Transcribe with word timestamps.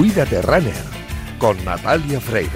Cuídate 0.00 0.40
Runner 0.40 0.72
con 1.36 1.62
Natalia 1.62 2.18
Freire. 2.22 2.48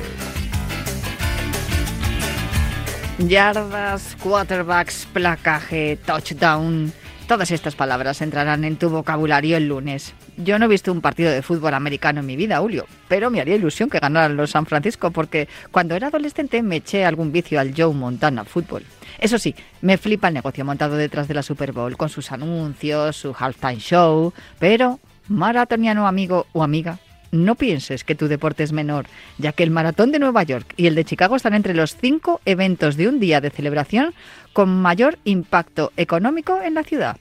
Yardas, 3.18 4.16
quarterbacks, 4.22 5.06
placaje, 5.12 5.98
touchdown. 6.06 6.90
Todas 7.28 7.50
estas 7.50 7.74
palabras 7.74 8.22
entrarán 8.22 8.64
en 8.64 8.76
tu 8.76 8.88
vocabulario 8.88 9.58
el 9.58 9.68
lunes. 9.68 10.14
Yo 10.38 10.58
no 10.58 10.64
he 10.64 10.68
visto 10.68 10.90
un 10.90 11.02
partido 11.02 11.30
de 11.30 11.42
fútbol 11.42 11.74
americano 11.74 12.20
en 12.20 12.26
mi 12.26 12.36
vida, 12.36 12.60
Julio, 12.60 12.86
pero 13.08 13.28
me 13.28 13.42
haría 13.42 13.56
ilusión 13.56 13.90
que 13.90 13.98
ganaran 13.98 14.38
los 14.38 14.52
San 14.52 14.64
Francisco 14.64 15.10
porque 15.10 15.46
cuando 15.70 15.94
era 15.94 16.06
adolescente 16.06 16.62
me 16.62 16.76
eché 16.76 17.04
algún 17.04 17.30
vicio 17.30 17.60
al 17.60 17.74
Joe 17.76 17.92
Montana 17.92 18.46
fútbol. 18.46 18.84
Eso 19.18 19.38
sí, 19.38 19.54
me 19.82 19.98
flipa 19.98 20.28
el 20.28 20.34
negocio 20.34 20.64
montado 20.64 20.96
detrás 20.96 21.28
de 21.28 21.34
la 21.34 21.42
Super 21.42 21.72
Bowl 21.72 21.98
con 21.98 22.08
sus 22.08 22.32
anuncios, 22.32 23.16
su 23.16 23.36
halftime 23.38 23.80
show, 23.80 24.32
pero 24.58 24.98
maratoniano 25.28 26.06
amigo 26.06 26.46
o 26.54 26.62
amiga, 26.62 26.98
no 27.34 27.54
pienses 27.56 28.04
que 28.04 28.14
tu 28.14 28.28
deporte 28.28 28.62
es 28.62 28.72
menor, 28.72 29.06
ya 29.38 29.52
que 29.52 29.62
el 29.62 29.70
Maratón 29.70 30.12
de 30.12 30.18
Nueva 30.18 30.42
York 30.44 30.72
y 30.76 30.86
el 30.86 30.94
de 30.94 31.04
Chicago 31.04 31.36
están 31.36 31.54
entre 31.54 31.74
los 31.74 31.96
cinco 31.96 32.40
eventos 32.44 32.96
de 32.96 33.08
un 33.08 33.20
día 33.20 33.40
de 33.40 33.50
celebración 33.50 34.14
con 34.52 34.80
mayor 34.80 35.18
impacto 35.24 35.92
económico 35.96 36.60
en 36.62 36.74
la 36.74 36.84
ciudad. 36.84 37.16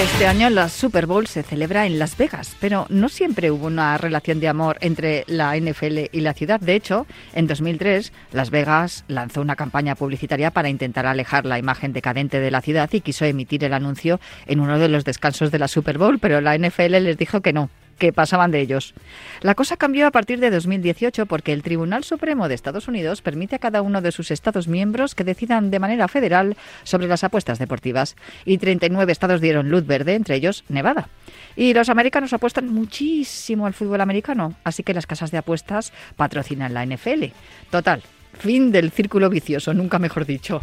Este 0.00 0.26
año 0.26 0.48
la 0.48 0.70
Super 0.70 1.04
Bowl 1.04 1.26
se 1.26 1.42
celebra 1.42 1.84
en 1.84 1.98
Las 1.98 2.16
Vegas, 2.16 2.56
pero 2.58 2.86
no 2.88 3.10
siempre 3.10 3.50
hubo 3.50 3.66
una 3.66 3.98
relación 3.98 4.40
de 4.40 4.48
amor 4.48 4.78
entre 4.80 5.24
la 5.26 5.54
NFL 5.54 6.08
y 6.10 6.20
la 6.20 6.32
ciudad. 6.32 6.58
De 6.58 6.74
hecho, 6.74 7.06
en 7.34 7.46
2003, 7.46 8.10
Las 8.32 8.48
Vegas 8.48 9.04
lanzó 9.08 9.42
una 9.42 9.56
campaña 9.56 9.96
publicitaria 9.96 10.52
para 10.52 10.70
intentar 10.70 11.04
alejar 11.04 11.44
la 11.44 11.58
imagen 11.58 11.92
decadente 11.92 12.40
de 12.40 12.50
la 12.50 12.62
ciudad 12.62 12.88
y 12.94 13.02
quiso 13.02 13.26
emitir 13.26 13.62
el 13.62 13.74
anuncio 13.74 14.20
en 14.46 14.60
uno 14.60 14.78
de 14.78 14.88
los 14.88 15.04
descansos 15.04 15.50
de 15.50 15.58
la 15.58 15.68
Super 15.68 15.98
Bowl, 15.98 16.18
pero 16.18 16.40
la 16.40 16.56
NFL 16.56 16.92
les 17.02 17.18
dijo 17.18 17.42
que 17.42 17.52
no, 17.52 17.68
que 18.00 18.12
pasaban 18.12 18.50
de 18.50 18.60
ellos. 18.60 18.94
La 19.42 19.54
cosa 19.54 19.76
cambió 19.76 20.08
a 20.08 20.10
partir 20.10 20.40
de 20.40 20.50
2018 20.50 21.26
porque 21.26 21.52
el 21.52 21.62
Tribunal 21.62 22.02
Supremo 22.02 22.48
de 22.48 22.54
Estados 22.54 22.88
Unidos 22.88 23.22
permite 23.22 23.54
a 23.54 23.58
cada 23.60 23.82
uno 23.82 24.00
de 24.00 24.10
sus 24.10 24.32
Estados 24.32 24.66
miembros 24.66 25.14
que 25.14 25.22
decidan 25.22 25.70
de 25.70 25.78
manera 25.78 26.08
federal 26.08 26.56
sobre 26.82 27.06
las 27.06 27.22
apuestas 27.22 27.60
deportivas. 27.60 28.16
Y 28.44 28.58
39 28.58 29.12
estados 29.12 29.40
dieron 29.40 29.70
luz 29.70 29.86
verde, 29.86 30.14
entre 30.14 30.34
ellos 30.34 30.64
Nevada. 30.68 31.08
Y 31.54 31.74
los 31.74 31.90
americanos 31.90 32.32
apuestan 32.32 32.72
muchísimo 32.72 33.66
al 33.66 33.74
fútbol 33.74 34.00
americano, 34.00 34.54
así 34.64 34.82
que 34.82 34.94
las 34.94 35.06
casas 35.06 35.30
de 35.30 35.38
apuestas 35.38 35.92
patrocinan 36.16 36.72
la 36.72 36.86
NFL. 36.86 37.26
Total, 37.70 38.02
fin 38.38 38.72
del 38.72 38.90
círculo 38.90 39.28
vicioso, 39.28 39.74
nunca 39.74 39.98
mejor 39.98 40.24
dicho. 40.24 40.62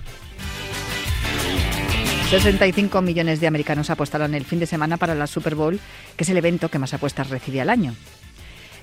65 2.30 3.02
millones 3.02 3.40
de 3.40 3.48
americanos 3.48 3.90
apostarán 3.90 4.36
el 4.36 4.44
fin 4.44 4.60
de 4.60 4.66
semana 4.66 4.98
para 4.98 5.16
la 5.16 5.28
Super 5.28 5.56
Bowl, 5.56 5.80
que 6.18 6.26
es 6.26 6.30
el 6.30 6.36
evento 6.36 6.68
que 6.68 6.78
más 6.78 6.94
apuestas 6.94 7.30
recibe 7.30 7.62
al 7.62 7.70
año. 7.70 7.96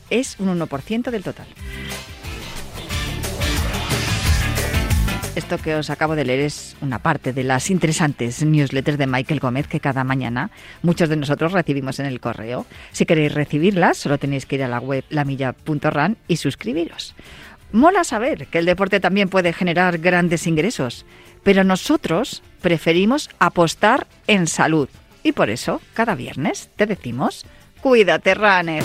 Es 0.08 0.36
un 0.38 0.58
1% 0.58 1.10
del 1.10 1.22
total. 1.22 1.46
Esto 5.36 5.58
que 5.58 5.74
os 5.74 5.90
acabo 5.90 6.16
de 6.16 6.24
leer 6.24 6.40
es 6.40 6.74
una 6.80 7.00
parte 7.00 7.34
de 7.34 7.44
las 7.44 7.68
interesantes 7.68 8.42
newsletters 8.42 8.96
de 8.96 9.06
Michael 9.06 9.40
Gómez 9.40 9.66
que 9.66 9.80
cada 9.80 10.04
mañana 10.04 10.50
muchos 10.80 11.10
de 11.10 11.16
nosotros 11.16 11.52
recibimos 11.52 11.98
en 11.98 12.06
el 12.06 12.20
correo. 12.20 12.64
Si 12.92 13.04
queréis 13.04 13.34
recibirlas, 13.34 13.98
solo 13.98 14.16
tenéis 14.16 14.46
que 14.46 14.54
ir 14.54 14.62
a 14.62 14.68
la 14.68 14.78
web 14.78 15.04
lamilla.ran 15.10 16.16
y 16.28 16.36
suscribiros. 16.36 17.14
Mola 17.74 18.04
saber 18.04 18.46
que 18.46 18.58
el 18.58 18.66
deporte 18.66 19.00
también 19.00 19.28
puede 19.28 19.52
generar 19.52 19.98
grandes 19.98 20.46
ingresos, 20.46 21.04
pero 21.42 21.64
nosotros 21.64 22.44
preferimos 22.60 23.30
apostar 23.40 24.06
en 24.28 24.46
salud. 24.46 24.88
Y 25.24 25.32
por 25.32 25.50
eso, 25.50 25.80
cada 25.92 26.14
viernes 26.14 26.70
te 26.76 26.86
decimos, 26.86 27.44
cuídate, 27.80 28.34
runner. 28.34 28.84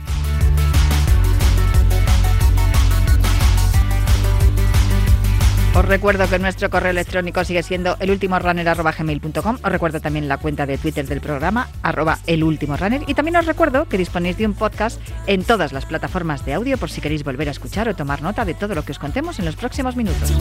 Os 5.73 5.85
recuerdo 5.85 6.27
que 6.27 6.37
nuestro 6.37 6.69
correo 6.69 6.91
electrónico 6.91 7.45
sigue 7.45 7.63
siendo 7.63 7.95
elultimorunner.gmail.com. 8.01 9.57
Os 9.63 9.71
recuerdo 9.71 10.01
también 10.01 10.27
la 10.27 10.37
cuenta 10.37 10.65
de 10.65 10.77
Twitter 10.77 11.07
del 11.07 11.21
programa, 11.21 11.69
arroba 11.81 12.19
elultimorunner. 12.27 13.03
Y 13.07 13.13
también 13.13 13.37
os 13.37 13.45
recuerdo 13.45 13.87
que 13.87 13.97
disponéis 13.97 14.37
de 14.37 14.45
un 14.45 14.53
podcast 14.53 14.99
en 15.27 15.45
todas 15.45 15.71
las 15.71 15.85
plataformas 15.85 16.43
de 16.43 16.55
audio 16.55 16.77
por 16.77 16.89
si 16.89 16.99
queréis 16.99 17.23
volver 17.23 17.47
a 17.47 17.51
escuchar 17.51 17.87
o 17.87 17.95
tomar 17.95 18.21
nota 18.21 18.43
de 18.43 18.53
todo 18.53 18.75
lo 18.75 18.83
que 18.83 18.91
os 18.91 18.99
contemos 18.99 19.39
en 19.39 19.45
los 19.45 19.55
próximos 19.55 19.95
minutos. 19.95 20.33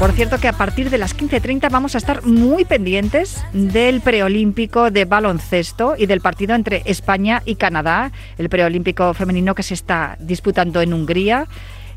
Por 0.00 0.12
cierto 0.12 0.38
que 0.38 0.48
a 0.48 0.54
partir 0.54 0.88
de 0.88 0.96
las 0.96 1.14
15.30 1.14 1.70
vamos 1.70 1.94
a 1.94 1.98
estar 1.98 2.24
muy 2.24 2.64
pendientes 2.64 3.44
del 3.52 4.00
preolímpico 4.00 4.90
de 4.90 5.04
baloncesto 5.04 5.94
y 5.98 6.06
del 6.06 6.22
partido 6.22 6.54
entre 6.54 6.80
España 6.86 7.42
y 7.44 7.56
Canadá, 7.56 8.10
el 8.38 8.48
preolímpico 8.48 9.12
femenino 9.12 9.54
que 9.54 9.62
se 9.62 9.74
está 9.74 10.16
disputando 10.18 10.80
en 10.80 10.94
Hungría. 10.94 11.46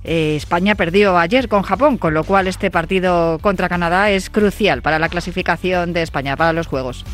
Eh, 0.03 0.35
España 0.35 0.75
perdió 0.75 1.17
ayer 1.17 1.47
con 1.47 1.61
Japón, 1.61 1.97
con 1.97 2.13
lo 2.13 2.23
cual 2.23 2.47
este 2.47 2.69
partido 2.71 3.39
contra 3.39 3.69
Canadá 3.69 4.09
es 4.09 4.29
crucial 4.29 4.81
para 4.81 4.99
la 4.99 5.09
clasificación 5.09 5.93
de 5.93 6.01
España 6.01 6.35
para 6.35 6.53
los 6.53 6.67
Juegos. 6.67 7.05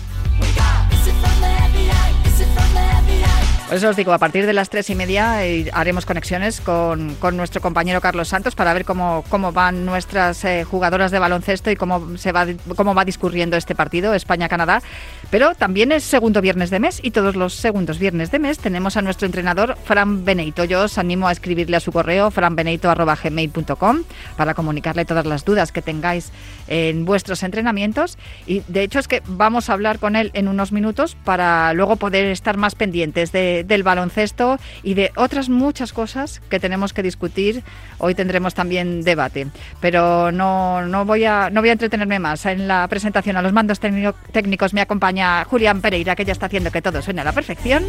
Eso 3.72 3.90
os 3.90 3.96
digo, 3.96 4.14
a 4.14 4.18
partir 4.18 4.48
de 4.48 4.54
las 4.54 4.70
tres 4.70 4.90
y 4.90 4.96
media 4.96 5.46
eh, 5.46 5.70
haremos 5.74 6.06
conexiones 6.06 6.60
con, 6.60 7.16
nuestro 7.34 7.62
compañero 7.62 8.02
Carlos 8.02 8.28
Santos 8.28 8.56
para 8.56 8.74
ver 8.74 8.84
cómo, 8.84 9.24
cómo 9.30 9.52
van 9.52 9.86
nuestras 9.86 10.44
eh, 10.44 10.64
jugadoras 10.64 11.12
de 11.12 11.20
baloncesto 11.20 11.70
y 11.70 11.76
cómo, 11.76 12.18
se 12.18 12.32
va, 12.32 12.48
cómo 12.76 12.96
va 12.96 13.06
discurriendo 13.06 13.58
este 13.58 13.76
partido 13.76 14.14
España-Canadá. 14.16 14.82
Pero 15.30 15.54
también 15.54 15.92
es 15.92 16.04
segundo 16.04 16.42
viernes 16.42 16.72
de 16.72 16.80
mes 16.80 17.00
y 17.04 17.12
todos 17.12 17.36
los 17.36 17.54
segundos 17.54 18.00
viernes 18.00 18.32
de 18.32 18.40
mes 18.40 18.58
tenemos 18.58 18.98
a 18.98 19.04
nuestro 19.04 19.28
entrenador 19.28 19.78
Fran 19.84 20.26
Beneito. 20.26 20.64
Yo 20.64 20.84
os 20.84 20.98
animo 20.98 21.28
a 21.28 21.32
escribirle 21.32 21.78
a 21.78 21.80
su 21.80 21.92
correo 21.92 22.32
franbeneito.gmail.com 22.32 24.04
para 24.36 24.56
comunicarle 24.56 25.06
todas 25.06 25.28
las 25.28 25.46
dudas 25.46 25.72
que 25.72 25.84
tengáis 25.84 26.32
en 26.68 27.06
vuestros 27.06 27.44
entrenamientos. 27.44 28.18
Y 28.48 28.64
de 28.68 28.82
hecho 28.82 28.98
es 28.98 29.08
que 29.08 29.22
vamos 29.28 29.70
a 29.70 29.74
hablar 29.74 30.00
con 30.00 30.16
él 30.16 30.32
en 30.34 30.48
unos 30.48 30.72
minutos 30.72 31.16
para 31.24 31.72
luego 31.74 31.98
poder 31.98 32.26
estar 32.26 32.58
más 32.58 32.74
pendientes 32.74 33.32
de 33.32 33.59
del 33.64 33.84
baloncesto 33.84 34.58
y 34.84 34.94
de 34.94 35.12
otras 35.16 35.50
muchas 35.50 35.94
cosas 35.94 36.42
que 36.50 36.60
tenemos 36.60 36.94
que 36.94 37.04
discutir. 37.04 37.64
Hoy 37.98 38.16
tendremos 38.16 38.54
también 38.54 39.04
debate, 39.04 39.48
pero 39.80 40.32
no, 40.32 40.86
no, 40.86 41.06
voy, 41.06 41.26
a, 41.26 41.50
no 41.50 41.62
voy 41.62 41.70
a 41.70 41.74
entretenerme 41.74 42.20
más. 42.20 42.46
En 42.46 42.68
la 42.68 42.88
presentación 42.88 43.38
a 43.38 43.42
los 43.42 43.54
mandos 43.54 43.80
técnicos 43.80 44.74
me 44.74 44.82
acompaña 44.82 45.46
Julián 45.46 45.82
Pereira, 45.82 46.16
que 46.16 46.26
ya 46.26 46.34
está 46.34 46.48
haciendo 46.48 46.72
que 46.72 46.82
todo 46.82 47.02
suene 47.02 47.22
a 47.22 47.26
la 47.26 47.34
perfección. 47.34 47.84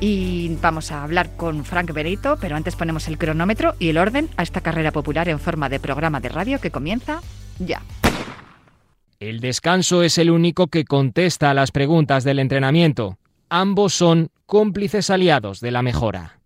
Y 0.00 0.56
vamos 0.62 0.90
a 0.92 1.02
hablar 1.02 1.36
con 1.36 1.64
Frank 1.64 1.92
Bereito, 1.92 2.38
pero 2.40 2.56
antes 2.56 2.74
ponemos 2.74 3.06
el 3.08 3.18
cronómetro 3.18 3.74
y 3.78 3.90
el 3.90 3.98
orden 3.98 4.30
a 4.38 4.42
esta 4.42 4.62
carrera 4.62 4.92
popular 4.92 5.28
en 5.28 5.38
forma 5.38 5.68
de 5.68 5.78
programa 5.78 6.20
de 6.20 6.30
radio 6.30 6.58
que 6.58 6.70
comienza 6.70 7.20
ya. 7.58 7.82
El 9.20 9.40
descanso 9.40 10.02
es 10.02 10.16
el 10.16 10.30
único 10.30 10.68
que 10.68 10.86
contesta 10.86 11.50
a 11.50 11.54
las 11.54 11.72
preguntas 11.72 12.24
del 12.24 12.38
entrenamiento. 12.38 13.18
Ambos 13.52 13.94
son 13.94 14.30
cómplices 14.46 15.10
aliados 15.10 15.60
de 15.60 15.72
la 15.72 15.82
mejora. 15.82 16.39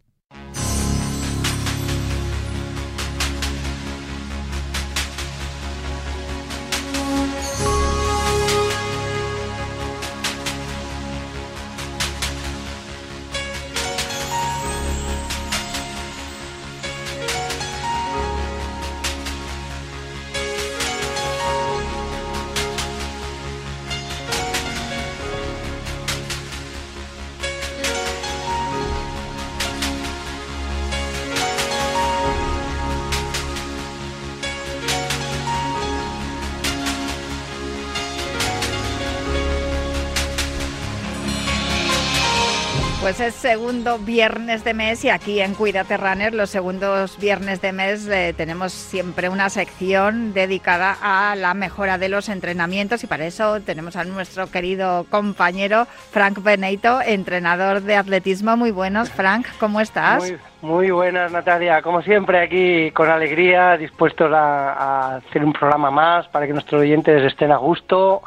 Es 43.26 43.34
segundo 43.34 43.98
viernes 43.98 44.64
de 44.64 44.74
mes 44.74 45.02
y 45.02 45.08
aquí 45.08 45.40
en 45.40 45.54
Cuídate 45.54 45.96
Runner 45.96 46.34
los 46.34 46.50
segundos 46.50 47.16
viernes 47.18 47.62
de 47.62 47.72
mes 47.72 48.06
eh, 48.06 48.34
tenemos 48.36 48.72
siempre 48.72 49.30
una 49.30 49.48
sección 49.48 50.34
dedicada 50.34 50.98
a 51.00 51.34
la 51.34 51.54
mejora 51.54 51.96
de 51.96 52.10
los 52.10 52.28
entrenamientos 52.28 53.02
y 53.02 53.06
para 53.06 53.24
eso 53.24 53.62
tenemos 53.62 53.96
a 53.96 54.04
nuestro 54.04 54.50
querido 54.50 55.06
compañero 55.08 55.86
Frank 56.10 56.42
Beneito, 56.42 57.00
entrenador 57.00 57.80
de 57.80 57.96
atletismo. 57.96 58.58
Muy 58.58 58.72
buenos, 58.72 59.10
Frank, 59.10 59.46
¿cómo 59.58 59.80
estás? 59.80 60.22
Muy, 60.22 60.38
muy 60.60 60.90
buenas, 60.90 61.32
Natalia. 61.32 61.80
Como 61.80 62.02
siempre 62.02 62.42
aquí 62.42 62.90
con 62.90 63.08
alegría, 63.08 63.78
dispuestos 63.78 64.30
a, 64.34 64.72
a 64.72 65.16
hacer 65.16 65.42
un 65.42 65.54
programa 65.54 65.90
más 65.90 66.28
para 66.28 66.46
que 66.46 66.52
nuestros 66.52 66.82
oyentes 66.82 67.22
estén 67.22 67.52
a 67.52 67.56
gusto 67.56 68.22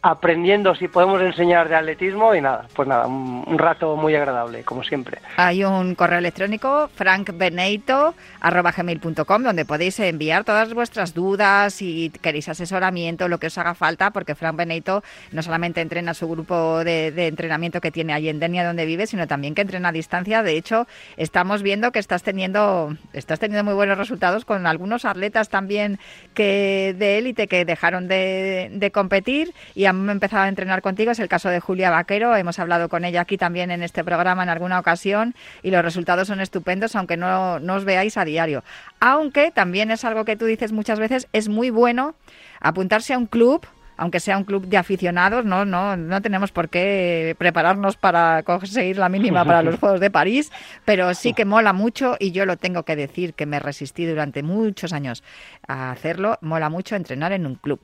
aprendiendo 0.00 0.76
si 0.76 0.86
podemos 0.86 1.20
enseñar 1.20 1.68
de 1.68 1.74
atletismo 1.74 2.32
y 2.34 2.40
nada, 2.40 2.66
pues 2.74 2.88
nada, 2.88 3.06
un, 3.06 3.58
rato 3.58 3.96
muy 3.96 4.14
agradable, 4.14 4.62
como 4.62 4.84
siempre. 4.84 5.18
Hay 5.36 5.64
un 5.64 5.96
correo 5.96 6.20
electrónico, 6.20 6.88
frankbeneito.com, 6.94 9.42
donde 9.42 9.64
podéis 9.64 9.98
enviar 9.98 10.44
todas 10.44 10.72
vuestras 10.72 11.14
dudas, 11.14 11.74
si 11.74 12.12
queréis 12.22 12.48
asesoramiento, 12.48 13.26
lo 13.26 13.38
que 13.38 13.48
os 13.48 13.58
haga 13.58 13.74
falta, 13.74 14.12
porque 14.12 14.36
Frank 14.36 14.54
Beneito 14.54 15.02
no 15.32 15.42
solamente 15.42 15.80
entrena 15.80 16.14
su 16.14 16.28
grupo 16.28 16.84
de, 16.84 17.08
entrenamiento 17.26 17.80
que 17.80 17.90
tiene 17.90 18.12
ahí 18.12 18.28
en 18.28 18.38
Denia, 18.38 18.64
donde 18.64 18.86
vive, 18.86 19.08
sino 19.08 19.26
también 19.26 19.56
que 19.56 19.62
entrena 19.62 19.88
a 19.88 19.92
distancia. 19.92 20.44
De 20.44 20.56
hecho, 20.56 20.86
estamos 21.16 21.62
viendo 21.62 21.90
que 21.90 21.98
estás 21.98 22.22
teniendo, 22.22 22.96
estás 23.12 23.40
teniendo 23.40 23.64
muy 23.64 23.74
buenos 23.74 23.98
resultados 23.98 24.44
con 24.44 24.68
algunos 24.68 25.04
atletas 25.04 25.48
también 25.48 25.98
que 26.34 26.94
de 26.96 27.18
élite 27.18 27.48
que 27.48 27.64
dejaron 27.64 28.06
de, 28.06 28.70
de 28.72 28.92
competir 28.92 29.52
y 29.74 29.87
han 29.88 30.08
empezado 30.08 30.44
a 30.44 30.48
entrenar 30.48 30.82
contigo 30.82 31.10
es 31.10 31.18
el 31.18 31.28
caso 31.28 31.48
de 31.48 31.60
Julia 31.60 31.90
Vaquero. 31.90 32.36
Hemos 32.36 32.58
hablado 32.58 32.88
con 32.88 33.04
ella 33.04 33.22
aquí 33.22 33.36
también 33.36 33.70
en 33.70 33.82
este 33.82 34.04
programa 34.04 34.42
en 34.42 34.48
alguna 34.48 34.78
ocasión 34.78 35.34
y 35.62 35.70
los 35.70 35.82
resultados 35.82 36.28
son 36.28 36.40
estupendos, 36.40 36.94
aunque 36.96 37.16
no, 37.16 37.58
no 37.60 37.74
os 37.74 37.84
veáis 37.84 38.16
a 38.16 38.24
diario. 38.24 38.62
Aunque 39.00 39.50
también 39.50 39.90
es 39.90 40.04
algo 40.04 40.24
que 40.24 40.36
tú 40.36 40.44
dices 40.44 40.72
muchas 40.72 40.98
veces, 40.98 41.28
es 41.32 41.48
muy 41.48 41.70
bueno 41.70 42.14
apuntarse 42.60 43.14
a 43.14 43.18
un 43.18 43.26
club 43.26 43.66
aunque 43.98 44.20
sea 44.20 44.38
un 44.38 44.44
club 44.44 44.66
de 44.66 44.76
aficionados, 44.76 45.44
no, 45.44 45.64
no, 45.64 45.96
no 45.96 46.22
tenemos 46.22 46.52
por 46.52 46.68
qué 46.68 47.34
prepararnos 47.36 47.96
para 47.96 48.44
conseguir 48.44 48.96
la 48.96 49.08
mínima 49.08 49.44
para 49.44 49.62
los 49.62 49.76
Juegos 49.80 49.98
de 50.00 50.10
París, 50.10 50.52
pero 50.84 51.12
sí 51.14 51.34
que 51.34 51.44
mola 51.44 51.72
mucho 51.72 52.16
y 52.18 52.30
yo 52.30 52.46
lo 52.46 52.56
tengo 52.56 52.84
que 52.84 52.94
decir 52.94 53.34
que 53.34 53.44
me 53.44 53.58
resistí 53.58 54.06
durante 54.06 54.44
muchos 54.44 54.92
años 54.92 55.24
a 55.66 55.90
hacerlo, 55.90 56.38
mola 56.40 56.70
mucho 56.70 56.94
entrenar 56.94 57.32
en 57.32 57.44
un 57.44 57.56
club. 57.56 57.80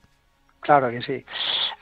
Claro 0.64 0.90
que 0.90 1.02
sí. 1.02 1.22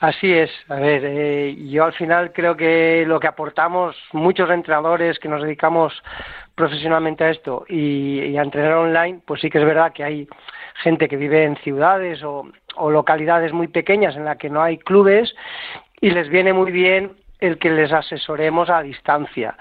Así 0.01 0.33
es. 0.33 0.51
A 0.67 0.75
ver, 0.75 1.03
eh, 1.05 1.55
yo 1.69 1.85
al 1.85 1.93
final 1.93 2.33
creo 2.33 2.57
que 2.57 3.05
lo 3.07 3.17
que 3.17 3.27
aportamos 3.27 3.95
muchos 4.11 4.49
entrenadores 4.49 5.19
que 5.19 5.29
nos 5.29 5.41
dedicamos 5.41 5.93
profesionalmente 6.53 7.23
a 7.23 7.29
esto 7.29 7.65
y, 7.69 8.35
a 8.35 8.41
entrenar 8.41 8.73
online, 8.73 9.21
pues 9.25 9.39
sí 9.39 9.49
que 9.49 9.59
es 9.59 9.65
verdad 9.65 9.93
que 9.93 10.03
hay 10.03 10.27
gente 10.83 11.07
que 11.07 11.15
vive 11.15 11.45
en 11.45 11.55
ciudades 11.57 12.21
o, 12.23 12.45
o 12.75 12.91
localidades 12.91 13.53
muy 13.53 13.69
pequeñas 13.69 14.17
en 14.17 14.25
las 14.25 14.37
que 14.37 14.49
no 14.49 14.61
hay 14.61 14.77
clubes 14.77 15.33
y 16.01 16.09
les 16.09 16.27
viene 16.27 16.51
muy 16.51 16.73
bien 16.73 17.13
el 17.39 17.59
que 17.59 17.69
les 17.69 17.93
asesoremos 17.93 18.69
a 18.69 18.81
distancia 18.81 19.55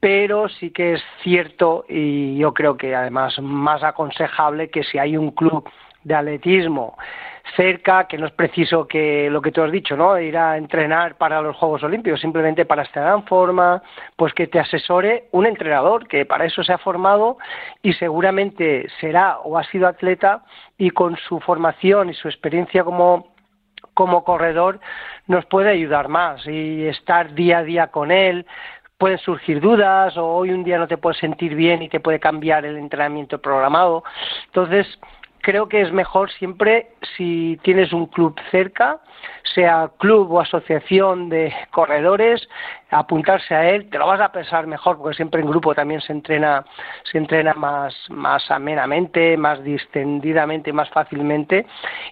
pero 0.00 0.48
sí 0.48 0.70
que 0.70 0.94
es 0.94 1.02
cierto 1.22 1.84
y 1.88 2.36
yo 2.36 2.52
creo 2.52 2.76
que 2.76 2.94
además 2.94 3.38
más 3.40 3.82
aconsejable 3.82 4.68
que 4.68 4.84
si 4.84 4.98
hay 4.98 5.16
un 5.16 5.30
club 5.30 5.68
de 6.06 6.14
atletismo 6.14 6.96
cerca, 7.56 8.06
que 8.06 8.18
no 8.18 8.26
es 8.26 8.32
preciso 8.32 8.86
que 8.86 9.28
lo 9.30 9.40
que 9.40 9.52
tú 9.52 9.62
has 9.62 9.70
dicho, 9.70 9.96
¿no? 9.96 10.18
Ir 10.18 10.36
a 10.36 10.56
entrenar 10.56 11.16
para 11.16 11.40
los 11.40 11.56
Juegos 11.56 11.82
Olímpicos, 11.82 12.20
simplemente 12.20 12.64
para 12.64 12.82
estar 12.82 13.14
en 13.14 13.24
forma, 13.24 13.82
pues 14.16 14.32
que 14.34 14.46
te 14.46 14.58
asesore 14.58 15.28
un 15.32 15.46
entrenador 15.46 16.08
que 16.08 16.24
para 16.24 16.44
eso 16.44 16.62
se 16.62 16.72
ha 16.72 16.78
formado 16.78 17.38
y 17.82 17.92
seguramente 17.94 18.88
será 19.00 19.38
o 19.38 19.58
ha 19.58 19.64
sido 19.64 19.86
atleta 19.86 20.44
y 20.76 20.90
con 20.90 21.16
su 21.16 21.40
formación 21.40 22.10
y 22.10 22.14
su 22.14 22.28
experiencia 22.28 22.84
como 22.84 23.34
como 23.94 24.24
corredor 24.24 24.78
nos 25.26 25.46
puede 25.46 25.70
ayudar 25.70 26.08
más 26.08 26.46
y 26.46 26.86
estar 26.86 27.32
día 27.32 27.58
a 27.58 27.62
día 27.62 27.86
con 27.86 28.10
él, 28.10 28.44
pueden 28.98 29.18
surgir 29.18 29.60
dudas 29.60 30.16
o 30.16 30.26
hoy 30.26 30.50
un 30.50 30.64
día 30.64 30.78
no 30.78 30.88
te 30.88 30.96
puedes 30.96 31.18
sentir 31.18 31.54
bien 31.54 31.82
y 31.82 31.88
te 31.88 32.00
puede 32.00 32.18
cambiar 32.20 32.64
el 32.64 32.76
entrenamiento 32.76 33.38
programado. 33.40 34.04
Entonces, 34.46 34.86
creo 35.46 35.68
que 35.68 35.80
es 35.80 35.92
mejor 35.92 36.28
siempre 36.32 36.88
si 37.16 37.56
tienes 37.62 37.92
un 37.92 38.06
club 38.06 38.34
cerca, 38.50 38.98
sea 39.54 39.92
club 39.96 40.32
o 40.32 40.40
asociación 40.40 41.28
de 41.28 41.54
corredores, 41.70 42.48
apuntarse 42.90 43.54
a 43.54 43.70
él, 43.70 43.88
te 43.88 43.96
lo 43.96 44.08
vas 44.08 44.20
a 44.20 44.32
pensar 44.32 44.66
mejor 44.66 44.98
porque 44.98 45.14
siempre 45.14 45.40
en 45.40 45.46
grupo 45.48 45.72
también 45.72 46.00
se 46.00 46.12
entrena, 46.12 46.64
se 47.04 47.18
entrena 47.18 47.54
más, 47.54 47.94
más 48.08 48.50
amenamente, 48.50 49.36
más 49.36 49.62
distendidamente, 49.62 50.72
más 50.72 50.90
fácilmente 50.90 51.64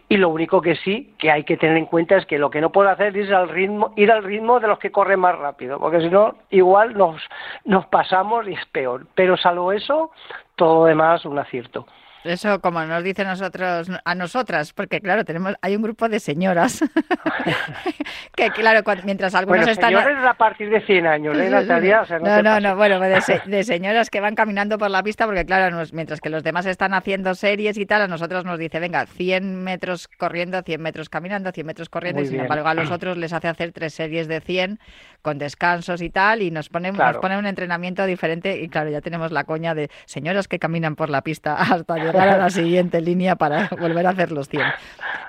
y 0.08 0.16
lo 0.16 0.28
único 0.28 0.62
que 0.62 0.76
sí 0.76 1.12
que 1.18 1.32
hay 1.32 1.42
que 1.42 1.56
tener 1.56 1.76
en 1.76 1.86
cuenta 1.86 2.16
es 2.16 2.26
que 2.26 2.38
lo 2.38 2.50
que 2.50 2.60
no 2.60 2.70
puedo 2.70 2.88
hacer 2.88 3.16
es 3.18 3.32
al 3.32 3.48
ritmo, 3.48 3.94
ir 3.96 4.12
al 4.12 4.22
ritmo 4.22 4.60
de 4.60 4.68
los 4.68 4.78
que 4.78 4.92
corren 4.92 5.18
más 5.18 5.36
rápido, 5.36 5.80
porque 5.80 6.02
si 6.02 6.08
no 6.08 6.36
igual 6.50 6.96
nos, 6.96 7.20
nos 7.64 7.84
pasamos 7.86 8.46
y 8.46 8.52
es 8.52 8.64
peor, 8.66 9.08
pero 9.16 9.36
salvo 9.36 9.72
eso, 9.72 10.12
todo 10.54 10.82
lo 10.82 10.84
demás 10.84 11.24
un 11.24 11.36
acierto. 11.36 11.84
Eso 12.24 12.60
como 12.60 12.82
nos 12.84 13.04
dice 13.04 13.22
nosotros 13.22 13.90
a 14.02 14.14
nosotras, 14.14 14.72
porque 14.72 15.00
claro, 15.00 15.24
tenemos 15.24 15.54
hay 15.60 15.76
un 15.76 15.82
grupo 15.82 16.08
de 16.08 16.20
señoras 16.20 16.82
que 18.34 18.50
claro, 18.50 18.82
mientras 19.04 19.34
algunos 19.34 19.60
bueno, 19.60 19.72
están 19.72 19.90
señores 19.90 20.24
a 20.24 20.32
partir 20.34 20.70
de 20.70 20.80
100 20.80 21.06
años, 21.06 21.36
¿eh, 21.36 21.50
Natalia? 21.50 22.04
no, 22.22 22.42
no, 22.42 22.60
no, 22.60 22.76
bueno, 22.76 22.98
de, 22.98 23.64
señoras 23.64 24.08
que 24.08 24.20
van 24.20 24.34
caminando 24.34 24.78
por 24.78 24.90
la 24.90 25.02
pista, 25.02 25.26
porque 25.26 25.44
claro, 25.44 25.76
mientras 25.92 26.20
que 26.20 26.30
los 26.30 26.42
demás 26.42 26.64
están 26.64 26.94
haciendo 26.94 27.34
series 27.34 27.76
y 27.76 27.84
tal, 27.84 28.00
a 28.00 28.08
nosotros 28.08 28.46
nos 28.46 28.58
dice, 28.58 28.80
venga, 28.80 29.04
100 29.04 29.62
metros 29.62 30.08
corriendo, 30.08 30.62
100 30.62 30.80
metros 30.80 31.10
caminando, 31.10 31.52
100 31.52 31.66
metros 31.66 31.88
corriendo, 31.90 32.22
y 32.22 32.26
sin 32.26 32.40
embargo 32.40 32.68
a 32.68 32.74
los 32.74 32.90
otros 32.90 33.18
les 33.18 33.34
hace 33.34 33.48
hacer 33.48 33.72
tres 33.72 33.92
series 33.92 34.28
de 34.28 34.40
100 34.40 34.78
con 35.20 35.38
descansos 35.38 36.00
y 36.00 36.10
tal, 36.10 36.40
y 36.40 36.50
nos 36.50 36.68
pone, 36.70 36.92
nos 36.92 37.16
pone 37.18 37.38
un 37.38 37.46
entrenamiento 37.46 38.06
diferente, 38.06 38.60
y 38.60 38.68
claro, 38.68 38.90
ya 38.90 39.00
tenemos 39.02 39.30
la 39.30 39.44
coña 39.44 39.74
de 39.74 39.90
señoras 40.06 40.48
que 40.48 40.58
caminan 40.58 40.96
por 40.96 41.10
la 41.10 41.22
pista 41.22 41.54
hasta 41.58 41.96
llegar 41.96 42.13
para 42.14 42.38
la 42.38 42.50
siguiente 42.50 43.00
línea 43.00 43.36
para 43.36 43.68
volver 43.80 44.06
a 44.06 44.10
hacer 44.10 44.32
los 44.32 44.48
100. 44.48 44.62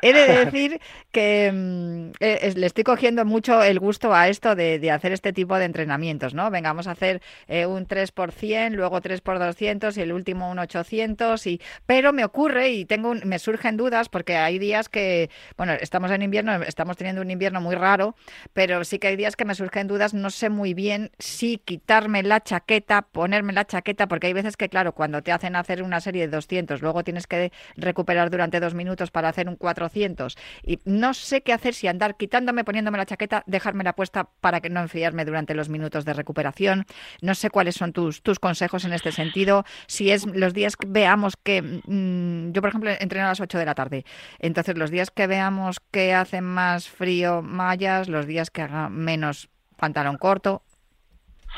He 0.01 0.13
de 0.13 0.45
decir 0.45 0.81
que 1.11 1.51
mm, 1.51 2.11
eh, 2.19 2.53
le 2.55 2.67
estoy 2.67 2.83
cogiendo 2.83 3.25
mucho 3.25 3.63
el 3.63 3.79
gusto 3.79 4.13
a 4.13 4.27
esto 4.27 4.55
de, 4.55 4.91
hacer 4.91 5.11
este 5.11 5.33
tipo 5.33 5.57
de 5.57 5.65
entrenamientos, 5.65 6.33
¿no? 6.33 6.51
Venga, 6.51 6.69
vamos 6.69 6.87
a 6.87 6.91
hacer 6.91 7.21
eh, 7.47 7.65
un 7.65 7.85
3 7.85 8.11
por 8.11 8.31
100, 8.31 8.75
luego 8.75 9.01
3 9.01 9.21
por 9.21 9.39
200 9.39 9.97
y 9.97 10.01
el 10.01 10.13
último 10.13 10.49
un 10.51 10.59
800 10.59 11.47
y 11.47 11.61
pero 11.85 12.13
me 12.13 12.23
ocurre 12.23 12.69
y 12.69 12.85
tengo 12.85 13.15
me 13.23 13.39
surgen 13.39 13.77
dudas 13.77 14.09
porque 14.09 14.35
hay 14.35 14.59
días 14.59 14.89
que 14.89 15.29
bueno, 15.57 15.73
estamos 15.73 16.11
en 16.11 16.21
invierno, 16.21 16.61
estamos 16.63 16.97
teniendo 16.97 17.21
un 17.21 17.31
invierno 17.31 17.61
muy 17.61 17.75
raro, 17.75 18.15
pero 18.53 18.83
sí 18.83 18.99
que 18.99 19.07
hay 19.07 19.15
días 19.15 19.35
que 19.35 19.45
me 19.45 19.55
surgen 19.55 19.87
dudas, 19.87 20.13
no 20.13 20.29
sé 20.29 20.49
muy 20.49 20.73
bien 20.73 21.11
si 21.17 21.57
quitarme 21.57 22.23
la 22.23 22.41
chaqueta, 22.41 23.01
ponerme 23.01 23.53
la 23.53 23.65
chaqueta 23.65 24.07
porque 24.07 24.27
hay 24.27 24.33
veces 24.33 24.57
que 24.57 24.69
claro, 24.69 24.93
cuando 24.93 25.23
te 25.23 25.31
hacen 25.31 25.55
hacer 25.55 25.81
una 25.81 25.99
serie 25.99 26.27
de 26.27 26.35
200, 26.35 26.74
luego 26.81 27.03
tienes 27.03 27.27
que 27.27 27.51
recuperar 27.75 28.29
durante 28.29 28.59
dos 28.59 28.73
minutos 28.73 29.11
para 29.11 29.29
hacer 29.29 29.47
un 29.47 29.55
400 29.55 30.37
y 30.63 30.79
no 30.85 31.13
sé 31.13 31.41
qué 31.41 31.53
hacer 31.53 31.73
si 31.73 31.87
andar 31.87 32.17
quitándome, 32.17 32.63
poniéndome 32.63 32.97
la 32.97 33.05
chaqueta, 33.05 33.43
dejármela 33.45 33.93
puesta 33.93 34.29
para 34.41 34.61
que 34.61 34.69
no 34.69 34.79
enfriarme 34.79 35.25
durante 35.25 35.53
los 35.53 35.69
minutos 35.69 36.05
de 36.05 36.13
recuperación. 36.13 36.85
No 37.21 37.35
sé 37.35 37.49
cuáles 37.49 37.75
son 37.75 37.93
tus, 37.93 38.21
tus 38.21 38.39
consejos 38.39 38.85
en 38.85 38.93
este 38.93 39.11
sentido. 39.11 39.65
Si 39.87 40.11
es 40.11 40.25
los 40.25 40.53
días 40.53 40.75
que 40.77 40.87
veamos 40.87 41.35
que 41.37 41.61
mm, 41.61 42.51
yo, 42.51 42.61
por 42.61 42.69
ejemplo, 42.69 42.91
entreno 42.99 43.25
a 43.25 43.29
las 43.29 43.39
8 43.39 43.57
de 43.57 43.65
la 43.65 43.75
tarde. 43.75 44.05
Entonces, 44.39 44.77
los 44.77 44.91
días 44.91 45.11
que 45.11 45.27
veamos 45.27 45.79
que 45.91 46.13
hace 46.13 46.41
más 46.41 46.89
frío, 46.89 47.41
mallas, 47.41 48.09
los 48.09 48.25
días 48.25 48.49
que 48.49 48.61
haga 48.61 48.89
menos 48.89 49.49
pantalón 49.75 50.17
corto, 50.17 50.63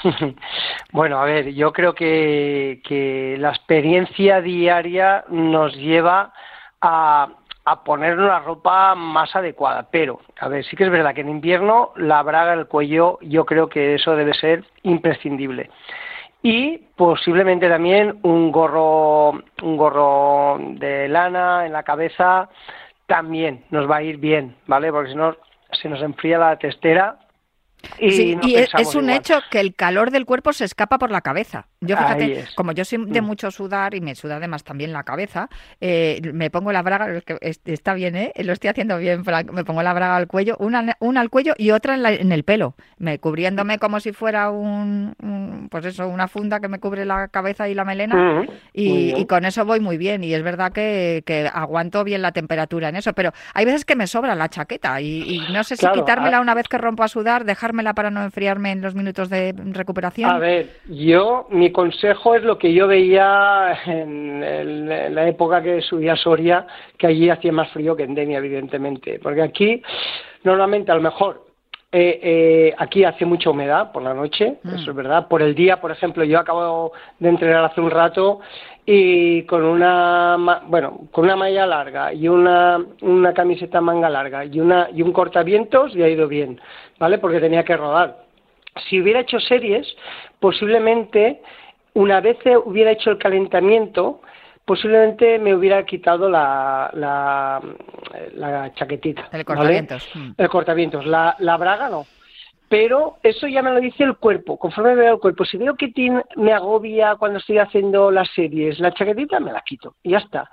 Bueno, 0.92 1.20
a 1.20 1.26
ver, 1.26 1.54
yo 1.54 1.74
creo 1.74 1.94
que, 1.94 2.82
que 2.84 3.36
la 3.40 3.50
experiencia 3.50 4.42
diaria 4.42 5.26
nos 5.30 5.76
lleva 5.76 6.34
a, 6.82 7.28
a 7.66 7.84
poner 7.84 8.18
una 8.18 8.40
ropa 8.40 8.96
más 8.96 9.36
adecuada. 9.36 9.88
Pero, 9.92 10.22
a 10.40 10.48
ver, 10.48 10.64
sí 10.66 10.76
que 10.76 10.86
es 10.86 10.90
verdad 10.90 11.14
que 11.14 11.22
en 11.22 11.30
invierno 11.30 11.92
la 11.98 12.24
braga, 12.24 12.54
el 12.54 12.68
cuello, 12.68 13.20
yo 13.22 13.46
creo 13.46 13.68
que 13.68 13.96
eso 13.96 14.16
debe 14.16 14.34
ser 14.34 14.64
imprescindible. 14.84 15.70
Y 16.42 16.78
posiblemente 16.96 17.68
también 17.68 18.20
un 18.24 18.52
gorro, 18.52 19.32
un 19.32 19.78
gorro 19.78 20.58
de 20.60 21.10
lana 21.10 21.66
en 21.66 21.74
la 21.74 21.84
cabeza 21.84 22.50
también 23.06 23.66
nos 23.70 23.90
va 23.90 23.98
a 23.98 24.04
ir 24.04 24.18
bien, 24.18 24.56
¿vale? 24.68 24.92
Porque 24.92 25.12
si 25.12 25.16
no 25.18 25.36
se 25.72 25.90
nos 25.90 26.02
enfría 26.02 26.38
la 26.38 26.58
testera 26.58 27.18
Y, 28.00 28.56
es, 28.56 28.96
un 28.96 29.10
hecho 29.10 29.40
que 29.50 29.60
el 29.60 29.76
calor 29.76 30.12
del 30.12 30.26
cuerpo 30.26 30.54
se 30.54 30.66
escapa 30.66 30.98
por 30.98 31.12
la 31.12 31.22
cabeza. 31.22 31.68
Yo 31.80 31.96
fíjate, 31.96 32.46
como 32.56 32.72
yo 32.72 32.84
soy 32.86 33.06
de 33.06 33.22
mm. 33.22 33.26
mucho 33.26 33.52
sudar 33.52 33.94
y 33.94 34.02
me 34.02 34.16
suda 34.16 34.38
además 34.38 34.64
también 34.64 34.92
la 34.94 35.04
cabeza, 35.04 35.48
eh, 35.80 36.22
me 36.34 36.50
pongo 36.50 36.72
la 36.72 36.82
braga, 36.82 37.22
está 37.66 37.94
bien, 37.94 38.16
¿eh? 38.16 38.34
lo 38.38 38.54
estoy 38.54 38.70
haciendo 38.70 38.98
bien, 38.98 39.24
me 39.52 39.64
pongo 39.64 39.84
la 39.84 39.94
braga 39.94 40.16
al 40.16 40.28
cuello, 40.28 40.58
una, 40.60 40.96
una 41.00 41.22
al 41.22 41.30
cuello 41.30 41.54
y 41.56 41.72
otra 41.72 41.96
en, 41.96 42.32
el 42.32 42.44
pelo, 42.44 42.76
me 42.98 43.20
cubriéndome 43.20 43.78
como 43.78 44.00
si 44.00 44.12
fuera 44.12 44.50
un, 44.50 45.68
pues 45.70 45.86
eso, 45.86 46.08
una 46.08 46.28
funda 46.28 46.60
que 46.60 46.68
me 46.68 46.80
cubre 46.80 47.06
la 47.06 47.28
cabeza 47.28 47.70
y 47.70 47.76
la 47.76 47.86
melena 47.86 48.16
mm, 48.16 48.48
y, 48.74 49.26
con 49.26 49.46
eso 49.46 49.64
voy 49.66 49.80
muy 49.80 49.98
bien 49.98 50.24
y 50.24 50.34
es 50.34 50.42
verdad 50.42 50.72
que, 50.72 51.24
aguanto 51.54 52.04
bien 52.04 52.24
la 52.24 52.32
temperatura 52.32 52.90
en 52.90 52.96
eso, 52.96 53.14
pero 53.14 53.34
hay 53.54 53.66
veces 53.66 53.86
que 53.86 53.96
me 53.96 54.08
sobra 54.08 54.34
la 54.34 54.50
chaqueta 54.50 55.00
y, 55.00 55.46
no 55.52 55.64
sé 55.64 55.76
si 55.76 55.88
quitármela 55.88 56.42
una 56.42 56.56
vez 56.56 56.68
que 56.68 56.78
rompo 56.80 57.04
a 57.04 57.08
sudar, 57.08 57.46
para 57.94 58.10
no 58.10 58.24
enfriarme 58.24 58.72
en 58.72 58.82
los 58.82 58.96
minutos 58.96 59.30
de 59.30 59.54
recuperación. 59.72 60.30
A 60.30 60.40
ver, 60.40 60.78
yo, 60.88 61.48
mi 61.50 61.72
consejo 61.72 62.36
es 62.36 62.44
lo 62.44 62.58
que 62.58 62.74
yo 62.74 62.88
veía 62.88 63.80
en, 63.86 64.88
la 65.14 65.28
época 65.28 65.62
que 65.62 65.82
subía 65.82 66.14
a 66.14 66.18
Soria, 66.18 66.68
que 66.98 67.08
allí 67.08 67.30
hacía 67.30 67.52
más 67.52 67.70
frío 67.72 67.96
que 67.96 68.04
en 68.04 68.16
Denia, 68.16 68.38
evidentemente, 68.40 69.20
porque 69.22 69.42
aquí 69.42 69.82
normalmente 70.44 70.92
a 70.92 70.96
lo 70.96 71.02
mejor 71.02 71.48
eh, 71.92 72.20
eh, 72.22 72.76
aquí 72.78 73.06
hace 73.06 73.26
mucha 73.26 73.50
humedad 73.50 73.92
por 73.92 74.04
la 74.04 74.14
noche, 74.14 74.58
mm. 74.62 74.76
eso 74.76 74.92
es 74.92 74.96
verdad. 74.96 75.28
Por 75.28 75.42
el 75.42 75.56
día, 75.56 75.80
por 75.80 75.92
ejemplo, 75.92 76.24
yo 76.24 76.40
acabo 76.40 76.92
de 77.20 77.30
entrenar 77.30 77.64
hace 77.64 77.80
un 77.80 77.90
rato 77.90 78.42
y 78.90 79.44
con 79.44 79.66
una, 79.66 80.62
bueno, 80.68 81.10
con 81.12 81.26
una 81.26 81.36
malla 81.36 81.66
larga 81.66 82.14
y 82.14 82.30
una, 82.30 82.80
una 83.02 83.34
camiseta 83.34 83.82
manga 83.82 84.10
larga 84.10 84.46
y, 84.46 84.62
una, 84.62 84.88
y 84.94 85.02
un 85.02 85.12
cortavientos 85.12 85.94
y 85.94 86.02
ha 86.04 86.08
ido 86.08 86.30
bien, 86.30 86.62
¿vale? 86.98 87.18
Porque 87.18 87.42
tenía 87.42 87.66
que 87.66 87.76
rodar. 87.76 88.24
Si 88.88 89.02
hubiera 89.02 89.20
hecho 89.20 89.42
series, 89.42 89.86
posiblemente 90.40 91.42
una 91.96 92.22
vez 92.22 92.38
hubiera 92.64 92.92
hecho 92.92 93.12
el 93.12 93.18
calentamiento, 93.18 94.22
posiblemente 94.64 95.38
me 95.38 95.54
hubiera 95.54 95.86
quitado 95.86 96.30
la, 96.30 96.90
la, 96.94 97.62
la 98.36 98.74
chaquetita. 98.74 99.28
El 99.34 99.44
cortavientos. 99.44 100.10
Mm. 100.16 100.30
El 100.38 100.50
cortavientos. 100.50 101.06
La, 101.06 101.36
la 101.40 101.58
braga 101.58 101.90
no. 101.90 102.06
Pero 102.70 103.18
eso 103.24 103.48
ya 103.48 103.62
me 103.62 103.72
lo 103.72 103.80
dice 103.80 104.04
el 104.04 104.18
cuerpo, 104.18 104.58
conforme 104.58 104.96
veo 104.96 105.14
el 105.14 105.20
cuerpo. 105.20 105.46
Si 105.46 105.58
veo 105.58 105.76
que 105.76 105.92
me 106.36 106.54
agobia 106.54 107.16
cuando 107.16 107.40
estoy 107.40 107.60
haciendo 107.60 108.12
las 108.12 108.30
series, 108.34 108.80
la 108.80 108.94
chaquetita 108.94 109.40
me 109.40 109.54
la 109.54 109.62
quito 109.62 109.96
y 110.04 110.12
ya 110.12 110.18
está. 110.18 110.50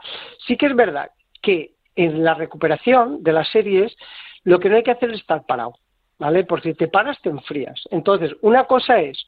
Sí 0.47 0.57
que 0.57 0.67
es 0.67 0.77
verdad 0.77 1.11
que 1.43 1.73
en 1.97 2.25
la 2.25 2.35
recuperación 2.35 3.23
de 3.23 3.33
las 3.33 3.49
series 3.51 3.97
lo 4.45 4.61
que 4.61 4.69
no 4.69 4.77
hay 4.77 4.83
que 4.83 4.93
hacer 4.93 5.11
es 5.11 5.21
estar 5.21 5.45
parado, 5.47 5.75
¿vale? 6.19 6.45
Porque 6.45 6.71
si 6.71 6.75
te 6.77 6.89
paras 6.89 7.21
te 7.21 7.31
enfrías. 7.31 7.81
Entonces, 7.91 8.33
una 8.43 8.65
cosa 8.65 9.01
es 9.01 9.27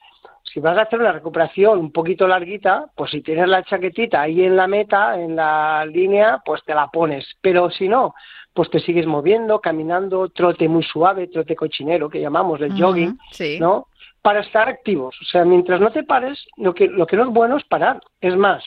si 0.52 0.60
vas 0.60 0.78
a 0.78 0.82
hacer 0.82 1.00
una 1.00 1.12
recuperación 1.12 1.78
un 1.78 1.92
poquito 1.92 2.28
larguita, 2.28 2.86
pues 2.94 3.10
si 3.10 3.20
tienes 3.20 3.48
la 3.48 3.64
chaquetita 3.64 4.22
ahí 4.22 4.42
en 4.44 4.56
la 4.56 4.66
meta, 4.66 5.20
en 5.20 5.34
la 5.36 5.84
línea, 5.86 6.40
pues 6.44 6.62
te 6.64 6.74
la 6.74 6.88
pones. 6.88 7.26
Pero 7.40 7.70
si 7.70 7.88
no, 7.88 8.14
pues 8.56 8.70
te 8.70 8.80
sigues 8.80 9.06
moviendo, 9.06 9.60
caminando, 9.60 10.30
trote 10.30 10.66
muy 10.68 10.82
suave, 10.82 11.28
trote 11.28 11.54
cochinero, 11.54 12.08
que 12.08 12.20
llamamos 12.20 12.60
el 12.62 12.72
jogging, 12.72 13.18
¿no? 13.60 13.86
Para 14.22 14.40
estar 14.40 14.68
activos. 14.68 15.14
O 15.20 15.24
sea, 15.26 15.44
mientras 15.44 15.78
no 15.78 15.92
te 15.92 16.02
pares, 16.02 16.44
lo 16.56 16.74
que, 16.74 16.88
lo 16.88 17.06
que 17.06 17.16
no 17.16 17.24
es 17.24 17.28
bueno 17.28 17.58
es 17.58 17.64
parar. 17.64 18.00
Es 18.20 18.34
más, 18.34 18.64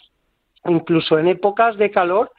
incluso 0.65 1.17
en 1.17 1.27
épocas 1.27 1.75
de 1.77 1.89
calor, 1.89 2.31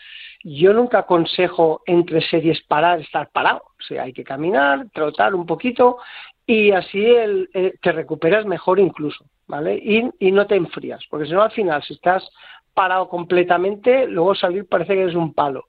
yo 0.45 0.73
nunca 0.73 1.01
aconsejo 1.01 1.83
entre 1.85 2.23
series 2.23 2.63
parar, 2.63 3.01
estar 3.01 3.29
parado. 3.31 3.63
O 3.79 3.83
sea, 3.83 4.05
hay 4.05 4.13
que 4.13 4.25
caminar, 4.25 4.87
trotar 4.95 5.35
un 5.35 5.45
poquito 5.45 5.99
y 6.47 6.71
así 6.71 7.05
el, 7.05 7.51
eh, 7.53 7.75
te 7.83 7.93
recuperas 7.93 8.47
mejor 8.47 8.79
incluso, 8.79 9.25
¿vale? 9.49 9.75
Y, 9.75 10.09
y 10.21 10.31
no 10.31 10.47
te 10.47 10.55
enfrías, 10.55 11.05
porque 11.11 11.27
si 11.27 11.33
no 11.33 11.43
al 11.43 11.51
final, 11.51 11.83
si 11.83 11.95
estás 11.95 12.29
parado 12.75 13.09
completamente, 13.09 14.07
luego 14.07 14.35
salir 14.35 14.67
parece 14.67 14.95
que 14.95 15.05
es 15.07 15.15
un 15.15 15.35
palo. 15.35 15.67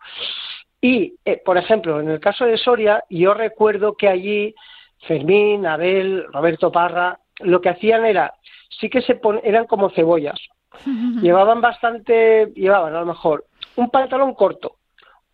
Y, 0.82 1.14
eh, 1.26 1.42
por 1.46 1.58
ejemplo, 1.58 2.00
en 2.00 2.10
el 2.10 2.20
caso 2.20 2.46
de 2.46 2.58
Soria, 2.58 3.04
yo 3.10 3.36
recuerdo 3.36 3.96
que 3.96 4.10
allí 4.10 4.56
Fermín, 5.08 5.68
Abel, 5.68 6.26
Roberto 6.34 6.72
Parra, 6.72 7.20
lo 7.40 7.62
que 7.62 7.70
hacían 7.70 8.06
era, 8.06 8.34
sí 8.80 8.90
que 8.90 9.02
se 9.02 9.20
eran 9.44 9.68
como 9.68 9.92
cebollas. 9.92 10.40
Llevaban 11.22 11.62
bastante, 11.62 12.48
llevaban 12.56 12.96
a 12.96 13.02
lo 13.02 13.06
mejor 13.06 13.46
un 13.76 13.90
pantalón 13.90 14.34
corto, 14.34 14.78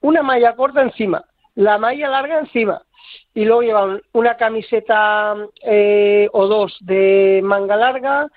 una 0.01 0.21
malla 0.21 0.55
corta 0.55 0.81
encima, 0.81 1.23
la 1.55 1.77
malla 1.77 2.09
larga 2.09 2.39
encima, 2.39 2.81
y 3.33 3.45
luego 3.45 3.61
llevaban 3.61 4.01
una 4.13 4.35
camiseta 4.35 5.35
eh, 5.63 6.27
o 6.33 6.47
dos 6.47 6.75
de 6.81 7.41
manga 7.43 7.75
larga, 7.75 8.27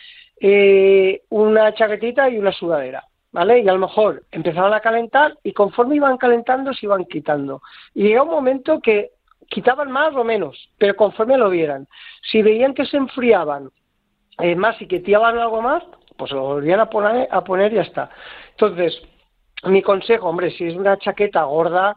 eh, 0.40 1.23
una 1.31 1.75
chaquetita 1.75 2.31
y 2.31 2.38
una 2.38 2.52
sudadera. 2.52 3.05
¿Vale? 3.33 3.61
Y 3.61 3.69
a 3.69 3.73
lo 3.73 3.79
mejor 3.79 4.25
empezaban 4.33 4.73
a 4.73 4.81
calentar 4.81 5.39
y 5.45 5.53
conforme 5.53 5.97
iban 5.97 6.17
calentando 6.17 6.73
se 6.73 6.87
iban 6.87 7.05
quitando. 7.05 7.63
Y 7.95 8.05
llega 8.05 8.25
un 8.25 8.31
momento 8.31 8.81
que 8.81 9.13
quitaban 9.49 9.91
más 9.91 10.15
o 10.17 10.25
menos, 10.25 10.71
pero 10.79 10.97
conforme 10.97 11.37
lo 11.37 11.49
vieran. 11.49 11.87
Si 12.23 12.43
veían 12.43 12.75
que 12.75 12.87
se 12.87 12.97
enfriaban 12.97 13.71
eh, 14.39 14.57
más 14.57 14.81
y 14.81 14.87
que 14.87 15.01
tiraban 15.01 15.39
algo 15.39 15.63
más, 15.63 15.85
pues 16.17 16.33
lo 16.33 16.43
volvían 16.43 16.81
a 16.81 16.91
poner, 16.91 17.29
a 17.31 17.45
poner 17.45 17.73
y 17.73 17.77
ya 17.77 17.83
está. 17.83 18.11
Entonces, 18.51 19.01
mi 19.65 19.83
consejo, 19.83 20.29
hombre, 20.29 20.51
si 20.51 20.65
es 20.65 20.75
una 20.75 20.99
chaqueta 20.99 21.45
gorda, 21.45 21.97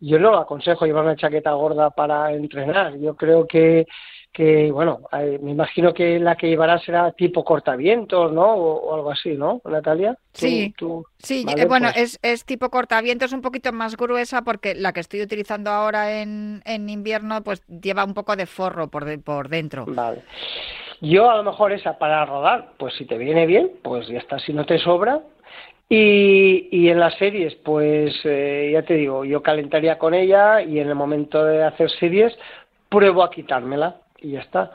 yo 0.00 0.18
no 0.18 0.30
lo 0.30 0.38
aconsejo 0.38 0.86
llevar 0.86 1.04
una 1.04 1.16
chaqueta 1.16 1.52
gorda 1.52 1.90
para 1.90 2.32
entrenar. 2.32 2.96
Yo 2.98 3.16
creo 3.16 3.46
que, 3.46 3.86
que 4.34 4.72
bueno, 4.72 4.98
me 5.40 5.52
imagino 5.52 5.94
que 5.94 6.18
la 6.18 6.34
que 6.34 6.48
llevará 6.48 6.80
será 6.80 7.12
tipo 7.12 7.44
cortavientos, 7.44 8.32
¿no? 8.32 8.52
O, 8.52 8.94
algo 8.94 9.12
así, 9.12 9.30
¿no, 9.30 9.62
Natalia? 9.64 10.18
sí, 10.32 10.74
sí 11.18 11.46
eh, 11.56 11.66
bueno, 11.66 11.88
pues 11.94 12.14
es, 12.14 12.18
es 12.20 12.44
tipo 12.44 12.68
cortavientos 12.68 13.32
un 13.32 13.40
poquito 13.40 13.72
más 13.72 13.96
gruesa 13.96 14.42
porque 14.42 14.74
la 14.74 14.92
que 14.92 14.98
estoy 14.98 15.22
utilizando 15.22 15.70
ahora 15.70 16.20
en, 16.20 16.62
en 16.66 16.90
invierno 16.90 17.44
pues 17.44 17.62
lleva 17.68 18.04
un 18.04 18.12
poco 18.12 18.34
de 18.34 18.46
forro 18.46 18.88
por, 18.88 19.22
por 19.22 19.48
dentro. 19.48 19.84
Vale. 19.86 20.22
Yo 21.00 21.30
a 21.30 21.36
lo 21.36 21.44
mejor 21.44 21.72
esa 21.72 21.96
para 21.96 22.26
rodar, 22.26 22.72
pues 22.76 22.94
si 22.94 23.04
te 23.04 23.16
viene 23.16 23.46
bien, 23.46 23.70
pues 23.82 24.08
ya 24.08 24.18
está. 24.18 24.40
Si 24.40 24.52
no 24.52 24.66
te 24.66 24.78
sobra, 24.78 25.20
y, 25.88 26.68
y 26.72 26.88
en 26.88 26.98
las 26.98 27.14
series, 27.18 27.54
pues 27.56 28.18
eh, 28.24 28.70
ya 28.72 28.82
te 28.82 28.94
digo, 28.94 29.24
yo 29.24 29.42
calentaría 29.42 29.96
con 29.96 30.12
ella 30.12 30.60
y 30.60 30.80
en 30.80 30.88
el 30.88 30.94
momento 30.96 31.44
de 31.44 31.62
hacer 31.62 31.88
series 31.90 32.36
pruebo 32.88 33.22
a 33.22 33.30
quitármela 33.30 33.96
y 34.24 34.32
ya 34.32 34.40
está. 34.40 34.72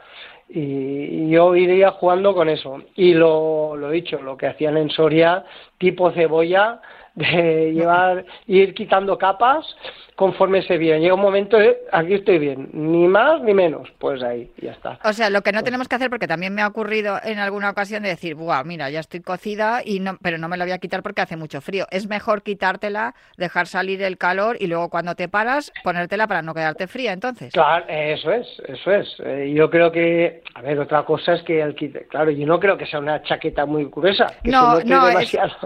Y, 0.48 1.29
yo 1.29 1.56
iría 1.56 1.91
jugando 1.91 2.34
con 2.34 2.50
eso. 2.50 2.82
Y 2.96 3.13
lo, 3.13 3.75
lo 3.75 3.89
dicho, 3.89 4.22
lo 4.22 4.38
que 4.38 4.48
hacían 4.48 4.77
en 4.77 4.89
Soria, 4.89 5.44
tipo 5.77 6.12
cebolla, 6.12 6.82
de 7.15 7.72
llevar, 7.74 8.25
ir 8.48 8.74
quitando 8.74 9.18
capas 9.18 9.75
conforme 10.20 10.62
se 10.64 10.78
viene. 10.78 11.00
Llega 11.00 11.14
un 11.14 11.22
momento 11.22 11.58
aquí 11.94 12.16
estoy 12.16 12.40
bien, 12.40 12.70
ni 12.74 13.08
más 13.08 13.42
ni 13.42 13.54
menos, 13.54 13.88
pues 14.00 14.22
ahí, 14.22 14.52
ya 14.62 14.72
está. 14.72 15.00
O 15.06 15.14
sea, 15.14 15.30
lo 15.30 15.42
que 15.44 15.54
no 15.54 15.60
pues 15.60 15.64
tenemos 15.64 15.88
que 15.88 15.96
hacer, 15.96 16.10
porque 16.10 16.28
también 16.28 16.54
me 16.54 16.62
ha 16.62 16.68
ocurrido 16.68 17.22
en 17.24 17.40
alguna 17.40 17.70
ocasión 17.70 18.04
de 18.04 18.10
decir, 18.10 18.36
Buah, 18.36 18.66
mira, 18.66 18.90
ya 18.90 19.00
estoy 19.00 19.22
cocida, 19.22 19.82
y 19.86 20.02
no, 20.02 20.18
pero 20.22 20.38
no 20.38 20.50
me 20.50 20.58
la 20.58 20.66
voy 20.66 20.74
a 20.74 20.78
quitar 20.80 21.04
porque 21.04 21.22
hace 21.22 21.38
mucho 21.38 21.62
frío. 21.62 21.86
Es 21.90 22.10
mejor 22.10 22.44
quitártela, 22.44 23.16
dejar 23.38 23.68
salir 23.68 24.02
el 24.02 24.18
calor 24.18 24.58
y 24.60 24.68
luego 24.68 24.90
cuando 24.90 25.16
te 25.16 25.30
paras, 25.30 25.72
ponértela 25.86 26.28
para 26.28 26.42
no 26.42 26.54
quedarte 26.54 26.88
fría, 26.88 27.14
entonces. 27.14 27.54
Claro, 27.54 27.86
eso 27.88 28.30
es, 28.34 28.46
eso 28.68 28.92
es. 28.92 29.08
Eh, 29.24 29.54
yo 29.56 29.70
creo 29.70 29.90
que, 29.90 30.44
a 30.54 30.62
ver, 30.62 30.80
otra 30.80 31.06
cosa 31.06 31.36
es 31.36 31.44
que 31.44 31.62
el 31.62 31.76
claro, 32.10 32.32
yo 32.32 32.46
no 32.46 32.60
creo 32.60 32.78
que 32.78 32.86
sea 32.88 33.00
una 33.00 33.24
chaqueta 33.24 33.66
muy 33.66 33.86
gruesa. 33.86 34.28
no, 34.44 34.82
no, 34.82 35.08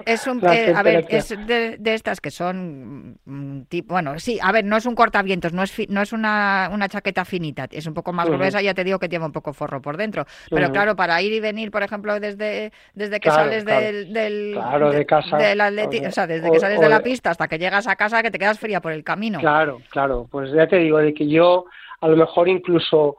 es, 0.05 0.27
un, 0.27 0.45
eh, 0.45 0.73
a 0.75 0.83
ver, 0.83 1.07
es 1.09 1.29
de, 1.47 1.77
de, 1.79 1.93
estas 1.95 2.21
que 2.21 2.29
son, 2.29 3.17
mm, 3.25 3.63
tipo, 3.63 3.95
bueno, 3.95 4.19
sí, 4.19 4.39
a 4.43 4.51
ver, 4.51 4.65
no 4.65 4.75
es 4.75 4.85
un 4.85 4.93
cortavientos, 4.93 5.53
no 5.53 5.63
es, 5.63 5.89
no 5.89 6.01
es 6.01 6.11
una, 6.11 6.69
una 6.71 6.89
chaqueta 6.89 7.23
finita, 7.23 7.65
es 7.71 7.87
un 7.87 7.93
poco 7.93 8.11
más 8.11 8.29
gruesa, 8.29 8.61
ya 8.61 8.73
te 8.73 8.83
digo 8.83 8.99
que 8.99 9.07
tiene 9.07 9.25
un 9.25 9.31
poco 9.31 9.53
forro 9.53 9.81
por 9.81 9.95
dentro. 9.95 10.25
Pero 10.49 10.69
claro, 10.69 10.97
para 10.97 11.21
ir 11.21 11.31
y 11.31 11.39
venir, 11.39 11.71
por 11.71 11.81
ejemplo, 11.81 12.19
desde, 12.19 12.73
desde 12.93 13.21
que 13.21 13.31
sales 13.31 13.63
del, 13.63 14.11
del, 14.11 14.53
de, 14.91 15.05
casa, 15.05 15.37
o 15.37 16.11
sea, 16.11 16.27
desde 16.27 16.51
que 16.51 16.59
sales 16.59 16.81
de 16.81 16.89
la 16.89 16.99
pista 17.01 17.29
hasta 17.29 17.47
que 17.47 17.57
llegas 17.57 17.87
a 17.87 17.95
casa, 17.95 18.21
que 18.21 18.31
te 18.31 18.37
quedas 18.37 18.59
fría 18.59 18.81
por 18.81 18.91
el 18.91 19.05
camino. 19.05 19.39
Claro, 19.39 19.81
claro, 19.89 20.27
pues 20.29 20.51
ya 20.51 20.67
te 20.67 20.77
digo, 20.77 20.97
de 20.97 21.13
que 21.13 21.25
yo 21.25 21.65
a 22.01 22.07
lo 22.09 22.17
mejor 22.17 22.49
incluso 22.49 23.15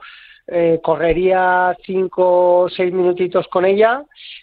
eh, 0.46 0.78
correría 0.82 1.74
cinco 1.86 2.64
o 2.64 2.68
seis 2.68 2.92
minutitos 2.92 3.48
con 3.48 3.64
ella, 3.64 4.02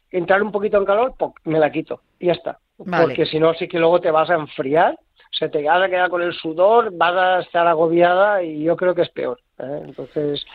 entrar 0.10 0.42
un 0.42 0.52
poquito 0.52 0.80
en 0.80 0.86
calor, 0.86 1.14
me 1.44 1.60
la 1.60 1.72
quito 1.72 2.02
y 2.20 2.26
ya 2.26 2.34
está. 2.34 2.58
Porque 2.78 3.28
si 3.28 3.40
no, 3.40 3.54
sí 3.54 3.68
que 3.68 3.78
luego 3.78 4.02
te 4.02 4.10
vas 4.10 4.32
a 4.32 4.34
enfriar 4.34 4.98
se 5.32 5.50
te 5.50 5.64
vas 5.64 5.82
a 5.82 5.90
quedar 5.90 6.10
con 6.10 6.22
el 6.22 6.34
sudor, 6.34 6.92
vas 6.94 7.16
a 7.16 7.40
estar 7.40 7.68
agobiada 7.68 8.44
y 8.44 8.64
yo 8.64 8.76
creo 8.76 8.94
que 8.94 9.04
es 9.04 9.10
peor. 9.10 9.40
¿eh? 9.60 9.82
Entonces, 9.86 10.46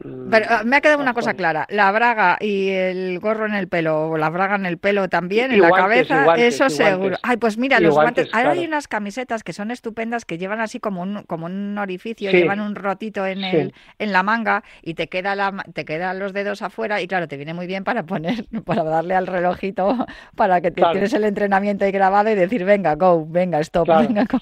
Pero 0.00 0.46
ah, 0.48 0.62
me 0.64 0.76
ha 0.76 0.80
quedado 0.80 1.02
una 1.02 1.12
cosa 1.12 1.34
clara, 1.34 1.66
la 1.70 1.90
braga 1.90 2.36
y 2.40 2.68
el 2.68 3.18
gorro 3.18 3.46
en 3.46 3.54
el 3.54 3.66
pelo, 3.66 4.10
o 4.10 4.16
la 4.16 4.30
braga 4.30 4.54
en 4.54 4.64
el 4.64 4.78
pelo 4.78 5.08
también, 5.08 5.50
en 5.50 5.60
la 5.60 5.70
cabeza, 5.70 6.36
eso 6.36 6.70
seguro. 6.70 7.16
Ay, 7.24 7.36
pues 7.36 7.58
mira, 7.58 7.80
los 7.80 7.94
guantes, 7.94 8.28
ahora 8.32 8.52
hay 8.52 8.64
unas 8.64 8.86
camisetas 8.86 9.42
que 9.42 9.52
son 9.52 9.72
estupendas 9.72 10.24
que 10.24 10.38
llevan 10.38 10.60
así 10.60 10.78
como 10.78 11.02
un, 11.02 11.24
como 11.24 11.46
un 11.46 11.76
orificio, 11.78 12.30
llevan 12.30 12.60
un 12.60 12.76
rotito 12.76 13.26
en 13.26 13.42
el, 13.42 13.74
en 13.98 14.12
la 14.12 14.22
manga 14.22 14.62
y 14.82 14.94
te 14.94 15.08
queda 15.08 15.34
la, 15.34 15.64
te 15.74 15.84
quedan 15.84 16.20
los 16.20 16.32
dedos 16.32 16.62
afuera 16.62 17.00
y 17.00 17.08
claro, 17.08 17.26
te 17.26 17.36
viene 17.36 17.52
muy 17.52 17.66
bien 17.66 17.82
para 17.82 18.04
poner, 18.04 18.46
para 18.64 18.84
darle 18.84 19.16
al 19.16 19.26
relojito 19.26 20.06
para 20.36 20.60
que 20.60 20.70
tienes 20.70 21.12
el 21.12 21.24
entrenamiento 21.24 21.84
ahí 21.84 21.90
grabado 21.90 22.30
y 22.30 22.36
decir 22.36 22.64
venga, 22.64 22.94
go, 22.94 23.26
venga, 23.26 23.58
stop, 23.60 23.88
venga, 23.88 24.26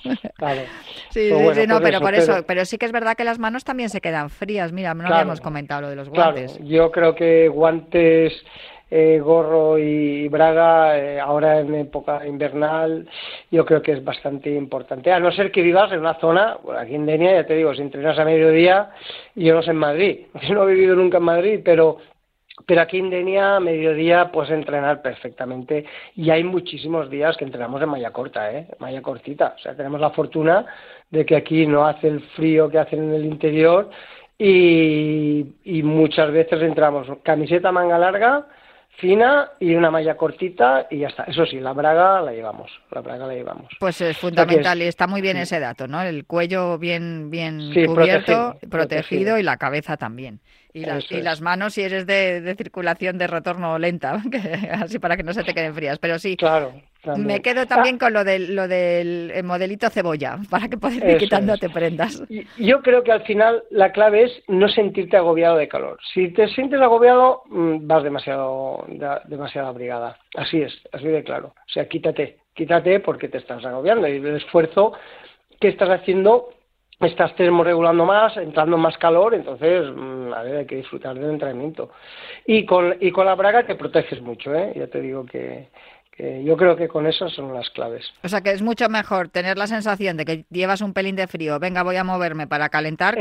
Sí, 1.11 1.31
pues 1.33 1.57
sí, 1.57 1.67
no, 1.67 1.81
pero 1.81 2.01
por 2.01 2.15
eso, 2.15 2.45
pero... 2.47 2.67
sí 2.67 2.77
que 2.77 2.85
es 2.85 2.93
verdad 2.93 3.17
que 3.17 3.25
las 3.25 3.39
manos 3.39 3.65
también 3.65 3.89
se 3.89 4.03
quedan 4.03 4.29
frías, 4.29 4.73
mira, 4.73 4.93
no 4.93 5.07
habíamos 5.07 5.41
comentado 5.47 5.83
lo 5.83 5.91
de 5.91 5.97
los 5.97 6.09
guantes. 6.09 6.59
yo 6.65 6.91
creo 6.91 7.15
que 7.15 7.47
guantes, 7.47 8.33
eh, 8.91 9.21
gorro 9.23 9.79
y 9.79 10.27
braga, 10.27 10.99
eh, 10.99 11.21
ahora 11.21 11.61
en 11.61 11.73
época 11.77 12.27
invernal, 12.27 13.09
yo 13.53 13.65
creo 13.65 13.81
que 13.81 13.93
es 13.93 14.03
bastante 14.03 14.51
importante. 14.51 15.13
A 15.13 15.21
no 15.21 15.31
ser 15.31 15.53
que 15.53 15.63
vivas 15.63 15.93
en 15.93 16.01
una 16.01 16.15
zona, 16.15 16.59
aquí 16.77 16.97
en 16.97 17.07
Denia, 17.07 17.33
ya 17.33 17.47
te 17.47 17.55
digo, 17.55 17.73
si 17.75 17.83
entrenas 17.83 18.19
a 18.19 18.25
mediodía, 18.25 18.91
yo 19.37 19.55
no 19.55 19.63
sé 19.63 19.71
en 19.71 19.77
Madrid, 19.77 20.27
no 20.51 20.69
he 20.69 20.75
vivido 20.75 20.97
nunca 20.97 21.19
en 21.19 21.25
Madrid, 21.25 21.61
pero 21.65 21.99
pero 22.67 22.81
aquí 22.81 22.99
en 22.99 23.11
Denia, 23.11 23.57
a 23.57 23.61
mediodía, 23.61 24.33
puedes 24.33 24.51
entrenar 24.51 25.03
perfectamente 25.03 25.85
y 26.17 26.31
hay 26.31 26.43
muchísimos 26.43 27.11
días 27.11 27.37
que 27.37 27.45
entrenamos 27.45 27.83
en 27.83 27.91
malla 27.91 28.11
corta, 28.11 28.51
¿eh? 28.51 28.67
Malla 28.79 29.03
cortita. 29.03 29.55
O 29.57 29.59
sea, 29.61 29.77
tenemos 29.77 30.01
la 30.01 30.11
fortuna 30.11 30.65
de 31.11 31.27
que 31.27 31.37
aquí 31.37 31.67
no 31.67 31.87
hace 31.87 32.09
el 32.09 32.21
frío 32.31 32.71
que 32.71 32.79
hacen 32.79 33.05
en 33.05 33.15
el 33.15 33.27
interior 33.27 33.91
y, 34.39 35.83
muchas 35.83 36.31
veces 36.31 36.61
entramos 36.63 37.07
camiseta 37.23 37.73
manga 37.73 37.99
larga, 37.99 38.47
fina 38.99 39.51
y 39.61 39.75
una 39.75 39.91
malla 39.91 40.17
cortita 40.17 40.87
y 40.91 40.99
ya 40.99 41.09
está. 41.09 41.25
Eso 41.25 41.47
sí, 41.47 41.61
la 41.61 41.73
braga 41.73 42.21
la 42.23 42.33
llevamos, 42.33 42.71
la 42.91 43.01
braga 43.01 43.27
la 43.27 43.35
llevamos. 43.35 43.73
Pues 43.79 44.01
es 44.01 44.17
fundamental 44.17 44.81
y 44.83 44.85
está 44.85 45.07
muy 45.07 45.21
bien 45.21 45.37
ese 45.37 45.61
dato, 45.61 45.87
¿no? 45.87 46.03
El 46.03 46.27
cuello 46.27 46.79
bien 46.79 47.31
bien 47.31 47.73
cubierto, 47.87 48.57
protegido, 48.71 49.39
y 49.39 49.43
la 49.43 49.57
cabeza 49.57 49.97
también. 49.97 50.41
Y, 50.73 50.81
y 50.81 51.23
las 51.23 51.41
manos 51.41 51.75
si 51.75 51.83
eres 51.83 52.07
de, 52.07 52.43
de, 52.43 52.55
circulación 52.55 53.17
de 53.17 53.27
retorno 53.27 53.79
lenta, 53.79 54.23
así 54.73 54.99
para 54.99 55.17
que 55.17 55.23
no 55.23 55.33
se 55.33 55.43
te 55.43 55.55
queden 55.55 55.75
frías. 55.75 55.99
Pero 55.99 56.19
sí, 56.19 56.37
claro, 56.37 56.75
me 57.17 57.41
quedo 57.41 57.67
también 57.67 57.99
con 57.99 58.13
lo 58.13 58.25
del, 58.25 58.55
lo 58.55 58.69
del 58.69 59.31
eh, 59.35 59.43
modelito 59.43 59.91
cebolla, 59.91 60.39
para 60.51 60.69
que 60.69 60.77
puedas 60.77 60.97
ir 60.97 61.17
quitándote 61.19 61.69
prendas. 61.71 62.23
Yo 62.59 62.83
creo 62.83 63.03
que 63.03 63.13
al 63.13 63.23
final 63.25 63.63
la 63.71 63.93
clave 63.93 64.25
es 64.25 64.43
no 64.49 64.69
sentirte 64.69 65.17
agobiado 65.17 65.57
de 65.57 65.69
calor. 65.69 65.99
Si 66.13 66.29
te 66.33 66.49
sientes 66.49 66.81
agobiado, 66.81 67.43
mm, 67.47 67.87
vas 67.87 68.03
demasiado, 68.03 68.85
demasiado 69.27 69.69
abrigada. 69.69 70.19
Así 70.37 70.61
es, 70.61 70.73
así 70.93 71.07
de 71.07 71.23
claro. 71.23 71.55
O 71.57 71.73
sea, 71.73 71.89
quítate, 71.89 72.39
quítate 72.55 73.01
porque 73.01 73.29
te 73.29 73.39
estás 73.39 73.65
agobiando 73.65 74.09
y 74.09 74.17
el 74.17 74.37
esfuerzo 74.37 74.93
que 75.61 75.69
estás 75.69 75.89
haciendo 75.91 76.51
estás 77.01 77.35
termorregulando 77.37 78.07
más, 78.07 78.37
entrando 78.39 78.79
más 78.79 78.97
calor, 78.97 79.35
entonces 79.35 79.85
mm, 79.95 80.33
a 80.33 80.43
ver, 80.43 80.57
hay 80.57 80.67
que 80.67 80.77
disfrutar 80.77 81.15
del 81.15 81.31
entrenamiento. 81.31 81.91
Y 82.47 82.65
con, 82.65 82.97
y 83.01 83.11
con 83.11 83.27
la 83.27 83.35
braga 83.35 83.67
te 83.67 83.75
proteges 83.75 84.23
mucho, 84.23 84.55
¿eh? 84.55 84.73
Ya 84.75 84.87
te 84.87 85.01
digo 85.01 85.27
que, 85.27 85.69
yo 86.19 86.57
creo 86.57 86.77
que 86.77 86.89
con 86.89 87.07
eso 87.07 87.29
son 87.29 87.53
las 87.53 87.69
claves. 87.71 88.11
O 88.23 88.29
sea 88.29 88.41
que 88.41 88.51
es 88.51 88.63
mucho 88.63 88.89
mejor 88.89 89.29
tener 89.29 89.59
la 89.59 89.67
sensación 89.67 90.17
de 90.17 90.25
que 90.25 90.45
llevas 90.51 90.81
un 90.81 90.95
pelín 90.95 91.15
de 91.15 91.27
frío, 91.27 91.59
venga, 91.59 91.83
voy 91.83 91.97
a 91.97 92.05
moverme 92.05 92.47
para 92.47 92.71
calentar, 92.71 93.19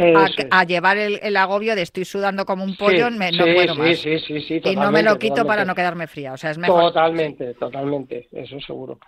a, 0.52 0.64
llevar 0.64 0.98
el, 0.98 1.38
agobio 1.38 1.76
de 1.76 1.82
estoy 1.82 2.06
sudando 2.06 2.46
como 2.46 2.64
un 2.64 2.78
pollo, 2.78 3.10
no 3.10 3.18
puedo 3.18 3.76
más. 3.76 4.06
y 4.06 4.76
no 4.76 4.92
me 4.92 5.04
lo 5.04 5.18
quito 5.20 5.46
para 5.46 5.66
no 5.66 5.76
quedarme 5.76 6.08
fría. 6.08 6.34
O 6.34 6.38
sea, 6.38 6.52
es 6.52 6.58
mejor. 6.58 6.94
Totalmente, 6.94 7.54
totalmente, 7.56 8.28
eso 8.32 8.60
seguro. 8.62 9.00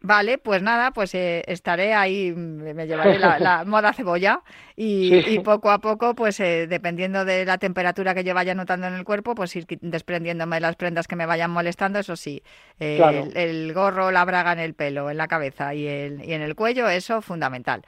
Vale, 0.00 0.38
pues 0.38 0.62
nada, 0.62 0.90
pues 0.90 1.14
eh, 1.14 1.42
estaré 1.46 1.94
ahí, 1.94 2.32
me 2.32 2.86
llevaré 2.86 3.18
la, 3.18 3.64
moda 3.66 3.92
cebolla 3.92 4.40
y, 4.76 5.38
poco 5.40 5.70
a 5.70 5.78
poco, 5.78 6.14
pues 6.14 6.40
eh, 6.40 6.66
dependiendo 6.66 7.24
de 7.24 7.44
la 7.44 7.58
temperatura 7.58 8.14
que 8.14 8.24
yo 8.24 8.34
vaya 8.34 8.54
notando 8.54 8.86
en 8.88 8.94
el 8.94 9.04
cuerpo, 9.04 9.34
pues 9.34 9.54
ir 9.54 9.66
desprendiéndome 9.80 10.58
las 10.60 10.76
prendas 10.76 11.06
que 11.06 11.16
me 11.16 11.26
vayan 11.26 11.50
molestando, 11.50 12.00
eso 12.00 12.16
sí, 12.16 12.42
eh, 12.80 13.30
el, 13.34 13.72
gorro, 13.72 14.10
la 14.10 14.24
braga 14.24 14.52
en 14.52 14.58
el 14.58 14.74
pelo, 14.74 15.10
en 15.10 15.16
la 15.16 15.28
cabeza 15.28 15.74
y, 15.74 15.86
el, 15.86 16.24
y 16.24 16.32
en 16.32 16.42
el 16.42 16.54
cuello, 16.56 16.88
eso 16.88 17.22
fundamental. 17.22 17.82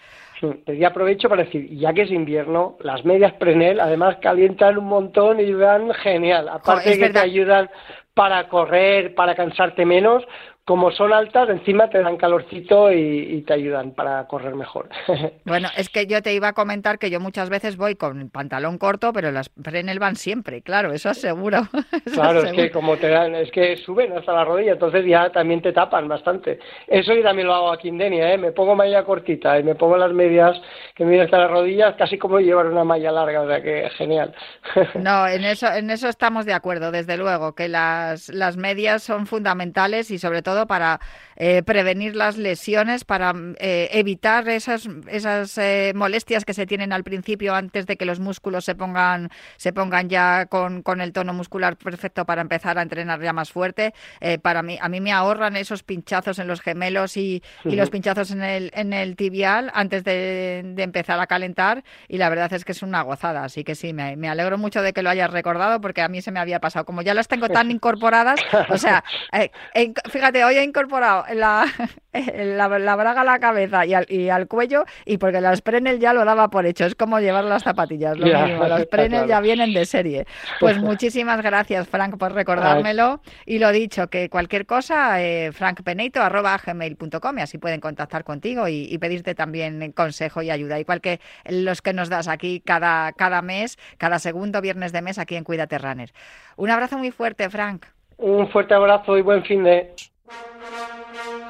y 0.67 0.85
aprovecho 0.85 1.29
para 1.29 1.45
decir, 1.45 1.69
ya 1.77 1.93
que 1.93 2.03
es 2.03 2.11
invierno, 2.11 2.77
las 2.81 3.05
medias 3.05 3.33
Prenel 3.35 3.81
además 3.81 4.17
calientan 4.23 4.79
un 4.79 4.87
montón 4.87 5.41
y 5.41 5.53
van 5.53 5.93
genial, 5.95 6.49
aparte 6.49 6.99
que 6.99 7.11
te 7.11 7.19
ayudan 7.19 7.69
para 8.15 8.49
correr, 8.49 9.15
para 9.15 9.35
cansarte 9.35 9.85
menos, 9.85 10.25
como 10.65 10.91
son 10.93 11.13
altas, 11.13 11.51
encima 11.51 11.91
te 11.91 12.01
dan 12.01 12.17
calorcito 12.17 12.91
y, 12.91 13.43
te 13.47 13.53
ayudan 13.53 13.93
para 13.93 14.27
correr 14.27 14.55
mejor. 14.55 14.89
Bueno, 15.45 15.69
es 15.77 15.91
que 15.91 16.07
yo 16.07 16.23
te 16.23 16.33
iba 16.33 16.49
a 16.49 16.53
comentar 16.55 16.99
que 16.99 17.11
yo 17.11 17.21
muchas 17.21 17.51
veces 17.51 17.77
voy 17.77 17.97
con 17.97 18.31
pantalón 18.31 18.79
corto, 18.79 19.13
pero 19.13 19.31
las 19.31 19.51
Frenel 19.63 19.99
van 19.99 20.17
siempre, 20.17 20.63
claro, 20.63 20.93
eso 20.93 21.11
aseguro. 21.11 21.69
claro, 22.15 22.45
es 22.45 22.53
que 22.53 22.71
como 22.71 22.97
te 22.97 23.09
dan, 23.09 23.35
es 23.35 23.51
que 23.51 23.77
suben 23.77 24.17
hasta 24.17 24.33
la 24.33 24.45
rodilla, 24.45 24.73
entonces 24.73 25.05
ya 25.07 25.31
también 25.31 25.61
te 25.61 25.73
tapan 25.73 26.09
bastante. 26.09 26.59
Eso 26.87 27.13
yo 27.13 27.23
también 27.23 27.47
lo 27.47 27.55
hago 27.55 27.73
aquí 27.73 27.89
en 27.89 27.99
Denia, 27.99 28.33
¿eh? 28.33 28.39
me 28.39 28.53
pongo 28.53 28.75
malla 28.75 29.05
cortita 29.05 29.59
y 29.59 29.63
me 29.63 29.75
pongo 29.75 29.97
las 29.99 30.13
medias 30.13 30.61
que 30.95 31.05
me 31.05 31.21
hasta 31.21 31.39
las 31.39 31.51
rodillas, 31.51 31.95
casi 31.97 32.17
como 32.17 32.41
llevar 32.41 32.67
una 32.67 32.85
malla 32.85 33.13
larga, 33.13 33.43
o 33.43 33.47
sea 33.47 33.63
que 33.63 33.91
genial. 33.99 34.35
no, 34.95 35.29
en 35.29 35.45
eso, 35.45 35.71
en 35.73 35.91
eso 35.91 36.09
estamos 36.09 36.47
de 36.47 36.55
acuerdo, 36.55 36.91
desde 36.91 37.17
luego, 37.17 37.55
que 37.55 37.69
las, 37.69 38.31
las 38.31 38.57
medias 38.57 39.03
son 39.03 39.27
fundamentales 39.27 40.11
y 40.11 40.19
sobre 40.19 40.43
todo 40.43 40.54
para 40.67 41.01
eh, 41.37 41.63
prevenir 41.65 42.15
las 42.15 42.37
lesiones, 42.37 43.05
para 43.05 43.33
eh, 43.59 43.89
evitar 43.93 44.49
esas, 44.49 44.89
esas 45.09 45.59
eh, 45.59 45.93
molestias 45.95 46.45
que 46.45 46.55
se 46.55 46.67
tienen 46.67 46.93
al 46.93 47.03
principio 47.03 47.55
antes 47.55 47.87
de 47.87 47.97
que 47.97 48.05
los 48.05 48.21
músculos 48.21 48.65
se 48.65 48.75
pongan, 48.75 49.31
se 49.57 49.73
pongan 49.73 50.09
ya 50.09 50.47
con, 50.47 50.83
con 50.83 51.01
el 51.01 51.13
tono 51.13 51.33
muscular 51.33 51.77
perfecto 51.77 52.25
para 52.25 52.41
empezar 52.41 52.79
a 52.79 52.83
entrenar 52.83 53.21
ya 53.21 53.33
más 53.33 53.51
fuerte. 53.51 53.95
para 54.43 54.63
mí, 54.63 54.79
a 54.81 54.89
mí 54.89 55.01
me 55.01 55.13
ahorran 55.13 55.57
esos 55.57 55.83
pinchazos 55.83 56.39
en 56.39 56.47
los 56.47 56.61
gemelos 56.61 57.17
y, 57.17 57.43
y 57.65 57.75
los 57.75 57.91
pinchazos 57.91 58.31
en 58.31 58.43
el, 58.43 58.71
en 58.75 58.93
el 58.93 59.17
tibial 59.17 59.71
antes 59.75 60.05
de, 60.05 60.63
de, 60.65 60.83
empezar 60.83 61.19
a 61.19 61.27
calentar 61.27 61.83
y 62.09 62.19
la 62.19 62.29
verdad 62.29 62.53
es 62.53 62.65
que 62.65 62.73
es 62.73 62.83
una 62.83 63.03
gozada. 63.03 63.45
Así 63.45 63.65
que 63.65 63.75
sí, 63.75 63.93
me, 63.93 64.17
me 64.17 64.29
alegro 64.29 64.59
mucho 64.59 64.83
de 64.83 64.93
que 64.93 65.03
lo 65.03 65.11
hayas 65.11 65.31
recordado 65.31 65.81
porque 65.81 66.03
a 66.03 66.09
mí 66.09 66.23
se 66.23 66.31
me 66.31 66.41
había 66.41 66.61
pasado. 66.61 66.85
Como 66.85 67.03
ya 67.03 67.15
las 67.15 67.29
tengo 67.29 67.49
tan 67.49 67.71
incorporadas, 67.71 68.41
o 68.69 68.79
sea, 68.79 69.03
fíjate, 70.11 70.44
hoy 70.47 70.57
he 70.57 70.63
incorporado 70.63 71.25
la, 71.35 71.67
la, 72.13 72.97
braga 72.97 73.21
a 73.21 73.25
la 73.25 73.39
cabeza 73.39 73.85
y 73.87 73.95
al, 73.95 74.07
y 74.09 74.29
al, 74.29 74.47
cuello 74.47 74.85
y 75.05 75.19
porque 75.19 75.41
las 75.41 75.63
Prenel 75.63 75.99
ya 75.99 76.13
lo 76.13 76.25
daba 76.25 76.49
por 76.49 76.67
hecho. 76.67 76.85
Es 76.87 76.95
como 76.95 77.21
llevar 77.21 77.45
las 77.45 77.63
zapatillas, 77.63 78.17
lo 78.19 78.27
mismo. 78.27 78.65
Las 78.67 78.87
Prenel 78.91 79.27
ya 79.27 79.41
vienen 79.41 79.73
de 79.73 79.85
serie. 79.87 80.27
Pues 80.61 80.79
muchísimas 80.79 81.43
gracias, 81.43 81.89
Frank, 81.89 82.17
por 82.19 82.33
recordármelo. 82.33 83.21
Y 83.47 83.59
lo 83.59 83.73
dicho, 83.73 84.09
que 84.09 84.29
cualquier 84.29 84.67
cosa, 84.67 85.23
eh, 85.23 85.53
frankpeneito.gmail.com 85.53 87.39
y 87.39 87.41
así 87.41 87.59
pueden 87.59 87.81
contactar 87.81 88.25
contigo 88.25 88.69
y, 88.69 88.97
pedirte 89.05 89.35
también 89.35 89.93
consejo 89.93 90.41
y 90.41 90.51
ayuda. 90.51 90.79
Igual 90.79 91.03
que 91.03 91.21
los 91.47 91.83
que 91.83 91.93
nos 91.93 92.09
das 92.09 92.27
aquí 92.27 92.61
cada, 92.65 93.13
cada 93.13 93.43
mes, 93.43 93.77
cada 93.99 94.19
segundo 94.19 94.63
viernes 94.63 94.93
de 94.93 95.03
mes 95.03 95.19
aquí 95.19 95.37
en 95.37 95.45
Cuídate 95.45 95.77
Runner. 95.77 96.11
Un 96.57 96.71
abrazo 96.71 96.97
muy 96.97 97.11
fuerte, 97.11 97.51
Frank. 97.51 97.85
Un 98.17 98.49
fuerte 98.49 98.75
abrazo 98.75 99.19
y 99.19 99.23
buen 99.23 99.45
fin 99.45 99.65
de... 99.65 99.93
Thank 100.27 101.15
you. 101.15 101.44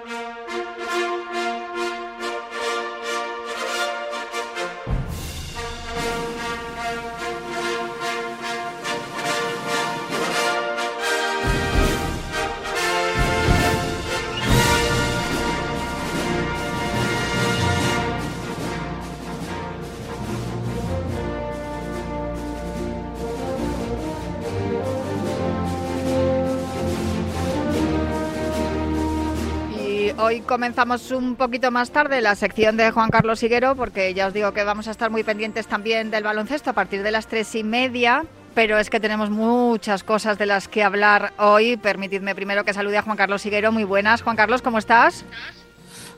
Hoy 30.26 30.40
comenzamos 30.40 31.10
un 31.10 31.36
poquito 31.36 31.70
más 31.70 31.90
tarde 31.90 32.22
la 32.22 32.34
sección 32.34 32.78
de 32.78 32.90
Juan 32.90 33.10
Carlos 33.10 33.42
Higuero, 33.42 33.76
porque 33.76 34.14
ya 34.14 34.28
os 34.28 34.32
digo 34.32 34.52
que 34.52 34.64
vamos 34.64 34.88
a 34.88 34.90
estar 34.90 35.10
muy 35.10 35.22
pendientes 35.22 35.66
también 35.66 36.10
del 36.10 36.24
baloncesto 36.24 36.70
a 36.70 36.72
partir 36.72 37.02
de 37.02 37.10
las 37.10 37.26
tres 37.26 37.54
y 37.54 37.62
media. 37.62 38.24
Pero 38.54 38.78
es 38.78 38.88
que 38.88 39.00
tenemos 39.00 39.28
muchas 39.28 40.02
cosas 40.02 40.38
de 40.38 40.46
las 40.46 40.66
que 40.66 40.82
hablar 40.82 41.34
hoy. 41.36 41.76
Permitidme 41.76 42.34
primero 42.34 42.64
que 42.64 42.72
salude 42.72 42.96
a 42.96 43.02
Juan 43.02 43.18
Carlos 43.18 43.44
Higuero. 43.44 43.70
Muy 43.70 43.84
buenas, 43.84 44.22
Juan 44.22 44.34
Carlos, 44.34 44.62
¿cómo 44.62 44.78
estás? 44.78 45.26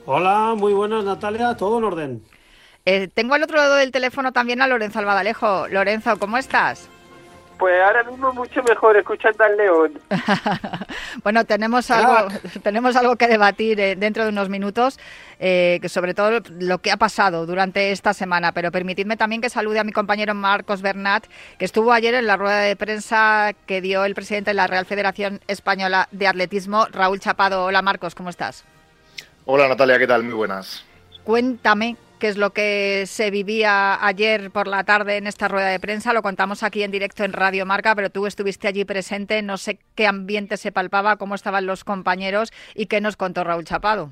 Hola, 0.05 0.55
muy 0.55 0.71
buenas, 0.71 1.03
Natalia. 1.03 1.57
Todo 1.57 1.79
en 1.79 1.83
orden. 1.83 2.23
Eh, 2.85 3.09
tengo 3.13 3.33
al 3.33 3.43
otro 3.43 3.57
lado 3.57 3.75
del 3.75 3.91
teléfono 3.91 4.31
también 4.31 4.61
a 4.61 4.67
Lorenzo 4.67 4.99
Albadalejo. 4.99 5.67
Lorenzo, 5.67 6.17
¿cómo 6.17 6.37
estás? 6.37 6.87
Pues 7.57 7.81
ahora 7.81 8.03
mismo 8.03 8.31
mucho 8.33 8.61
mejor 8.63 8.97
escuchando 8.97 9.43
al 9.43 9.57
león. 9.57 9.99
bueno, 11.23 11.43
tenemos 11.45 11.89
algo, 11.89 12.27
tenemos 12.61 12.95
algo 12.95 13.15
que 13.15 13.27
debatir 13.27 13.79
eh, 13.79 13.95
dentro 13.95 14.23
de 14.23 14.29
unos 14.29 14.49
minutos, 14.49 14.99
eh, 15.39 15.79
sobre 15.87 16.13
todo 16.13 16.41
lo 16.59 16.77
que 16.79 16.91
ha 16.91 16.97
pasado 16.97 17.45
durante 17.45 17.91
esta 17.91 18.13
semana. 18.13 18.51
Pero 18.51 18.71
permitidme 18.71 19.17
también 19.17 19.41
que 19.41 19.49
salude 19.49 19.79
a 19.79 19.83
mi 19.83 19.91
compañero 19.91 20.35
Marcos 20.35 20.81
Bernat, 20.81 21.25
que 21.57 21.65
estuvo 21.65 21.93
ayer 21.93 22.13
en 22.13 22.27
la 22.27 22.37
rueda 22.37 22.59
de 22.59 22.75
prensa 22.75 23.53
que 23.65 23.81
dio 23.81 24.05
el 24.05 24.13
presidente 24.13 24.51
de 24.51 24.55
la 24.55 24.67
Real 24.67 24.85
Federación 24.85 25.41
Española 25.47 26.07
de 26.11 26.27
Atletismo, 26.27 26.85
Raúl 26.91 27.19
Chapado. 27.19 27.65
Hola 27.65 27.81
Marcos, 27.81 28.13
¿cómo 28.13 28.29
estás? 28.29 28.65
Hola 29.45 29.67
Natalia, 29.67 29.97
¿qué 29.97 30.07
tal? 30.07 30.23
Muy 30.23 30.33
buenas. 30.33 30.85
Cuéntame 31.23 31.95
qué 32.17 32.27
es 32.27 32.37
lo 32.37 32.51
que 32.51 33.05
se 33.07 33.31
vivía 33.31 34.05
ayer 34.05 34.51
por 34.51 34.67
la 34.67 34.83
tarde 34.83 35.17
en 35.17 35.27
esta 35.27 35.47
rueda 35.47 35.67
de 35.67 35.79
prensa. 35.79 36.13
Lo 36.13 36.21
contamos 36.21 36.63
aquí 36.63 36.83
en 36.83 36.91
directo 36.91 37.23
en 37.23 37.33
Radio 37.33 37.65
Marca, 37.65 37.95
pero 37.95 38.09
tú 38.09 38.27
estuviste 38.27 38.67
allí 38.67 38.85
presente. 38.85 39.41
No 39.41 39.57
sé 39.57 39.79
qué 39.95 40.07
ambiente 40.07 40.57
se 40.57 40.71
palpaba, 40.71 41.17
cómo 41.17 41.35
estaban 41.35 41.65
los 41.65 41.83
compañeros 41.83 42.51
y 42.75 42.87
qué 42.87 43.01
nos 43.01 43.15
contó 43.15 43.43
Raúl 43.43 43.65
Chapado. 43.65 44.11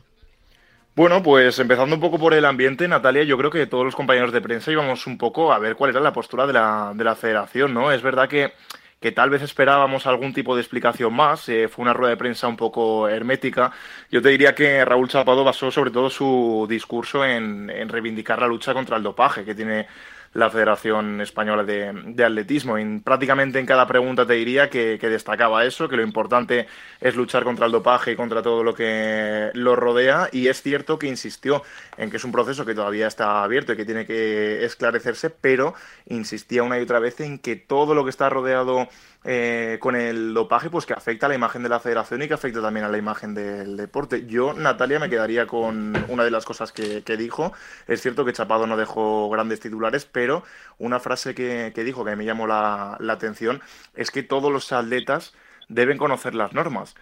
Bueno, 0.95 1.21
pues 1.21 1.59
empezando 1.59 1.95
un 1.95 2.01
poco 2.01 2.17
por 2.17 2.33
el 2.33 2.45
ambiente, 2.45 2.87
Natalia, 2.87 3.23
yo 3.23 3.37
creo 3.37 3.51
que 3.51 3.67
todos 3.67 3.83
los 3.83 3.95
compañeros 3.95 4.31
de 4.31 4.39
prensa 4.39 4.71
íbamos 4.71 5.07
un 5.07 5.17
poco 5.17 5.51
a 5.51 5.59
ver 5.59 5.75
cuál 5.75 5.91
era 5.91 5.99
la 5.99 6.13
postura 6.13 6.47
de 6.47 6.53
la, 6.53 6.93
de 6.95 7.03
la 7.03 7.15
federación, 7.15 7.73
¿no? 7.73 7.91
Es 7.91 8.01
verdad 8.01 8.29
que 8.29 8.53
que 8.99 9.11
tal 9.11 9.29
vez 9.29 9.41
esperábamos 9.41 10.07
algún 10.07 10.33
tipo 10.33 10.55
de 10.55 10.61
explicación 10.61 11.13
más. 11.13 11.47
Eh, 11.49 11.67
fue 11.67 11.83
una 11.83 11.93
rueda 11.93 12.11
de 12.11 12.17
prensa 12.17 12.47
un 12.47 12.57
poco 12.57 13.07
hermética. 13.07 13.71
Yo 14.09 14.21
te 14.21 14.29
diría 14.29 14.55
que 14.55 14.83
Raúl 14.85 15.09
Chapado 15.09 15.43
basó 15.43 15.71
sobre 15.71 15.91
todo 15.91 16.09
su 16.09 16.65
discurso 16.69 17.23
en, 17.25 17.69
en 17.69 17.89
reivindicar 17.89 18.39
la 18.39 18.47
lucha 18.47 18.73
contra 18.73 18.97
el 18.97 19.03
dopaje 19.03 19.45
que 19.45 19.55
tiene 19.55 19.87
la 20.35 20.49
Federación 20.49 21.21
Española 21.21 21.63
de, 21.63 22.23
Atletismo. 22.23 22.77
Y 22.77 22.99
prácticamente 22.99 23.57
en 23.57 23.65
cada 23.65 23.87
pregunta 23.87 24.27
te 24.27 24.33
diría 24.33 24.69
que, 24.69 24.97
destacaba 24.97 25.63
eso, 25.63 25.87
que 25.87 25.95
lo 25.95 26.03
importante 26.03 26.67
es 26.99 27.15
luchar 27.15 27.45
contra 27.45 27.65
el 27.65 27.71
dopaje 27.71 28.11
y 28.11 28.15
contra 28.17 28.43
todo 28.43 28.61
lo 28.61 28.75
que 28.75 29.49
lo 29.53 29.77
rodea. 29.77 30.27
Y 30.33 30.47
es 30.47 30.61
cierto 30.61 30.99
que 30.99 31.07
insistió 31.07 31.63
en 31.97 32.11
que 32.11 32.17
es 32.17 32.23
un 32.25 32.33
proceso 32.33 32.65
que 32.65 32.75
todavía 32.75 33.07
está 33.07 33.43
abierto 33.43 33.71
y 33.71 33.77
que 33.77 33.85
tiene 33.85 34.05
que 34.05 34.65
esclarecerse, 34.65 35.29
pero 35.29 35.73
insistía 36.07 36.63
una 36.63 36.79
y 36.79 36.83
otra 36.83 36.99
vez 36.99 37.21
en 37.21 37.39
que 37.39 37.55
todo 37.55 37.95
lo 37.95 38.03
que 38.03 38.09
está 38.09 38.29
rodeado 38.29 38.89
eh, 39.27 39.77
con 39.79 39.95
el 39.95 40.35
dopaje, 40.35 40.69
pues 40.69 40.85
que 40.85 40.93
afecta 40.93 41.25
a 41.25 41.29
la 41.29 41.35
imagen 41.35 41.63
de 41.63 41.69
la 41.69 41.79
federación 41.79 42.21
y 42.21 42.27
que 42.27 42.35
afecta 42.35 42.61
también 42.61 42.85
a 42.85 42.89
la 42.89 42.99
imagen 42.99 43.33
del 43.33 43.75
deporte. 43.75 44.27
Yo, 44.27 44.53
Natalia, 44.53 44.99
me 44.99 45.09
quedaría 45.09 45.47
con 45.47 45.93
una 46.09 46.23
de 46.23 46.29
las 46.29 46.45
cosas 46.45 46.71
que, 46.71 47.01
dijo. 47.17 47.51
Es 47.87 48.01
cierto 48.01 48.23
que 48.23 48.33
Chapado 48.33 48.67
no 48.67 48.77
dejó 48.77 49.27
grandes 49.29 49.59
titulares, 49.59 50.05
pero 50.05 50.43
una 50.77 50.99
frase 50.99 51.33
que, 51.33 51.71
dijo 51.75 52.05
que 52.05 52.15
me 52.15 52.23
llamó 52.23 52.45
la, 52.45 52.97
la 52.99 53.13
atención 53.13 53.61
es 53.95 54.11
que 54.11 54.21
todos 54.21 54.51
los 54.51 54.71
atletas 54.71 55.33
deben 55.69 55.97
conocer 55.97 56.35
las 56.35 56.53
normas. 56.53 56.95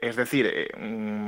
Es 0.00 0.16
decir, 0.16 0.50
eh, 0.52 0.68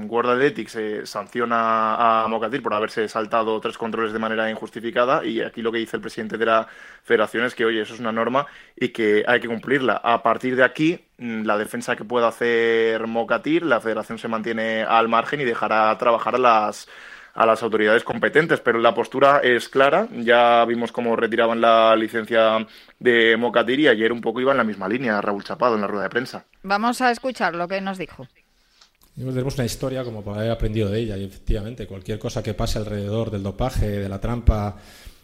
World 0.08 0.32
Athletics 0.32 0.74
eh, 0.76 1.06
sanciona 1.06 2.24
a 2.24 2.28
Mocatir 2.28 2.60
por 2.62 2.74
haberse 2.74 3.08
saltado 3.08 3.60
tres 3.60 3.78
controles 3.78 4.12
de 4.12 4.18
manera 4.18 4.50
injustificada 4.50 5.24
y 5.24 5.40
aquí 5.40 5.62
lo 5.62 5.70
que 5.70 5.78
dice 5.78 5.96
el 5.96 6.00
presidente 6.00 6.38
de 6.38 6.46
la 6.46 6.66
federación 7.04 7.44
es 7.44 7.54
que, 7.54 7.64
oye, 7.64 7.82
eso 7.82 7.94
es 7.94 8.00
una 8.00 8.10
norma 8.10 8.46
y 8.76 8.88
que 8.88 9.24
hay 9.26 9.40
que 9.40 9.46
cumplirla. 9.48 10.00
A 10.02 10.22
partir 10.22 10.56
de 10.56 10.64
aquí, 10.64 11.04
mm, 11.18 11.44
la 11.44 11.56
defensa 11.56 11.94
que 11.94 12.04
pueda 12.04 12.28
hacer 12.28 13.06
Mocatir, 13.06 13.64
la 13.64 13.80
federación 13.80 14.18
se 14.18 14.28
mantiene 14.28 14.82
al 14.82 15.08
margen 15.08 15.40
y 15.40 15.44
dejará 15.44 15.96
trabajar 15.96 16.34
a 16.34 16.38
las 16.38 16.88
a 17.34 17.46
las 17.46 17.62
autoridades 17.64 18.04
competentes, 18.04 18.60
pero 18.60 18.78
la 18.78 18.94
postura 18.94 19.40
es 19.42 19.68
clara. 19.68 20.08
Ya 20.12 20.64
vimos 20.66 20.92
cómo 20.92 21.16
retiraban 21.16 21.60
la 21.60 21.96
licencia 21.96 22.66
de 22.98 23.36
Mocatir 23.36 23.80
y 23.80 23.88
ayer 23.88 24.12
un 24.12 24.20
poco 24.20 24.40
iba 24.40 24.52
en 24.52 24.58
la 24.58 24.64
misma 24.64 24.88
línea 24.88 25.20
Raúl 25.20 25.44
Chapado 25.44 25.74
en 25.74 25.80
la 25.80 25.86
rueda 25.88 26.04
de 26.04 26.10
prensa. 26.10 26.46
Vamos 26.64 27.02
a 27.02 27.10
escuchar 27.10 27.54
lo 27.54 27.68
que 27.68 27.78
nos 27.82 27.98
dijo. 27.98 28.26
Tenemos 29.14 29.54
una 29.54 29.66
historia 29.66 30.02
como 30.02 30.24
para 30.24 30.38
haber 30.38 30.50
aprendido 30.50 30.88
de 30.88 30.98
ella 30.98 31.16
y 31.18 31.24
efectivamente 31.24 31.86
cualquier 31.86 32.18
cosa 32.18 32.42
que 32.42 32.54
pase 32.54 32.78
alrededor 32.78 33.30
del 33.30 33.42
dopaje, 33.42 33.86
de 33.86 34.08
la 34.08 34.18
trampa, 34.18 34.78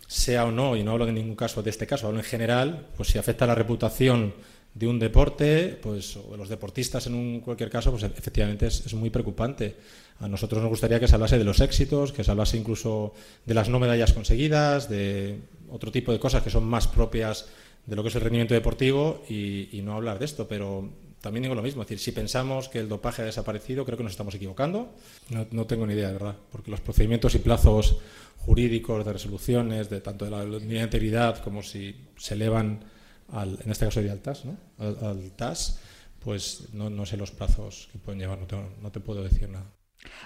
sea 0.06 0.44
o 0.44 0.52
no, 0.52 0.76
y 0.76 0.84
no 0.84 0.92
hablo 0.92 1.08
en 1.08 1.14
ningún 1.14 1.34
caso 1.34 1.62
de 1.62 1.70
este 1.70 1.86
caso, 1.86 2.06
hablo 2.06 2.18
en 2.20 2.26
general, 2.26 2.88
pues 2.94 3.08
si 3.08 3.18
afecta 3.18 3.46
a 3.46 3.48
la 3.48 3.54
reputación 3.54 4.34
de 4.74 4.86
un 4.86 4.98
deporte, 4.98 5.78
pues 5.82 6.14
o 6.16 6.30
de 6.30 6.36
los 6.36 6.50
deportistas 6.50 7.06
en 7.06 7.14
un 7.14 7.40
cualquier 7.40 7.70
caso, 7.70 7.90
pues 7.90 8.02
efectivamente 8.02 8.66
es, 8.66 8.92
muy 8.92 9.08
preocupante. 9.08 9.76
A 10.20 10.28
nosotros 10.28 10.60
nos 10.60 10.68
gustaría 10.68 11.00
que 11.00 11.08
se 11.08 11.14
hablase 11.14 11.38
de 11.38 11.44
los 11.44 11.60
éxitos, 11.60 12.12
que 12.12 12.22
se 12.22 12.30
hablase 12.30 12.58
incluso 12.58 13.14
de 13.46 13.54
las 13.54 13.70
no 13.70 13.80
medallas 13.80 14.12
conseguidas, 14.12 14.90
de 14.90 15.40
otro 15.70 15.90
tipo 15.90 16.12
de 16.12 16.20
cosas 16.20 16.42
que 16.42 16.50
son 16.50 16.64
más 16.64 16.86
propias 16.86 17.46
de 17.86 17.96
lo 17.96 18.02
que 18.02 18.10
es 18.10 18.14
el 18.14 18.20
rendimiento 18.20 18.52
deportivo 18.52 19.24
y, 19.26 19.70
y 19.72 19.80
no 19.80 19.94
hablar 19.94 20.18
de 20.18 20.26
esto, 20.26 20.46
pero 20.46 20.90
también 21.20 21.42
digo 21.42 21.54
lo 21.54 21.62
mismo, 21.62 21.82
es 21.82 21.88
decir, 21.88 21.98
si 21.98 22.12
pensamos 22.12 22.68
que 22.68 22.78
el 22.78 22.88
dopaje 22.88 23.22
ha 23.22 23.26
desaparecido, 23.26 23.84
creo 23.84 23.98
que 23.98 24.04
nos 24.04 24.12
estamos 24.12 24.34
equivocando. 24.34 24.94
No, 25.50 25.66
tengo 25.66 25.86
ni 25.86 25.92
idea, 25.92 26.08
de 26.08 26.14
verdad, 26.14 26.36
porque 26.50 26.70
los 26.70 26.80
procedimientos 26.80 27.34
y 27.34 27.38
plazos 27.40 27.98
jurídicos 28.38 29.04
de 29.04 29.12
resoluciones, 29.12 29.90
de 29.90 30.00
tanto 30.00 30.24
de 30.24 30.30
la 30.30 30.44
línea 30.44 30.78
de 30.78 30.84
integridad 30.84 31.42
como 31.42 31.62
si 31.62 32.08
se 32.16 32.34
elevan, 32.34 32.84
al, 33.28 33.58
en 33.62 33.70
este 33.70 33.84
caso 33.84 34.00
de 34.00 34.10
al 34.10 34.20
TAS, 34.20 34.46
¿no? 34.46 34.56
al, 34.78 35.32
TAS, 35.32 35.80
pues 36.20 36.72
no, 36.72 37.04
sé 37.04 37.16
los 37.18 37.32
plazos 37.32 37.88
que 37.92 37.98
pueden 37.98 38.20
llevar, 38.20 38.38
no 38.80 38.90
te 38.90 39.00
puedo 39.00 39.22
decir 39.22 39.48
nada. 39.48 39.66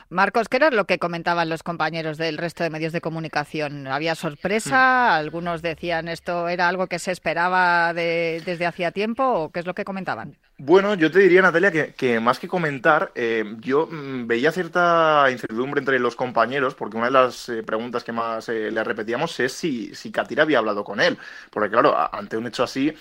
Marcos, 0.08 0.48
¿qué 0.48 0.58
era 0.58 0.70
lo 0.70 0.86
que 0.86 0.98
comentaban 0.98 1.48
los 1.48 1.62
compañeros 1.62 2.18
del 2.18 2.38
resto 2.38 2.62
de 2.62 2.70
medios 2.70 2.92
de 2.92 3.00
comunicación? 3.00 3.86
¿Había 3.86 4.14
sorpresa? 4.14 5.08
Hmm. 5.08 5.18
¿Algunos 5.18 5.62
decían 5.62 6.08
esto 6.08 6.48
era 6.48 6.68
algo 6.68 6.86
que 6.86 6.98
se 6.98 7.12
esperaba 7.12 7.92
desde 7.92 8.66
hacía 8.66 8.92
tiempo 8.92 9.24
o 9.24 9.50
qué 9.50 9.60
es 9.60 9.66
lo 9.66 9.74
que 9.74 9.84
comentaban? 9.84 10.38
Bueno, 10.56 10.94
yo 10.94 11.10
te 11.10 11.18
diría, 11.18 11.42
Natalia, 11.42 11.92
que, 11.94 12.20
más 12.20 12.38
que 12.38 12.46
comentar, 12.46 13.10
eh, 13.16 13.56
yo 13.58 13.88
mm, 13.90 14.28
veía 14.28 14.52
cierta 14.52 15.26
incertidumbre 15.28 15.80
entre 15.80 15.98
los 15.98 16.14
compañeros, 16.14 16.76
porque 16.76 16.96
una 16.96 17.06
de 17.06 17.12
las 17.12 17.48
eh, 17.48 17.64
preguntas 17.64 18.04
que 18.04 18.12
más 18.12 18.48
eh, 18.48 18.70
le 18.70 18.84
repetíamos 18.84 19.40
es 19.40 19.52
si, 19.52 19.92
si 19.96 20.12
Katira 20.12 20.44
había 20.44 20.58
hablado 20.58 20.84
con 20.84 21.00
él. 21.00 21.18
Porque, 21.50 21.70
claro, 21.70 21.96
ante 22.14 22.36
un 22.36 22.46
hecho 22.46 22.62
así, 22.62 22.94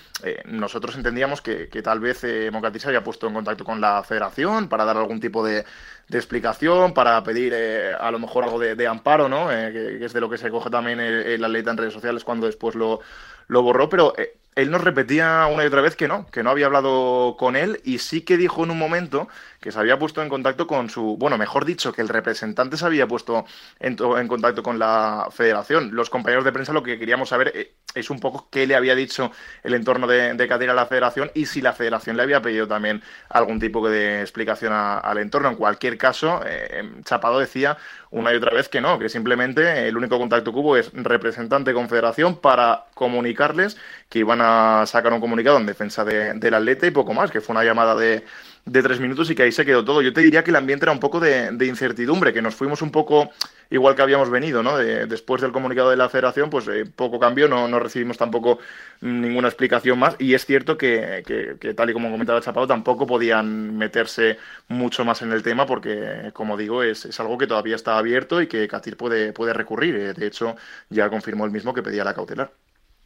nosotros 0.46 0.96
entendíamos 0.96 1.42
que, 1.42 1.68
tal 1.84 2.00
vez 2.00 2.26
Mocatir 2.52 2.82
se 2.82 2.88
había 2.88 3.04
puesto 3.04 3.28
en 3.28 3.36
contacto 3.36 3.64
con 3.64 3.80
la 3.80 4.02
federación 4.04 4.68
para 4.68 4.84
dar 4.86 4.98
algún 4.98 5.20
tipo 5.20 5.46
de, 5.46 5.64
explicación, 6.10 6.94
para 6.94 7.24
pedir 7.24 7.54
a 7.56 8.12
lo 8.12 8.20
mejor 8.20 8.46
algo 8.46 8.60
de, 8.60 8.88
amparo, 8.88 9.30
¿no? 9.30 9.50
Que, 9.50 10.04
es 10.04 10.14
de 10.14 10.22
lo 10.22 10.30
que 10.30 10.38
se 10.40 10.50
coge 10.50 10.70
también 10.72 11.00
el, 11.00 11.14
el, 11.14 11.44
atleta 11.44 11.72
en 11.72 11.78
redes 11.78 11.94
sociales 11.94 12.24
cuando 12.24 12.48
después 12.48 12.76
lo, 12.76 13.00
lo 13.48 13.62
borró, 13.62 13.90
pero 13.90 14.14
él 14.56 14.72
nos 14.72 14.82
repetía 14.82 15.48
una 15.52 15.64
y 15.64 15.68
otra 15.68 15.82
vez 15.82 15.96
que 15.96 16.08
no, 16.08 16.26
que 16.28 16.44
no 16.44 16.50
había 16.50 16.68
hablado 16.68 17.36
con 17.38 17.56
él 17.56 17.82
y 17.84 18.00
sí 18.00 18.22
que 18.22 18.38
dijo 18.38 18.64
en 18.64 18.72
un 18.72 18.80
momento 18.80 19.28
que 19.64 19.72
se 19.72 19.80
había 19.80 19.98
puesto 19.98 20.22
en 20.22 20.28
contacto 20.28 20.68
con 20.68 20.90
su, 20.90 21.16
bueno, 21.18 21.38
mejor 21.38 21.64
dicho, 21.64 21.94
que 21.94 22.02
el 22.02 22.10
representante 22.10 22.76
se 22.76 22.86
había 22.86 23.08
puesto 23.08 23.46
en, 23.80 23.96
contacto 23.96 24.62
con 24.62 24.78
la 24.78 25.30
federación. 25.32 25.96
Los 25.96 26.10
compañeros 26.10 26.44
de 26.44 26.52
prensa 26.52 26.74
lo 26.74 26.84
que 26.84 27.00
queríamos 27.00 27.30
saber 27.30 27.54
eh, 27.56 27.76
es 27.96 28.10
un 28.10 28.20
poco 28.20 28.50
qué 28.52 28.68
le 28.68 28.76
había 28.76 28.94
dicho 28.94 29.32
el 29.64 29.74
entorno 29.74 30.06
de, 30.06 30.34
de 30.34 30.54
a 30.54 30.74
la 30.74 30.86
federación 30.86 31.32
y 31.34 31.46
si 31.46 31.62
la 31.62 31.72
federación 31.72 32.18
le 32.18 32.24
había 32.24 32.42
pedido 32.42 32.68
también 32.68 33.02
algún 33.30 33.58
tipo 33.58 33.88
de 33.88 34.20
explicación 34.20 34.74
al 34.74 35.18
entorno. 35.18 35.48
En 35.48 35.56
cualquier 35.56 35.98
caso, 35.98 36.42
eh, 36.46 36.84
Chapado 37.06 37.40
decía 37.40 37.78
una 38.12 38.34
y 38.34 38.36
otra 38.36 38.54
vez 38.54 38.68
que 38.68 38.82
no, 38.82 39.00
que 39.00 39.08
simplemente 39.08 39.88
el 39.88 39.96
único 39.96 40.20
contacto 40.20 40.52
que 40.52 40.60
hubo 40.60 40.76
es 40.76 40.92
representante 40.94 41.74
con 41.74 41.88
federación 41.88 42.36
para 42.36 42.86
comunicarles 42.94 43.78
que 44.10 44.20
iban 44.20 44.40
a 44.42 44.86
sacar 44.86 45.14
un 45.14 45.22
comunicado 45.22 45.58
en 45.58 45.66
defensa 45.66 46.04
del 46.04 46.54
atleta 46.54 46.86
y 46.86 46.92
poco 46.92 47.14
más, 47.14 47.32
que 47.32 47.40
fue 47.40 47.54
una 47.54 47.64
llamada 47.64 47.96
de 47.96 48.26
de 48.66 48.82
tres 48.82 49.00
minutos 49.00 49.30
y 49.30 49.36
que 49.36 49.44
ahí 49.44 49.52
se 49.52 49.66
quedó 49.66 49.84
todo. 49.84 50.02
Yo 50.02 50.14
te 50.14 50.22
diría 50.22 50.44
que 50.44 50.52
el 50.52 50.56
ambiente 50.56 50.86
era 50.86 50.92
un 50.92 51.00
poco 51.00 51.20
de, 51.20 51.54
incertidumbre, 51.66 52.34
que 52.34 52.42
nos 52.42 52.56
fuimos 52.56 52.82
un 52.82 52.92
poco 52.92 53.30
igual 53.70 53.96
que 53.96 54.02
habíamos 54.04 54.30
venido, 54.30 54.62
¿no? 54.62 54.78
después 54.78 55.42
del 55.42 55.52
comunicado 55.52 55.90
de 55.90 55.98
la 55.98 56.08
federación, 56.08 56.50
pues 56.50 56.68
eh, 56.68 56.86
poco 56.86 57.20
cambio, 57.20 57.48
no, 57.48 57.68
no, 57.68 57.80
recibimos 57.80 58.18
tampoco 58.18 58.60
ninguna 59.02 59.48
explicación 59.48 60.00
más. 60.00 60.16
Y 60.20 60.34
es 60.34 60.46
cierto 60.46 60.78
que, 60.78 61.24
que, 61.60 61.74
tal 61.74 61.90
y 61.90 61.94
como 61.94 62.12
comentaba 62.12 62.42
Chapado, 62.42 62.68
tampoco 62.68 63.08
podían 63.08 63.78
meterse 63.78 64.38
mucho 64.68 65.04
más 65.04 65.22
en 65.24 65.32
el 65.32 65.44
tema 65.44 65.66
porque, 65.66 66.32
como 66.34 66.56
digo, 66.56 66.84
es, 66.84 67.06
es 67.06 67.20
algo 67.20 67.38
que 67.38 67.48
todavía 67.48 67.76
está 67.76 67.98
abierto 67.98 68.42
y 68.42 68.48
que 68.48 68.68
Catir 68.68 68.96
puede, 68.96 69.34
puede 69.34 69.54
recurrir. 69.54 69.96
Eh, 69.96 70.14
de 70.14 70.28
hecho, 70.28 70.56
ya 70.90 71.10
confirmó 71.10 71.46
el 71.46 71.52
mismo 71.52 71.74
que 71.74 71.84
pedía 71.84 72.04
la 72.04 72.14
cautelar. 72.14 72.52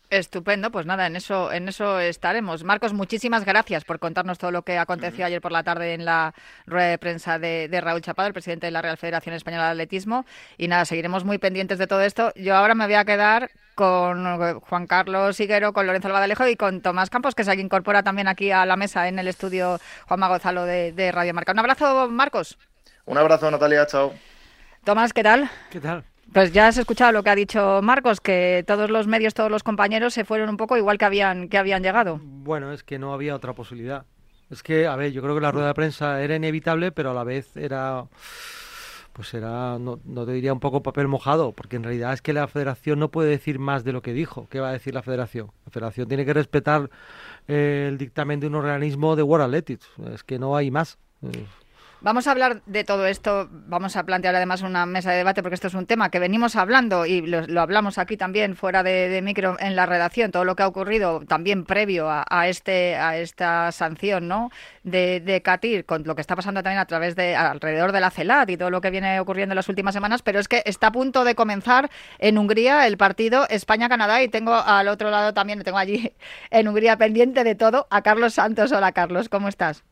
Estupendo, 0.10 0.72
pues 0.72 0.86
nada, 0.86 1.06
en 1.06 1.18
eso, 1.18 1.52
en 1.52 1.68
eso 1.68 2.00
estaremos. 2.00 2.64
Marcos, 2.64 2.94
muchísimas 2.94 3.44
gracias 3.44 3.84
por 3.84 4.00
contarnos 4.00 4.38
todo 4.38 4.52
lo 4.52 4.62
que 4.62 4.78
aconteció 4.78 5.26
ayer 5.26 5.42
por 5.42 5.52
la 5.52 5.64
tarde 5.64 5.94
en 5.94 6.06
la 6.06 6.34
rueda 6.66 6.88
de 6.88 6.98
prensa 6.98 7.40
de, 7.40 7.68
Raúl 7.82 8.02
Chapado, 8.02 8.28
el 8.28 8.34
presidente 8.34 8.68
de 8.68 8.72
la 8.72 8.82
Real 8.82 8.96
Federación 8.96 9.36
Española 9.36 9.66
de 9.66 9.72
Atletismo. 9.72 10.26
Y 10.58 10.70
nada, 10.70 10.86
seguiremos 10.86 11.26
muy 11.26 11.40
pendientes 11.40 11.78
de 11.78 11.88
todo 11.88 12.02
esto. 12.02 12.32
Yo 12.36 12.56
ahora 12.56 12.74
me 12.74 12.86
voy 12.86 12.96
a 12.96 13.04
quedar 13.04 13.52
con 13.76 14.62
Juan 14.62 14.88
Carlos 14.88 15.38
Higuero, 15.42 15.74
con 15.74 15.86
Lorenzo 15.86 16.08
Albadalejo 16.08 16.48
y 16.48 16.56
con 16.56 16.80
Tomás 16.80 17.10
Campos, 17.10 17.36
que 17.36 17.44
se 17.44 17.54
incorpora 17.56 18.02
también 18.02 18.30
aquí 18.30 18.50
a 18.50 18.66
la 18.66 18.78
mesa 18.78 19.10
en 19.10 19.20
el 19.20 19.28
estudio 19.28 19.78
Juan 20.08 20.22
Magozalo 20.22 20.64
de, 20.64 20.94
de 20.94 21.12
Radio 21.12 21.34
Marca. 21.34 21.52
Un 21.52 21.60
abrazo, 21.60 22.10
Marcos. 22.10 22.58
Un 23.06 23.18
abrazo, 23.18 23.52
Natalia, 23.52 23.86
chao. 23.88 24.14
Tomás, 24.86 25.12
¿qué 25.12 25.24
tal? 25.24 25.50
¿Qué 25.70 25.82
tal? 25.82 26.06
Pues 26.34 26.52
ya 26.52 26.68
has 26.68 26.78
escuchado 26.78 27.12
lo 27.12 27.24
que 27.24 27.30
ha 27.30 27.36
dicho 27.36 27.82
Marcos, 27.82 28.22
que 28.22 28.64
todos 28.68 28.90
los 28.90 29.08
medios, 29.08 29.34
todos 29.34 29.50
los 29.50 29.64
compañeros 29.64 30.14
se 30.14 30.26
fueron 30.26 30.50
un 30.50 30.58
poco 30.58 30.78
igual 30.78 30.98
que 30.98 31.06
habían, 31.06 31.50
que 31.50 31.58
habían 31.58 31.84
llegado. 31.84 32.20
Bueno, 32.22 32.72
es 32.72 32.84
que 32.84 33.00
no 33.00 33.14
había 33.14 33.36
otra 33.36 33.54
posibilidad. 33.54 34.06
Es 34.50 34.64
que, 34.64 34.88
a 34.88 34.96
ver, 34.96 35.12
yo 35.12 35.22
creo 35.22 35.36
que 35.36 35.42
la 35.42 35.52
rueda 35.52 35.68
de 35.68 35.74
prensa 35.74 36.22
era 36.22 36.36
inevitable, 36.36 36.92
pero 36.92 37.12
a 37.12 37.14
la 37.14 37.24
vez 37.24 37.56
era 37.58 38.06
pues 39.18 39.34
era, 39.34 39.80
no, 39.80 40.00
no, 40.06 40.28
te 40.28 40.32
diría 40.32 40.54
un 40.54 40.60
poco 40.60 40.84
papel 40.84 41.08
mojado, 41.08 41.52
porque 41.52 41.76
en 41.78 41.84
realidad 41.84 42.14
es 42.14 42.22
que 42.22 42.34
la 42.34 42.48
federación 42.48 43.00
no 43.00 43.10
puede 43.10 43.32
decir 43.32 43.58
más 43.58 43.84
de 43.84 43.92
lo 43.92 44.04
que 44.04 44.14
dijo. 44.14 44.48
¿Qué 44.52 44.60
va 44.60 44.70
a 44.70 44.74
decir 44.74 44.94
la 44.94 45.02
federación? 45.02 45.50
La 45.66 45.72
federación 45.72 46.08
tiene 46.08 46.24
que 46.24 46.36
respetar 46.36 46.92
eh, 47.48 47.88
el 47.90 47.98
dictamen 47.98 48.40
de 48.40 48.46
un 48.46 48.54
organismo 48.54 49.16
de 49.16 49.24
World 49.24 49.46
Athletics. 49.46 49.90
Es 50.14 50.24
que 50.24 50.38
no 50.38 50.56
hay 50.56 50.70
más. 50.70 51.00
Vamos 52.00 52.28
a 52.28 52.32
hablar 52.32 52.62
de 52.68 52.84
todo 52.84 53.08
esto, 53.08 53.50
vamos 53.52 53.96
a 53.96 54.04
plantear 54.04 54.36
además 54.36 54.62
una 54.62 54.86
mesa 54.86 55.10
de 55.10 55.18
debate 55.18 55.42
porque 55.42 55.56
esto 55.56 55.66
es 55.66 55.74
un 55.74 55.88
tema 55.88 56.12
que 56.12 56.20
venimos 56.20 56.56
hablando 56.56 57.08
y 57.08 57.22
lo, 57.22 57.60
hablamos 57.60 57.98
aquí 57.98 58.18
también 58.18 58.56
fuera 58.56 58.84
de, 58.84 59.20
micro 59.24 59.58
en 59.60 59.76
la 59.76 59.88
redacción, 59.88 60.32
todo 60.32 60.46
lo 60.46 60.56
que 60.56 60.62
ha 60.62 60.68
ocurrido 60.68 61.22
también 61.28 61.66
previo 61.66 62.08
a, 62.08 62.48
este 62.48 62.98
a 62.98 63.18
esta 63.18 63.72
sanción 63.72 64.28
¿no? 64.28 64.52
de, 64.84 65.22
de 65.22 65.42
Katir, 65.42 65.86
con 65.86 66.04
lo 66.04 66.14
que 66.14 66.22
está 66.22 66.36
pasando 66.36 66.62
también 66.62 66.80
a 66.80 66.86
través 66.86 67.16
de 67.16 67.36
alrededor 67.36 67.92
de 67.92 68.00
la 68.00 68.12
CELAT 68.12 68.52
y 68.52 68.58
todo 68.58 68.70
lo 68.70 68.80
que 68.80 68.92
viene 68.92 69.20
ocurriendo 69.20 69.54
en 69.54 69.58
las 69.58 69.68
últimas 69.68 69.96
semanas, 69.96 70.22
pero 70.22 70.40
es 70.40 70.48
que 70.48 70.62
está 70.66 70.88
a 70.88 70.92
punto 70.92 71.24
de 71.24 71.34
comenzar 71.34 71.90
en 72.20 72.38
Hungría 72.38 72.86
el 72.86 72.98
partido 72.98 73.48
España-Canadá 73.50 74.22
y 74.22 74.28
tengo 74.28 74.54
al 74.54 74.88
otro 74.88 75.10
lado 75.10 75.34
también, 75.34 75.64
tengo 75.64 75.80
allí 75.80 76.14
en 76.52 76.68
Hungría 76.68 76.96
pendiente 76.98 77.44
de 77.44 77.56
todo 77.56 77.88
a 77.90 78.04
Carlos 78.04 78.36
Santos. 78.36 78.72
Hola 78.72 78.92
Carlos, 78.92 79.30
¿cómo 79.30 79.48
estás? 79.48 79.84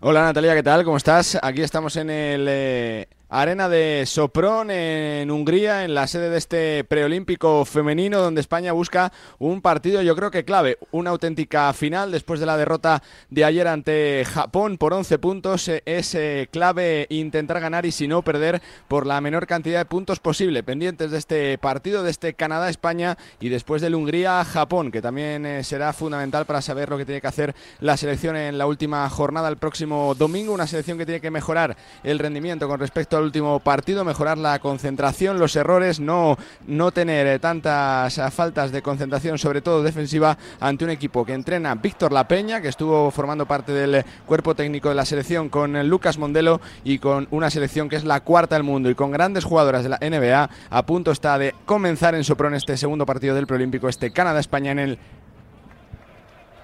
Hola 0.00 0.22
Natalia, 0.22 0.54
¿qué 0.54 0.62
tal? 0.62 0.84
¿Cómo 0.84 0.96
estás? 0.96 1.36
Aquí 1.42 1.60
estamos 1.60 1.96
en 1.96 2.08
el 2.08 2.46
eh, 2.48 3.08
Arena 3.30 3.68
de 3.68 4.04
Sopron 4.06 4.70
en 4.70 5.30
Hungría, 5.30 5.84
en 5.84 5.92
la 5.92 6.06
sede 6.06 6.30
de 6.30 6.38
este 6.38 6.84
preolímpico 6.84 7.66
femenino, 7.66 8.20
donde 8.20 8.40
España 8.40 8.72
busca 8.72 9.12
un 9.38 9.60
partido, 9.60 10.00
yo 10.00 10.16
creo 10.16 10.30
que 10.30 10.46
clave, 10.46 10.78
una 10.92 11.10
auténtica 11.10 11.70
final 11.74 12.10
después 12.10 12.40
de 12.40 12.46
la 12.46 12.56
derrota 12.56 13.02
de 13.28 13.44
ayer 13.44 13.68
ante 13.68 14.24
Japón 14.24 14.78
por 14.78 14.94
11 14.94 15.18
puntos. 15.18 15.68
Eh, 15.68 15.82
es 15.84 16.14
eh, 16.14 16.48
clave 16.50 17.06
intentar 17.10 17.60
ganar 17.60 17.84
y 17.84 17.92
si 17.92 18.08
no 18.08 18.22
perder 18.22 18.62
por 18.88 19.06
la 19.06 19.20
menor 19.20 19.46
cantidad 19.46 19.80
de 19.80 19.84
puntos 19.84 20.20
posible. 20.20 20.62
Pendientes 20.62 21.10
de 21.10 21.18
este 21.18 21.58
partido, 21.58 22.02
de 22.02 22.10
este 22.10 22.32
Canadá-España 22.32 23.18
y 23.40 23.50
después 23.50 23.82
del 23.82 23.94
Hungría-Japón, 23.94 24.90
que 24.90 25.02
también 25.02 25.44
eh, 25.44 25.64
será 25.64 25.92
fundamental 25.92 26.46
para 26.46 26.62
saber 26.62 26.88
lo 26.88 26.96
que 26.96 27.04
tiene 27.04 27.20
que 27.20 27.26
hacer 27.26 27.54
la 27.80 27.98
selección 27.98 28.36
en 28.36 28.56
la 28.56 28.66
última 28.66 29.06
jornada 29.10 29.50
el 29.50 29.58
próximo 29.58 30.14
domingo. 30.14 30.54
Una 30.54 30.66
selección 30.66 30.96
que 30.96 31.04
tiene 31.04 31.20
que 31.20 31.30
mejorar 31.30 31.76
el 32.02 32.18
rendimiento 32.18 32.66
con 32.66 32.80
respecto 32.80 33.17
al 33.18 33.24
último 33.24 33.60
partido, 33.60 34.04
mejorar 34.04 34.38
la 34.38 34.58
concentración, 34.58 35.38
los 35.38 35.54
errores, 35.56 36.00
no, 36.00 36.36
no 36.66 36.90
tener 36.90 37.26
eh, 37.26 37.38
tantas 37.38 38.16
eh, 38.18 38.30
faltas 38.30 38.72
de 38.72 38.82
concentración, 38.82 39.38
sobre 39.38 39.60
todo 39.60 39.82
defensiva, 39.82 40.38
ante 40.60 40.84
un 40.84 40.90
equipo 40.90 41.24
que 41.24 41.34
entrena 41.34 41.74
Víctor 41.74 42.12
La 42.12 42.26
Peña, 42.26 42.60
que 42.60 42.68
estuvo 42.68 43.10
formando 43.10 43.46
parte 43.46 43.72
del 43.72 44.04
cuerpo 44.26 44.54
técnico 44.54 44.88
de 44.88 44.94
la 44.94 45.04
selección 45.04 45.48
con 45.48 45.88
Lucas 45.88 46.18
Mondelo 46.18 46.60
y 46.84 46.98
con 46.98 47.28
una 47.30 47.50
selección 47.50 47.88
que 47.88 47.96
es 47.96 48.04
la 48.04 48.20
cuarta 48.20 48.54
del 48.54 48.64
mundo 48.64 48.90
y 48.90 48.94
con 48.94 49.10
grandes 49.10 49.44
jugadoras 49.44 49.82
de 49.82 49.90
la 49.90 49.98
NBA. 49.98 50.50
A 50.70 50.86
punto 50.86 51.10
está 51.10 51.38
de 51.38 51.54
comenzar 51.64 52.14
en 52.14 52.24
Sopron 52.24 52.54
este 52.54 52.76
segundo 52.76 53.06
partido 53.06 53.34
del 53.34 53.46
preolímpico, 53.46 53.88
este 53.88 54.10
Canadá-España 54.10 54.72
en 54.72 54.78
el 54.78 54.98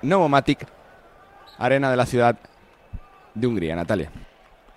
Novomatic, 0.02 0.66
arena 1.58 1.90
de 1.90 1.96
la 1.96 2.06
ciudad 2.06 2.36
de 3.34 3.46
Hungría. 3.46 3.76
Natalia 3.76 4.10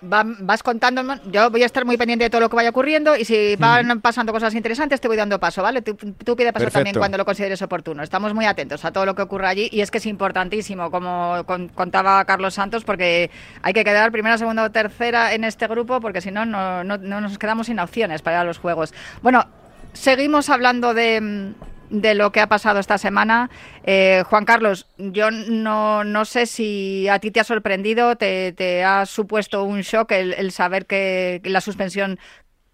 vas 0.00 0.62
contando, 0.62 1.02
yo 1.30 1.50
voy 1.50 1.62
a 1.62 1.66
estar 1.66 1.84
muy 1.84 1.96
pendiente 1.96 2.24
de 2.24 2.30
todo 2.30 2.40
lo 2.40 2.48
que 2.48 2.56
vaya 2.56 2.70
ocurriendo 2.70 3.16
y 3.16 3.24
si 3.24 3.56
van 3.56 4.00
pasando 4.00 4.32
cosas 4.32 4.54
interesantes 4.54 5.00
te 5.00 5.08
voy 5.08 5.16
dando 5.16 5.40
paso, 5.40 5.62
¿vale? 5.62 5.82
Tú, 5.82 5.96
pide 6.36 6.52
paso 6.52 6.70
también 6.70 6.96
cuando 6.96 7.18
lo 7.18 7.24
consideres 7.24 7.60
oportuno. 7.62 8.02
Estamos 8.02 8.32
muy 8.34 8.44
atentos 8.46 8.84
a 8.84 8.92
todo 8.92 9.06
lo 9.06 9.14
que 9.14 9.22
ocurra 9.22 9.48
allí 9.48 9.68
y 9.72 9.80
es 9.80 9.90
que 9.90 9.98
es 9.98 10.06
importantísimo, 10.06 10.90
como 10.90 11.44
contaba 11.74 12.24
Carlos 12.24 12.54
Santos, 12.54 12.84
porque 12.84 13.30
hay 13.62 13.72
que 13.72 13.84
quedar 13.84 14.12
primera, 14.12 14.38
segunda 14.38 14.64
o 14.64 14.70
tercera 14.70 15.34
en 15.34 15.44
este 15.44 15.66
grupo 15.66 16.00
porque 16.00 16.20
si 16.20 16.30
no, 16.30 16.44
no, 16.44 16.84
no 16.84 17.20
nos 17.20 17.38
quedamos 17.38 17.66
sin 17.66 17.80
opciones 17.80 18.22
para 18.22 18.44
los 18.44 18.58
juegos. 18.58 18.94
Bueno, 19.22 19.46
seguimos 19.94 20.48
hablando 20.48 20.94
de 20.94 21.54
de 21.90 22.14
lo 22.14 22.32
que 22.32 22.40
ha 22.40 22.48
pasado 22.48 22.80
esta 22.80 22.98
semana. 22.98 23.50
Eh, 23.84 24.22
Juan 24.26 24.44
Carlos, 24.44 24.86
yo 24.98 25.30
no, 25.30 26.04
no 26.04 26.24
sé 26.24 26.46
si 26.46 27.08
a 27.08 27.18
ti 27.18 27.30
te 27.30 27.40
ha 27.40 27.44
sorprendido, 27.44 28.16
te, 28.16 28.84
ha 28.84 29.06
supuesto 29.06 29.64
un 29.64 29.80
shock 29.80 30.12
el, 30.12 30.50
saber 30.52 30.86
que, 30.86 31.40
la 31.44 31.60
suspensión 31.60 32.18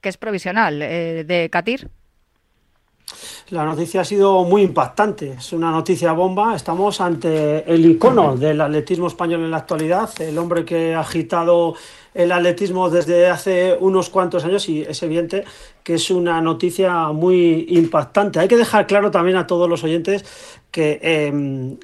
que 0.00 0.08
es 0.08 0.16
provisional 0.16 0.82
eh, 0.82 1.24
de 1.24 1.50
Katir. 1.50 1.90
La 3.50 3.64
noticia 3.64 4.00
ha 4.02 4.04
sido 4.04 4.44
muy 4.44 4.62
impactante, 4.62 5.34
es 5.38 5.52
una 5.52 5.70
noticia 5.70 6.12
bomba. 6.12 6.54
Estamos 6.56 7.00
ante 7.00 7.70
el 7.72 7.84
icono 7.84 8.36
del 8.36 8.60
atletismo 8.60 9.06
español 9.06 9.42
en 9.42 9.50
la 9.50 9.58
actualidad, 9.58 10.10
el 10.20 10.36
hombre 10.38 10.64
que 10.64 10.94
ha 10.94 11.00
agitado 11.00 11.74
el 12.14 12.30
atletismo 12.30 12.90
desde 12.90 13.28
hace 13.28 13.76
unos 13.78 14.08
cuantos 14.08 14.44
años 14.44 14.68
y 14.68 14.82
es 14.82 15.02
evidente 15.02 15.44
que 15.82 15.94
es 15.94 16.10
una 16.10 16.40
noticia 16.40 17.08
muy 17.08 17.66
impactante. 17.70 18.38
Hay 18.38 18.48
que 18.48 18.56
dejar 18.56 18.86
claro 18.86 19.10
también 19.10 19.36
a 19.36 19.46
todos 19.46 19.68
los 19.68 19.82
oyentes 19.84 20.24
que 20.70 21.00
em, 21.02 21.76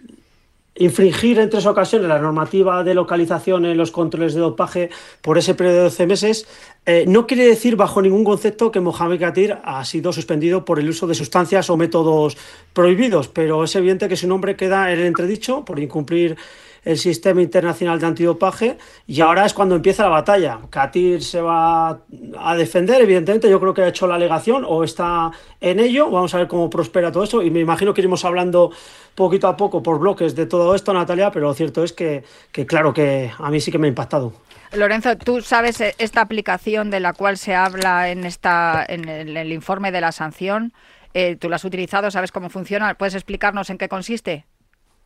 infringir 0.81 1.39
en 1.39 1.51
tres 1.51 1.67
ocasiones 1.67 2.09
la 2.09 2.19
normativa 2.19 2.83
de 2.83 2.95
localización 2.95 3.67
en 3.67 3.77
los 3.77 3.91
controles 3.91 4.33
de 4.35 4.41
dopaje 4.41 4.91
por 5.21 5.37
ese 5.37 5.55
periodo 5.55 5.77
de 5.77 5.83
12 5.85 6.07
meses 6.07 6.47
eh, 6.87 7.05
no 7.07 7.27
quiere 7.27 7.47
decir 7.47 7.77
bajo 7.77 8.01
ningún 8.01 8.25
concepto 8.25 8.73
que 8.73 8.81
Mohamed 8.81 9.21
Katir 9.21 9.59
ha 9.63 9.85
sido 9.85 10.11
suspendido 10.13 10.65
por 10.65 10.79
el 10.79 10.89
uso 10.89 11.07
de 11.07 11.15
sustancias 11.15 11.69
o 11.69 11.77
métodos 11.77 12.39
prohibidos, 12.73 13.29
pero 13.29 13.63
es 13.65 13.77
evidente 13.77 14.09
que 14.09 14.17
su 14.17 14.27
nombre 14.27 14.57
queda 14.57 14.91
en 14.91 15.01
entredicho 15.01 15.67
por 15.67 15.79
incumplir 15.79 16.39
el 16.85 16.99
sistema 16.99 17.43
internacional 17.43 17.99
de 18.01 18.07
antidopaje 18.07 18.79
y 19.07 19.21
ahora 19.21 19.45
es 19.47 19.55
cuando 19.55 19.77
empieza 19.77 20.03
la 20.03 20.09
batalla. 20.09 20.59
Katir 20.71 21.23
se 21.23 21.41
va 21.41 22.01
a 22.39 22.57
defender, 22.57 23.03
evidentemente, 23.03 23.51
yo 23.51 23.61
creo 23.61 23.75
que 23.75 23.83
ha 23.83 23.89
hecho 23.89 24.07
la 24.07 24.15
alegación 24.15 24.65
o 24.67 24.85
está 24.85 25.31
en 25.61 25.81
ello, 25.81 26.11
vamos 26.11 26.35
a 26.35 26.39
ver 26.39 26.49
cómo 26.49 26.71
prospera 26.71 27.13
todo 27.13 27.25
eso 27.25 27.43
y 27.43 27.51
me 27.51 27.61
imagino 27.61 27.93
que 27.93 28.01
iremos 28.01 28.25
hablando 28.25 28.73
poquito 29.15 29.49
a 29.49 29.57
poco 29.57 29.83
por 29.83 29.99
bloques 29.99 30.35
de 30.35 30.47
todo 30.47 30.75
esto, 30.75 30.93
Natalia, 30.93 31.31
pero 31.31 31.49
lo 31.49 31.55
cierto 31.55 31.85
es 31.85 31.93
que, 31.93 32.25
claro 32.67 32.95
que 32.95 33.31
a 33.37 33.51
mí 33.51 33.61
sí 33.61 33.71
que 33.71 33.79
me 33.79 33.87
ha 33.87 33.89
impactado. 33.89 34.33
Lorenzo, 34.73 35.17
¿tú 35.17 35.41
sabes 35.43 35.81
eh, 35.81 35.95
esta 35.99 36.21
aplicación 36.21 36.91
de 36.91 37.01
la 37.01 37.13
cual 37.13 37.37
se 37.37 37.55
habla 37.55 38.09
en, 38.11 38.25
esta, 38.25 38.85
en 38.89 39.09
el, 39.09 39.53
informe 39.53 39.91
de 39.91 40.01
la 40.01 40.13
sanción? 40.13 40.73
Eh, 41.13 41.37
¿Tú 41.37 41.49
la 41.49 41.57
has 41.57 41.65
utilizado? 41.65 42.11
¿Sabes 42.13 42.31
cómo 42.31 42.51
funciona? 42.51 42.95
¿Puedes 42.95 43.15
explicarnos 43.15 43.69
en 43.71 43.79
qué 43.79 43.89
consiste? 43.89 44.47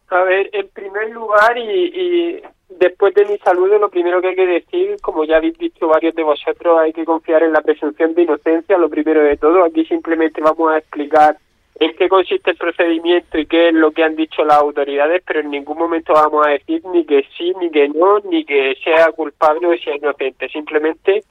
A 0.09 0.23
ver, 0.23 0.51
en 0.53 0.69
primer 0.69 1.11
lugar 1.11 1.57
y, 1.57 2.43
después 2.69 3.15
de 3.15 3.25
mi 3.25 3.39
saludo, 3.39 3.79
lo 3.79 3.89
primero 3.89 4.21
que 4.21 4.29
hay 4.29 4.37
que 4.37 4.47
decir, 4.47 4.97
como 5.01 5.25
ya 5.25 5.37
habéis 5.37 5.59
dicho 5.59 5.89
varios 5.89 6.15
de 6.15 6.23
vosotros, 6.23 6.79
hay 6.79 6.93
que 6.93 7.05
confiar 7.05 7.43
en 7.43 7.53
la 7.53 7.63
presunción 7.63 8.15
de 8.15 8.23
inocencia, 8.23 8.79
lo 8.79 8.91
primero 8.91 9.23
de 9.23 9.37
todo. 9.37 9.65
Aquí 9.65 9.85
simplemente 9.87 10.41
vamos 10.41 10.73
a 10.73 10.79
explicar 10.79 11.39
en 11.81 11.97
qué 11.97 12.09
consiste 12.09 12.53
el 12.53 12.57
procedimiento 12.57 13.39
y 13.39 13.47
qué 13.47 13.69
es 13.69 13.75
lo 13.75 13.91
que 13.91 14.05
han 14.05 14.15
dicho 14.15 14.45
las 14.45 14.59
autoridades, 14.59 15.23
pero 15.27 15.41
en 15.41 15.51
ningún 15.51 15.79
momento 15.79 16.13
vamos 16.13 16.47
a 16.47 16.51
decir 16.51 16.85
ni 16.93 17.05
que 17.05 17.27
sí, 17.37 17.53
ni 17.61 17.71
que 17.71 17.89
no, 17.89 18.21
ni 18.21 18.45
que 18.45 18.77
sea 18.85 19.11
culpable 19.13 19.67
o 19.67 19.77
sea 19.79 19.97
inocente. 19.97 20.49
Simplemente 20.49 21.25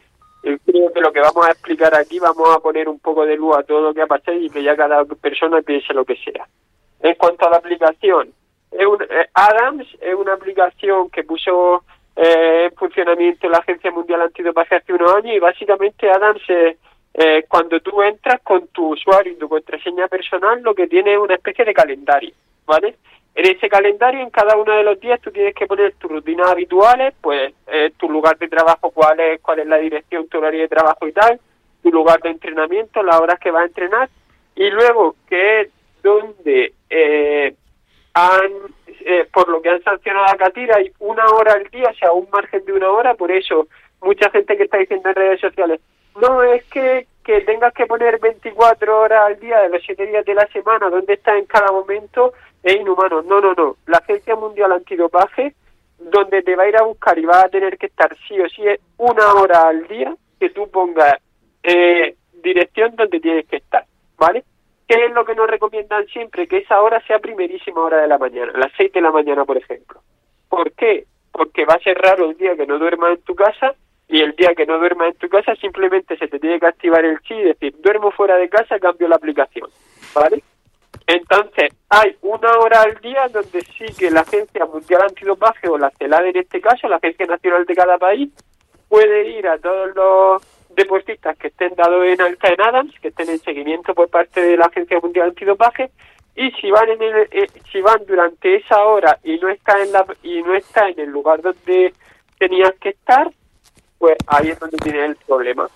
eh, 0.44 0.58
creo 0.66 0.92
que 0.92 1.00
lo 1.00 1.14
que 1.14 1.22
vamos 1.22 1.48
a 1.48 1.52
explicar 1.52 1.96
aquí 1.96 2.20
vamos 2.20 2.50
a 2.54 2.60
poner 2.60 2.90
un 2.90 3.00
poco 3.00 3.26
de 3.26 3.38
luz 3.38 3.56
a 3.56 3.64
todo 3.64 3.82
lo 3.82 3.94
que 3.94 4.02
ha 4.02 4.08
pasado 4.08 4.38
y 4.38 4.50
que 4.50 4.64
ya 4.64 4.76
cada 4.76 5.06
persona 5.06 5.62
piense 5.62 5.94
lo 5.94 6.04
que 6.04 6.18
sea. 6.18 6.46
En 7.00 7.16
cuanto 7.16 7.48
a 7.48 7.52
la 7.52 7.58
aplicación, 7.58 8.34
eh, 8.80 9.28
Adams 9.34 9.88
es 10.02 10.16
una 10.16 10.34
aplicación 10.34 11.10
que 11.10 11.24
puso 11.24 11.84
eh, 12.16 12.66
en 12.66 12.76
funcionamiento 12.76 13.50
la 13.50 13.60
Agencia 13.60 13.92
Mundial 13.92 14.22
Antidopaje 14.22 14.76
hace 14.76 14.94
unos 14.94 15.14
años 15.16 15.36
y 15.36 15.40
básicamente 15.40 16.10
Adams 16.10 16.42
es 16.48 16.78
eh, 17.14 17.46
cuando 17.48 17.80
tú 17.80 18.02
entras 18.02 18.42
con 18.42 18.68
tu 18.68 18.94
usuario 18.94 19.34
y 19.34 19.38
tu 19.38 19.48
contraseña 19.48 20.08
personal 20.08 20.62
lo 20.62 20.74
que 20.74 20.88
tiene 20.88 21.14
es 21.14 21.20
una 21.20 21.36
especie 21.36 21.64
de 21.66 21.74
calendario, 21.74 22.34
¿vale? 22.66 22.96
En 23.36 23.48
ese 23.48 23.68
calendario, 23.68 24.22
en 24.22 24.30
cada 24.30 24.56
uno 24.56 24.74
de 24.74 24.84
los 24.84 25.00
días, 25.00 25.20
tú 25.20 25.32
tienes 25.32 25.56
que 25.56 25.66
poner 25.66 25.96
tus 25.96 26.12
rutinas 26.12 26.52
habituales, 26.52 27.16
pues 27.20 27.52
tu 27.98 28.08
lugar 28.08 28.38
de 28.38 28.48
trabajo, 28.48 28.92
cuál 28.92 29.20
es, 29.20 29.42
cuál 29.42 29.60
es 29.60 29.66
la 29.66 29.78
dirección, 29.78 30.28
tu 30.28 30.38
horario 30.38 30.62
de 30.62 30.68
trabajo 30.68 31.08
y 31.08 31.14
tal, 31.14 31.40
tu 31.82 31.92
lugar 31.92 32.20
de 32.22 32.30
entrenamiento, 32.30 33.02
las 33.02 33.20
horas 33.20 33.40
que 33.40 33.50
vas 33.50 33.64
a 33.64 33.68
entrenar, 33.68 34.10
y 34.56 34.70
luego 34.70 35.16
que 35.28 35.62
es 35.62 35.70
donde 36.04 36.74
eh, 36.90 37.56
han, 38.14 38.52
eh, 39.06 39.28
por 39.32 39.50
lo 39.50 39.62
que 39.62 39.70
han 39.70 39.84
sancionado 39.84 40.26
a 40.26 40.38
Catira, 40.38 40.78
hay 40.78 40.92
una 41.00 41.26
hora 41.28 41.54
al 41.54 41.64
día, 41.70 41.90
o 41.90 41.96
sea, 41.96 42.12
un 42.12 42.28
margen 42.32 42.64
de 42.66 42.74
una 42.74 42.90
hora, 42.90 43.16
por 43.16 43.32
eso 43.32 43.68
mucha 44.02 44.30
gente 44.30 44.58
que 44.58 44.64
está 44.64 44.78
diciendo 44.78 45.10
en 45.10 45.16
redes 45.16 45.40
sociales, 45.40 45.82
no 46.22 46.44
es 46.44 46.64
que, 46.66 47.08
que 47.24 47.42
tengas 47.42 47.74
que 47.74 47.86
poner 47.86 48.20
24 48.20 49.00
horas 49.00 49.28
al 49.28 49.40
día 49.40 49.62
de 49.62 49.70
los 49.70 49.82
7 49.84 50.06
días 50.06 50.26
de 50.26 50.36
la 50.36 50.46
semana, 50.48 50.90
donde 50.90 51.14
estás 51.14 51.38
en 51.38 51.46
cada 51.46 51.72
momento, 51.72 52.34
es 52.62 52.76
inhumano. 52.76 53.22
No, 53.24 53.42
no, 53.42 53.54
no. 53.54 53.78
La 53.88 53.98
Agencia 53.98 54.36
Mundial 54.36 54.72
Antidopaje, 54.72 55.56
donde 55.98 56.42
te 56.44 56.56
va 56.56 56.64
a 56.64 56.70
ir 56.70 56.78
a 56.78 56.84
buscar 56.84 57.18
y 57.18 57.26
vas 57.26 57.46
a 57.46 57.50
tener 57.50 57.78
que 57.78 57.88
estar 57.88 58.16
sí 58.28 58.40
o 58.40 58.50
sí 58.50 58.64
una 58.98 59.34
hora 59.34 59.68
al 59.68 59.88
día 59.88 60.16
que 60.40 60.50
tú 60.50 60.70
pongas 60.70 61.16
eh, 61.64 62.16
dirección 62.44 62.96
donde 62.96 63.20
tienes 63.20 63.48
que 63.48 63.58
estar, 63.58 63.86
¿vale? 64.18 64.44
¿Qué 64.94 65.06
es 65.06 65.12
lo 65.12 65.26
que 65.26 65.34
nos 65.34 65.50
recomiendan 65.50 66.06
siempre? 66.06 66.48
Que 66.48 66.58
esa 66.58 66.80
hora 66.80 67.02
sea 67.08 67.18
primerísima 67.18 67.82
hora 67.82 68.02
de 68.02 68.08
la 68.08 68.20
mañana, 68.20 68.52
las 68.56 68.72
6 68.78 68.92
de 68.92 69.02
la 69.02 69.12
mañana, 69.12 69.44
por 69.44 69.58
ejemplo. 69.58 70.02
¿Por 70.48 70.72
qué? 70.74 71.06
Porque 71.32 71.66
va 71.66 71.74
a 71.74 71.80
ser 71.80 71.98
raro 71.98 72.30
el 72.30 72.38
día 72.38 72.56
que 72.56 72.68
no 72.68 72.78
duermas 72.78 73.18
en 73.18 73.24
tu 73.24 73.34
casa 73.34 73.74
y 74.08 74.22
el 74.22 74.36
día 74.36 74.54
que 74.56 74.68
no 74.68 74.78
duermas 74.78 75.08
en 75.08 75.18
tu 75.18 75.30
casa 75.30 75.56
simplemente 75.56 76.16
se 76.18 76.28
te 76.28 76.38
tiene 76.38 76.60
que 76.60 76.68
activar 76.68 77.04
el 77.06 77.20
chi 77.22 77.34
y 77.34 77.44
decir, 77.44 77.76
duermo 77.80 78.12
fuera 78.12 78.38
de 78.38 78.50
casa, 78.50 78.78
cambio 78.80 79.08
la 79.08 79.16
aplicación, 79.16 79.68
¿vale? 80.14 80.44
Entonces, 81.08 81.74
hay 81.90 82.16
una 82.22 82.52
hora 82.60 82.84
al 82.84 82.94
día 83.02 83.28
donde 83.30 83.62
sí 83.62 83.86
que 83.98 84.12
la 84.12 84.22
Agencia 84.22 84.68
Mundial 84.68 85.02
Antidopaje 85.02 85.70
o 85.70 85.78
la 85.80 85.90
CELAD 85.90 86.28
en 86.28 86.38
este 86.38 86.62
caso, 86.62 86.88
la 86.88 86.98
Agencia 86.98 87.26
Nacional 87.26 87.66
de 87.66 87.76
cada 87.76 87.98
país, 87.98 88.30
puede 88.90 89.28
ir 89.32 89.48
a 89.48 89.58
todos 89.58 89.96
los 89.96 90.63
deportistas 90.76 91.38
que 91.38 91.48
estén 91.48 91.74
dados 91.76 92.06
en 92.06 92.22
alta 92.22 92.48
en 92.50 92.62
Adams, 92.62 92.94
que 93.00 93.10
estén 93.10 93.30
en 93.30 93.40
seguimiento 93.40 93.94
por 93.94 94.10
parte 94.10 94.42
de 94.42 94.58
la 94.58 94.66
Agencia 94.66 95.00
Mundial 95.00 95.30
Antidopaje, 95.30 95.92
y 96.36 96.52
si 96.52 96.72
van 96.72 96.90
en 96.90 97.02
el, 97.02 97.28
eh, 97.32 97.48
si 97.72 97.82
van 97.82 98.06
durante 98.08 98.56
esa 98.56 98.84
hora 98.86 99.20
y 99.24 99.38
no 99.38 99.50
está 99.50 99.82
en 99.82 99.92
la 99.92 100.06
y 100.24 100.42
no 100.42 100.56
está 100.56 100.90
en 100.90 101.00
el 101.00 101.10
lugar 101.10 101.42
donde 101.42 101.94
tenías 102.40 102.74
que 102.80 102.90
estar, 102.90 103.32
pues 104.00 104.18
ahí 104.28 104.50
es 104.50 104.60
donde 104.60 104.78
tiene 104.78 105.06
el 105.06 105.16
problema. 105.16 105.70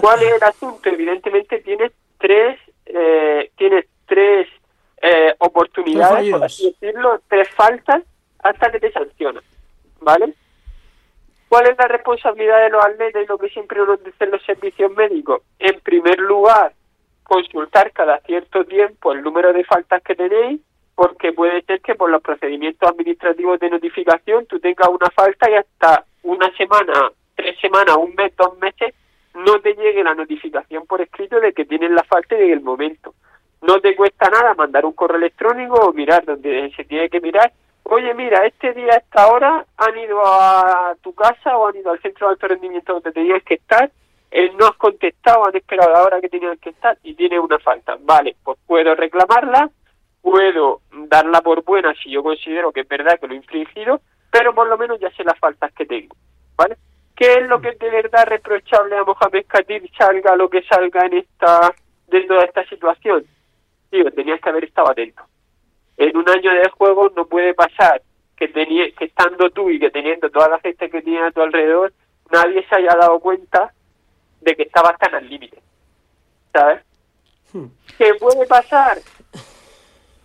¿Cuál 0.00 0.22
es 0.22 0.32
el 0.32 0.42
asunto? 0.42 0.88
Evidentemente 0.88 1.60
tienes 1.60 1.92
tres 2.18 2.58
eh, 2.86 3.50
tienes 3.56 3.86
tres 4.06 4.48
eh, 5.02 5.34
oportunidades, 5.38 6.30
por 6.30 6.44
así 6.44 6.74
decirlo, 6.80 7.20
tres 7.28 7.48
faltas 7.50 8.02
hasta 8.40 8.70
que 8.72 8.80
te 8.80 8.92
sancionan, 8.92 9.42
¿vale? 10.00 10.34
¿Cuál 11.48 11.68
es 11.68 11.78
la 11.78 11.86
responsabilidad 11.86 12.60
de 12.62 12.70
los 12.70 12.84
atletas 12.84 13.22
y 13.22 13.26
lo 13.26 13.38
que 13.38 13.48
siempre 13.48 13.78
nos 13.78 14.02
dicen 14.02 14.30
los 14.30 14.42
servicios 14.44 14.90
médicos? 14.92 15.42
En 15.58 15.80
primer 15.80 16.18
lugar, 16.18 16.72
consultar 17.22 17.92
cada 17.92 18.20
cierto 18.20 18.64
tiempo 18.64 19.12
el 19.12 19.22
número 19.22 19.52
de 19.52 19.64
faltas 19.64 20.02
que 20.02 20.14
tenéis, 20.14 20.60
porque 20.94 21.32
puede 21.32 21.62
ser 21.62 21.80
que 21.80 21.94
por 21.94 22.10
los 22.10 22.22
procedimientos 22.22 22.88
administrativos 22.88 23.60
de 23.60 23.70
notificación 23.70 24.46
tú 24.46 24.58
tengas 24.58 24.88
una 24.88 25.10
falta 25.10 25.50
y 25.50 25.54
hasta 25.54 26.04
una 26.22 26.50
semana, 26.56 27.12
tres 27.34 27.58
semanas, 27.60 27.96
un 27.96 28.14
mes, 28.14 28.34
dos 28.36 28.58
meses, 28.58 28.94
no 29.34 29.60
te 29.60 29.74
llegue 29.74 30.02
la 30.02 30.14
notificación 30.14 30.86
por 30.86 31.00
escrito 31.00 31.38
de 31.38 31.52
que 31.52 31.66
tienes 31.66 31.90
la 31.90 32.02
falta 32.04 32.36
y 32.38 32.50
el 32.50 32.62
momento. 32.62 33.14
No 33.62 33.80
te 33.80 33.94
cuesta 33.94 34.30
nada 34.30 34.54
mandar 34.54 34.86
un 34.86 34.92
correo 34.92 35.18
electrónico 35.18 35.74
o 35.74 35.92
mirar 35.92 36.24
donde 36.24 36.72
se 36.74 36.84
tiene 36.84 37.08
que 37.08 37.20
mirar. 37.20 37.52
Oye, 37.88 38.12
mira, 38.14 38.44
este 38.44 38.72
día 38.72 38.94
a 38.94 38.96
esta 38.96 39.28
hora 39.28 39.64
han 39.76 39.96
ido 39.96 40.20
a 40.24 40.96
tu 41.02 41.14
casa 41.14 41.56
o 41.56 41.68
han 41.68 41.76
ido 41.76 41.92
al 41.92 42.02
centro 42.02 42.26
de 42.26 42.32
alto 42.32 42.48
rendimiento 42.48 42.94
donde 42.94 43.12
tenías 43.12 43.44
que 43.44 43.54
estar, 43.54 43.88
él 44.32 44.56
no 44.58 44.66
has 44.66 44.76
contestado, 44.76 45.46
han 45.46 45.54
esperado 45.54 45.92
la 45.92 46.02
hora 46.02 46.20
que 46.20 46.28
tenían 46.28 46.56
que 46.58 46.70
estar 46.70 46.98
y 47.04 47.14
tiene 47.14 47.38
una 47.38 47.60
falta. 47.60 47.96
Vale, 48.00 48.34
pues 48.42 48.58
puedo 48.66 48.92
reclamarla, 48.96 49.70
puedo 50.20 50.80
darla 50.90 51.40
por 51.42 51.62
buena 51.62 51.94
si 52.02 52.10
yo 52.10 52.24
considero 52.24 52.72
que 52.72 52.80
es 52.80 52.88
verdad 52.88 53.20
que 53.20 53.28
lo 53.28 53.34
he 53.34 53.36
infringido, 53.36 54.00
pero 54.32 54.52
por 54.52 54.66
lo 54.66 54.76
menos 54.76 54.98
ya 54.98 55.10
sé 55.12 55.22
las 55.22 55.38
faltas 55.38 55.72
que 55.72 55.86
tengo, 55.86 56.16
¿vale? 56.56 56.76
¿Qué 57.14 57.34
es 57.34 57.46
lo 57.46 57.60
que 57.60 57.68
es 57.68 57.78
de 57.78 57.88
verdad 57.88 58.26
reprochable 58.26 58.96
a 58.96 59.04
Mohamed 59.04 59.46
salga 59.96 60.34
lo 60.34 60.50
que 60.50 60.62
salga 60.64 61.06
en 61.06 61.18
esta 61.18 61.72
de 62.08 62.20
toda 62.22 62.42
esta 62.42 62.64
situación? 62.64 63.24
Digo, 63.92 64.10
tenías 64.10 64.40
que 64.40 64.48
haber 64.48 64.64
estado 64.64 64.90
atento. 64.90 65.22
En 65.96 66.16
un 66.16 66.28
año 66.28 66.52
de 66.52 66.68
juego 66.70 67.10
no 67.16 67.26
puede 67.26 67.54
pasar 67.54 68.02
que, 68.36 68.52
que 68.52 69.04
estando 69.04 69.50
tú 69.50 69.70
y 69.70 69.78
que 69.78 69.90
teniendo 69.90 70.30
toda 70.30 70.48
la 70.48 70.58
gente 70.60 70.90
que 70.90 71.02
tiene 71.02 71.26
a 71.26 71.30
tu 71.30 71.40
alrededor, 71.40 71.92
nadie 72.30 72.66
se 72.68 72.74
haya 72.74 72.94
dado 72.94 73.18
cuenta 73.20 73.72
de 74.40 74.54
que 74.54 74.64
estabas 74.64 74.98
tan 74.98 75.14
al 75.14 75.28
límite. 75.28 75.58
¿Sabes? 76.52 76.82
Hmm. 77.52 77.66
¿Qué 77.98 78.14
puede 78.14 78.46
pasar? 78.46 78.98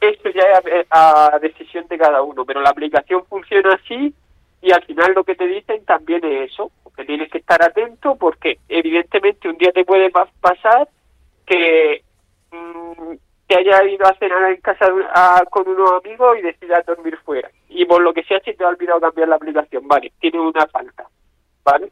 Esto 0.01 0.29
ya 0.29 0.41
es 0.65 0.87
a, 0.89 1.37
decisión 1.41 1.87
de 1.87 1.97
cada 1.97 2.21
uno, 2.21 2.43
pero 2.45 2.61
la 2.61 2.71
aplicación 2.71 3.25
funciona 3.25 3.73
así 3.73 4.13
y 4.61 4.71
al 4.71 4.83
final 4.83 5.13
lo 5.13 5.23
que 5.23 5.35
te 5.35 5.47
dicen 5.47 5.85
también 5.85 6.23
es 6.25 6.51
eso, 6.51 6.71
que 6.95 7.05
tienes 7.05 7.31
que 7.31 7.37
estar 7.37 7.63
atento 7.63 8.15
porque 8.15 8.59
evidentemente 8.67 9.47
un 9.47 9.57
día 9.57 9.71
te 9.71 9.85
puede 9.85 10.11
pasar 10.11 10.89
que 11.45 12.03
mm, 12.51 13.13
que 13.51 13.57
haya 13.57 13.83
ido 13.83 14.05
a 14.05 14.13
cenar 14.13 14.49
en 14.49 14.61
casa 14.61 14.85
con 15.49 15.67
unos 15.67 15.91
amigos 16.01 16.37
y 16.37 16.41
decida 16.41 16.81
dormir 16.87 17.17
fuera. 17.17 17.49
Y 17.67 17.83
por 17.83 18.01
lo 18.01 18.13
que 18.13 18.23
sea, 18.23 18.39
si 18.39 18.53
te 18.53 18.63
ha 18.63 18.69
olvidado 18.69 19.01
cambiar 19.01 19.27
la 19.27 19.35
aplicación, 19.35 19.85
vale, 19.89 20.13
tiene 20.21 20.39
una 20.39 20.65
falta, 20.67 21.05
¿vale? 21.65 21.91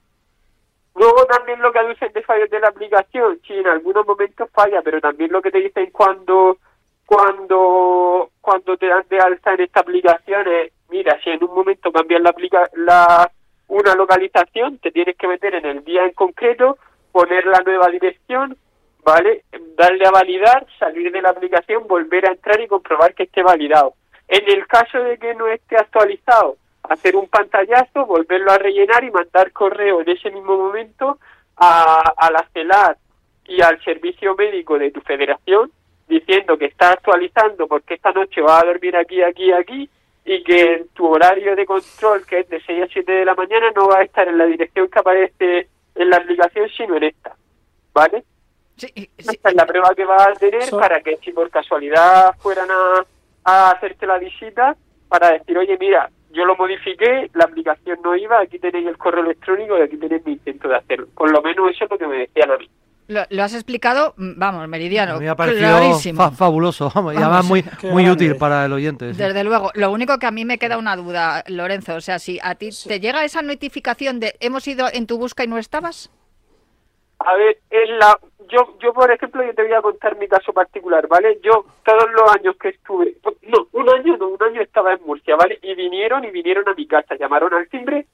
Luego 0.95 1.25
también 1.25 1.61
lo 1.61 1.73
que 1.73 1.79
aducen 1.79 2.13
de 2.13 2.21
fallos 2.21 2.49
de 2.49 2.61
la 2.61 2.69
aplicación, 2.69 3.41
sí, 3.45 3.55
en 3.55 3.67
algunos 3.67 4.07
momentos 4.07 4.49
falla, 4.51 4.81
pero 4.81 5.01
también 5.01 5.33
lo 5.33 5.41
que 5.41 5.51
te 5.51 5.59
dicen 5.59 5.91
cuando 5.91 6.57
cuando 7.05 8.29
cuando 8.39 8.77
te 8.77 8.87
dan 8.87 9.03
de 9.09 9.19
alta 9.19 9.53
en 9.53 9.61
esta 9.61 9.81
aplicación 9.81 10.47
es, 10.47 10.71
mira, 10.89 11.19
si 11.23 11.29
en 11.29 11.43
un 11.43 11.53
momento 11.53 11.91
cambias 11.91 12.21
la, 12.21 12.29
aplica 12.29 12.69
la 12.75 13.29
una 13.67 13.95
localización, 13.95 14.77
te 14.77 14.91
tienes 14.91 15.17
que 15.17 15.27
meter 15.27 15.55
en 15.55 15.65
el 15.65 15.83
día 15.83 16.05
en 16.05 16.13
concreto, 16.13 16.77
poner 17.11 17.45
la 17.45 17.59
nueva 17.65 17.87
dirección, 17.89 18.57
¿vale? 19.03 19.43
Darle 19.75 20.05
a 20.05 20.11
validar, 20.11 20.65
salir 20.77 21.11
de 21.11 21.21
la 21.21 21.29
aplicación, 21.29 21.87
volver 21.87 22.27
a 22.27 22.31
entrar 22.31 22.59
y 22.61 22.67
comprobar 22.67 23.13
que 23.13 23.23
esté 23.23 23.41
validado. 23.41 23.93
En 24.27 24.49
el 24.49 24.67
caso 24.67 24.99
de 24.99 25.17
que 25.17 25.33
no 25.35 25.47
esté 25.47 25.77
actualizado, 25.77 26.57
hacer 26.83 27.15
un 27.15 27.27
pantallazo, 27.27 28.05
volverlo 28.05 28.51
a 28.51 28.57
rellenar 28.57 29.03
y 29.03 29.11
mandar 29.11 29.51
correo 29.51 30.01
en 30.01 30.09
ese 30.09 30.31
mismo 30.31 30.57
momento 30.57 31.19
a, 31.57 32.13
a 32.15 32.31
la 32.31 32.45
CELAR 32.53 32.97
y 33.45 33.61
al 33.61 33.83
servicio 33.83 34.35
médico 34.35 34.77
de 34.77 34.91
tu 34.91 35.01
federación 35.01 35.71
diciendo 36.07 36.57
que 36.57 36.65
está 36.65 36.91
actualizando 36.91 37.67
porque 37.67 37.93
esta 37.93 38.11
noche 38.11 38.41
va 38.41 38.59
a 38.59 38.65
dormir 38.65 38.95
aquí, 38.95 39.21
aquí, 39.21 39.51
aquí 39.51 39.89
y 40.25 40.43
que 40.43 40.73
en 40.73 40.87
tu 40.89 41.07
horario 41.07 41.55
de 41.55 41.65
control, 41.65 42.25
que 42.25 42.39
es 42.39 42.49
de 42.49 42.61
6 42.61 42.83
a 42.83 42.87
7 42.87 43.11
de 43.11 43.25
la 43.25 43.35
mañana, 43.35 43.71
no 43.75 43.87
va 43.87 43.99
a 43.99 44.03
estar 44.03 44.27
en 44.27 44.37
la 44.37 44.45
dirección 44.45 44.87
que 44.89 44.99
aparece 44.99 45.67
en 45.95 46.09
la 46.09 46.17
aplicación, 46.17 46.69
sino 46.69 46.97
en 46.97 47.03
esta. 47.03 47.35
¿Vale? 47.93 48.23
Esta 49.17 49.49
es 49.49 49.55
la 49.55 49.65
prueba 49.65 49.93
que 49.95 50.05
vas 50.05 50.27
a 50.27 50.33
tener 50.33 50.69
para 50.71 51.01
que 51.01 51.17
si 51.17 51.31
por 51.31 51.49
casualidad 51.49 52.35
fueran 52.39 52.69
a, 52.71 53.05
a 53.43 53.71
hacerte 53.71 54.05
la 54.05 54.17
visita, 54.17 54.75
para 55.07 55.31
decir, 55.31 55.57
oye, 55.57 55.77
mira, 55.79 56.09
yo 56.31 56.45
lo 56.45 56.55
modifiqué, 56.55 57.29
la 57.33 57.45
aplicación 57.45 57.99
no 58.03 58.15
iba, 58.15 58.39
aquí 58.39 58.59
tenéis 58.59 58.87
el 58.87 58.97
correo 58.97 59.23
electrónico 59.23 59.77
y 59.77 59.81
aquí 59.81 59.97
tenéis 59.97 60.25
mi 60.25 60.33
intento 60.33 60.67
de 60.67 60.75
hacerlo. 60.75 61.07
Por 61.15 61.31
lo 61.31 61.41
menos 61.41 61.71
eso 61.71 61.85
es 61.85 61.91
lo 61.91 61.97
que 61.97 62.07
me 62.07 62.17
decían 62.17 62.51
a 62.51 62.57
mí. 62.57 62.69
Lo, 63.07 63.43
has 63.43 63.55
explicado, 63.55 64.13
mm, 64.17 64.33
vamos, 64.37 64.67
meridiano, 64.67 65.19
me 65.19 65.27
ha 65.27 65.35
clarísimo. 65.35 66.29
fabuloso, 66.29 66.91
y 67.11 67.17
además 67.17 67.43
muy, 67.43 67.65
muy 67.91 68.07
útil 68.07 68.35
para 68.35 68.65
el 68.65 68.73
oyente. 68.73 69.13
Desde 69.13 69.43
luego. 69.43 69.71
Lo 69.73 69.89
único 69.89 70.19
que 70.19 70.27
a 70.27 70.31
mí 70.31 70.45
me 70.45 70.59
queda 70.59 70.77
una 70.77 70.95
duda, 70.95 71.43
Lorenzo, 71.47 71.95
o 71.95 72.01
sea, 72.01 72.19
si 72.19 72.39
a 72.43 72.53
ti 72.53 72.69
te 72.87 72.99
llega 72.99 73.25
esa 73.25 73.41
notificación 73.41 74.19
de 74.19 74.35
hemos 74.39 74.67
ido 74.67 74.85
en 74.93 75.07
tu 75.07 75.17
busca 75.17 75.43
y 75.43 75.47
no 75.47 75.57
estabas. 75.57 76.11
A 77.17 77.35
ver, 77.35 77.57
en 77.71 77.97
la, 77.97 78.19
yo, 78.49 78.77
yo 78.79 78.93
por 78.93 79.11
ejemplo, 79.11 79.43
yo 79.43 79.53
te 79.53 79.63
voy 79.63 79.73
a 79.73 79.81
contar 79.81 80.17
mi 80.17 80.27
caso 80.27 80.51
particular, 80.51 81.07
¿vale? 81.07 81.39
Yo 81.41 81.65
todos 81.83 82.11
los 82.11 82.35
años 82.35 82.55
que 82.57 82.69
estuve, 82.69 83.15
no, 83.43 83.67
un 83.71 83.89
año 83.89 84.17
no, 84.17 84.29
un 84.29 84.43
año 84.43 84.61
estaba 84.61 84.93
en 84.93 85.03
Murcia, 85.05 85.35
¿vale? 85.35 85.59
Y 85.61 85.75
vinieron 85.75 86.25
y 86.25 86.31
vinieron 86.31 86.67
a 86.67 86.73
mi 86.73 86.87
casa, 86.87 87.15
llamaron 87.15 87.53
al 87.53 87.67
timbre, 87.69 88.05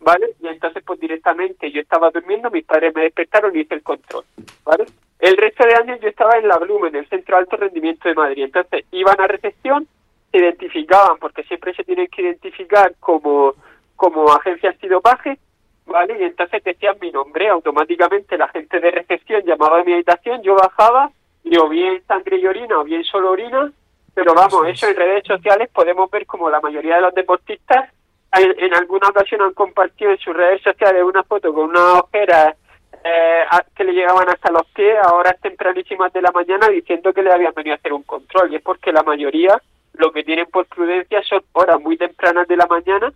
¿vale? 0.00 0.34
Y 0.40 0.48
entonces 0.48 0.82
pues 0.84 1.00
directamente 1.00 1.70
yo 1.70 1.80
estaba 1.80 2.10
durmiendo, 2.10 2.50
mis 2.50 2.64
padres 2.64 2.94
me 2.94 3.02
despertaron 3.02 3.56
y 3.56 3.60
hice 3.60 3.74
el 3.74 3.82
control, 3.82 4.24
¿vale? 4.64 4.84
El 5.18 5.36
resto 5.36 5.64
de 5.64 5.74
años 5.74 6.00
yo 6.00 6.08
estaba 6.08 6.36
en 6.36 6.48
la 6.48 6.58
Blume, 6.58 6.88
en 6.88 6.96
el 6.96 7.08
Centro 7.08 7.36
de 7.36 7.42
Alto 7.42 7.56
Rendimiento 7.56 8.08
de 8.08 8.14
Madrid. 8.14 8.44
Entonces 8.44 8.84
iban 8.90 9.18
a 9.20 9.26
recepción, 9.26 9.88
se 10.30 10.38
identificaban, 10.38 11.16
porque 11.18 11.44
siempre 11.44 11.72
se 11.74 11.84
tienen 11.84 12.08
que 12.08 12.22
identificar 12.22 12.94
como, 13.00 13.54
como 13.96 14.30
agencia 14.32 14.70
antidopaje, 14.70 15.38
¿vale? 15.86 16.16
Y 16.20 16.24
entonces 16.24 16.62
decían 16.64 16.96
mi 17.00 17.10
nombre, 17.10 17.48
automáticamente 17.48 18.38
la 18.38 18.48
gente 18.48 18.80
de 18.80 18.90
recepción 18.90 19.42
llamaba 19.44 19.80
a 19.80 19.84
mi 19.84 19.92
habitación, 19.92 20.42
yo 20.42 20.54
bajaba 20.54 21.10
y 21.42 21.56
o 21.56 21.68
bien 21.68 22.02
sangre 22.06 22.38
y 22.38 22.46
orina 22.46 22.78
o 22.78 22.84
bien 22.84 23.04
solo 23.04 23.32
orina, 23.32 23.70
pero 24.14 24.34
vamos, 24.34 24.66
eso 24.66 24.88
en 24.88 24.96
redes 24.96 25.24
sociales 25.26 25.68
podemos 25.72 26.10
ver 26.10 26.26
como 26.26 26.48
la 26.48 26.60
mayoría 26.60 26.96
de 26.96 27.02
los 27.02 27.14
deportistas 27.14 27.90
en, 28.36 28.74
alguna 28.74 29.08
ocasión 29.08 29.42
han 29.42 29.54
compartido 29.54 30.10
en 30.10 30.18
sus 30.18 30.34
redes 30.34 30.62
sociales 30.62 31.02
una 31.04 31.22
foto 31.22 31.52
con 31.52 31.70
una 31.70 32.00
ojera 32.00 32.56
eh, 33.04 33.44
que 33.76 33.84
le 33.84 33.92
llegaban 33.92 34.28
hasta 34.28 34.50
los 34.50 34.66
pies 34.74 34.96
a 35.02 35.14
horas 35.14 35.36
tempranísimas 35.40 36.12
de 36.12 36.22
la 36.22 36.32
mañana 36.32 36.68
diciendo 36.68 37.12
que 37.12 37.22
le 37.22 37.32
habían 37.32 37.54
venido 37.54 37.74
a 37.74 37.76
hacer 37.76 37.92
un 37.92 38.02
control 38.02 38.52
y 38.52 38.56
es 38.56 38.62
porque 38.62 38.92
la 38.92 39.02
mayoría 39.02 39.60
lo 39.94 40.10
que 40.10 40.24
tienen 40.24 40.46
por 40.46 40.66
prudencia 40.66 41.22
son 41.22 41.42
horas 41.52 41.80
muy 41.80 41.96
tempranas 41.96 42.48
de 42.48 42.56
la 42.56 42.66
mañana 42.66 43.12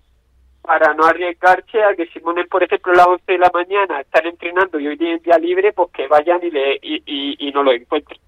para 0.69 0.93
no 0.93 1.07
arriesgarse 1.07 1.83
a 1.83 1.97
que 1.97 2.09
si 2.09 2.21
ponen, 2.21 2.47
por 2.47 2.63
ejemplo, 2.63 2.93
a 2.93 2.97
las 2.97 3.07
11 3.07 3.33
de 3.33 3.39
la 3.39 3.51
mañana, 3.55 4.03
están 4.03 4.27
entrenando 4.27 4.79
y 4.79 4.87
hoy 4.87 4.99
tienen 4.99 5.23
día 5.23 5.39
libre, 5.39 5.73
pues 5.73 5.91
que 5.93 6.07
vayan 6.07 6.45
y, 6.45 6.51
le, 6.51 6.79
y, 6.83 7.51
no 7.55 7.63
lo 7.63 7.73
encuentren. 7.73 8.21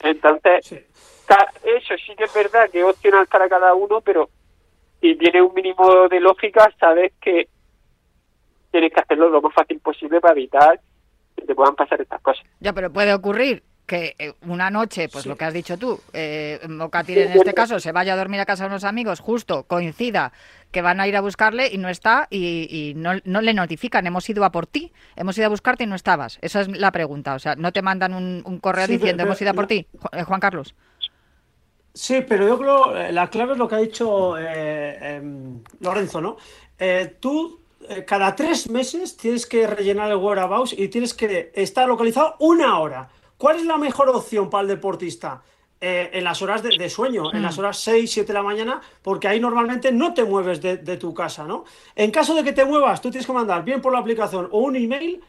Entonces, 0.00 0.70
eso 0.70 1.94
sí 2.06 2.14
que 2.16 2.22
es 2.22 2.32
verdad 2.32 2.70
que 2.70 2.78
es 2.78 2.84
opcional 2.84 3.26
para 3.26 3.48
cada 3.48 3.74
uno, 3.74 4.00
pero 4.00 4.30
si 5.00 5.16
tiene 5.16 5.42
un 5.42 5.52
mínimo 5.52 6.06
de 6.08 6.20
lógica, 6.20 6.72
sabes 6.78 7.14
que 7.20 7.48
tienes 8.70 8.92
que 8.92 9.00
hacerlo 9.00 9.28
lo 9.28 9.42
más 9.42 9.52
fácil 9.52 9.80
posible 9.80 10.20
para 10.20 10.34
evitar 10.34 10.78
que 11.36 11.46
te 11.46 11.54
puedan 11.56 11.74
pasar 11.74 12.00
estas 12.00 12.22
cosas. 12.22 12.46
Ya, 12.60 12.72
pero 12.72 12.92
puede 12.92 13.12
ocurrir 13.12 13.64
que 13.90 14.14
eh, 14.20 14.34
una 14.46 14.70
noche, 14.70 15.08
pues 15.08 15.26
lo 15.26 15.34
que 15.34 15.44
has 15.44 15.52
dicho 15.52 15.76
tú, 15.76 16.00
eh, 16.12 16.60
Mocatir 16.68 17.18
en 17.18 17.32
este 17.32 17.52
caso 17.52 17.80
se 17.80 17.90
vaya 17.90 18.12
a 18.12 18.16
dormir 18.16 18.38
a 18.38 18.46
casa 18.46 18.62
de 18.62 18.68
unos 18.68 18.84
amigos, 18.84 19.18
justo 19.18 19.64
coincida 19.64 20.32
que 20.70 20.80
van 20.80 21.00
a 21.00 21.08
ir 21.08 21.16
a 21.16 21.20
buscarle 21.20 21.66
y 21.72 21.76
no 21.76 21.88
está 21.88 22.28
y, 22.30 22.92
no, 22.94 23.14
le 23.14 23.52
notifican, 23.52 24.06
hemos 24.06 24.30
ido 24.30 24.44
a 24.44 24.52
por 24.52 24.68
ti, 24.68 24.92
hemos 25.16 25.36
ido 25.38 25.46
a 25.46 25.48
buscarte 25.48 25.82
y 25.82 25.86
no 25.88 25.96
estabas. 25.96 26.38
Esa 26.40 26.60
es 26.60 26.68
la 26.68 26.92
pregunta, 26.92 27.34
o 27.34 27.40
sea, 27.40 27.56
no 27.56 27.72
te 27.72 27.82
mandan 27.82 28.14
un, 28.14 28.60
correo 28.60 28.86
diciendo 28.86 29.24
hemos 29.24 29.42
ido 29.42 29.50
a 29.50 29.54
por 29.54 29.66
ti, 29.66 29.88
eh, 30.12 30.22
Juan 30.22 30.38
Carlos. 30.38 30.76
Sí, 31.92 32.24
pero 32.28 32.46
yo 32.46 32.60
creo 32.60 32.96
eh, 32.96 33.10
la 33.10 33.28
clave 33.28 33.54
es 33.54 33.58
lo 33.58 33.66
que 33.66 33.74
ha 33.74 33.78
dicho 33.78 34.38
em, 34.38 35.64
Lorenzo, 35.80 36.20
¿no? 36.20 36.36
tú 37.18 37.58
cada 38.06 38.36
tres 38.36 38.70
meses 38.70 39.16
tienes 39.16 39.46
que 39.46 39.66
rellenar 39.66 40.12
el 40.12 40.16
whereabouts 40.18 40.74
y 40.78 40.86
tienes 40.86 41.12
que 41.12 41.50
estar 41.56 41.88
localizado 41.88 42.36
una 42.38 42.78
hora. 42.78 43.10
¿Cuál 43.40 43.56
es 43.56 43.64
la 43.64 43.78
mejor 43.78 44.10
opción 44.10 44.50
para 44.50 44.60
el 44.60 44.68
deportista? 44.68 45.42
Eh, 45.80 46.10
en 46.12 46.24
las 46.24 46.42
horas 46.42 46.62
de, 46.62 46.90
sueño, 46.90 47.32
en 47.32 47.40
las 47.40 47.56
mm. 47.56 47.60
horas 47.60 47.78
6, 47.78 48.12
7 48.12 48.26
de 48.26 48.34
la 48.34 48.42
mañana, 48.42 48.82
porque 49.00 49.28
ahí 49.28 49.40
normalmente 49.40 49.90
no 49.92 50.12
te 50.12 50.24
mueves 50.24 50.60
de, 50.60 50.76
tu 50.98 51.14
casa, 51.14 51.46
¿no? 51.46 51.64
En 51.96 52.10
caso 52.10 52.34
de 52.34 52.44
que 52.44 52.52
te 52.52 52.66
muevas, 52.66 53.00
tú 53.00 53.10
tienes 53.10 53.26
que 53.26 53.32
mandar 53.32 53.64
bien 53.64 53.80
por 53.80 53.94
la 53.94 53.98
aplicación 54.00 54.46
o 54.52 54.58
un 54.58 54.76
email 54.76 55.22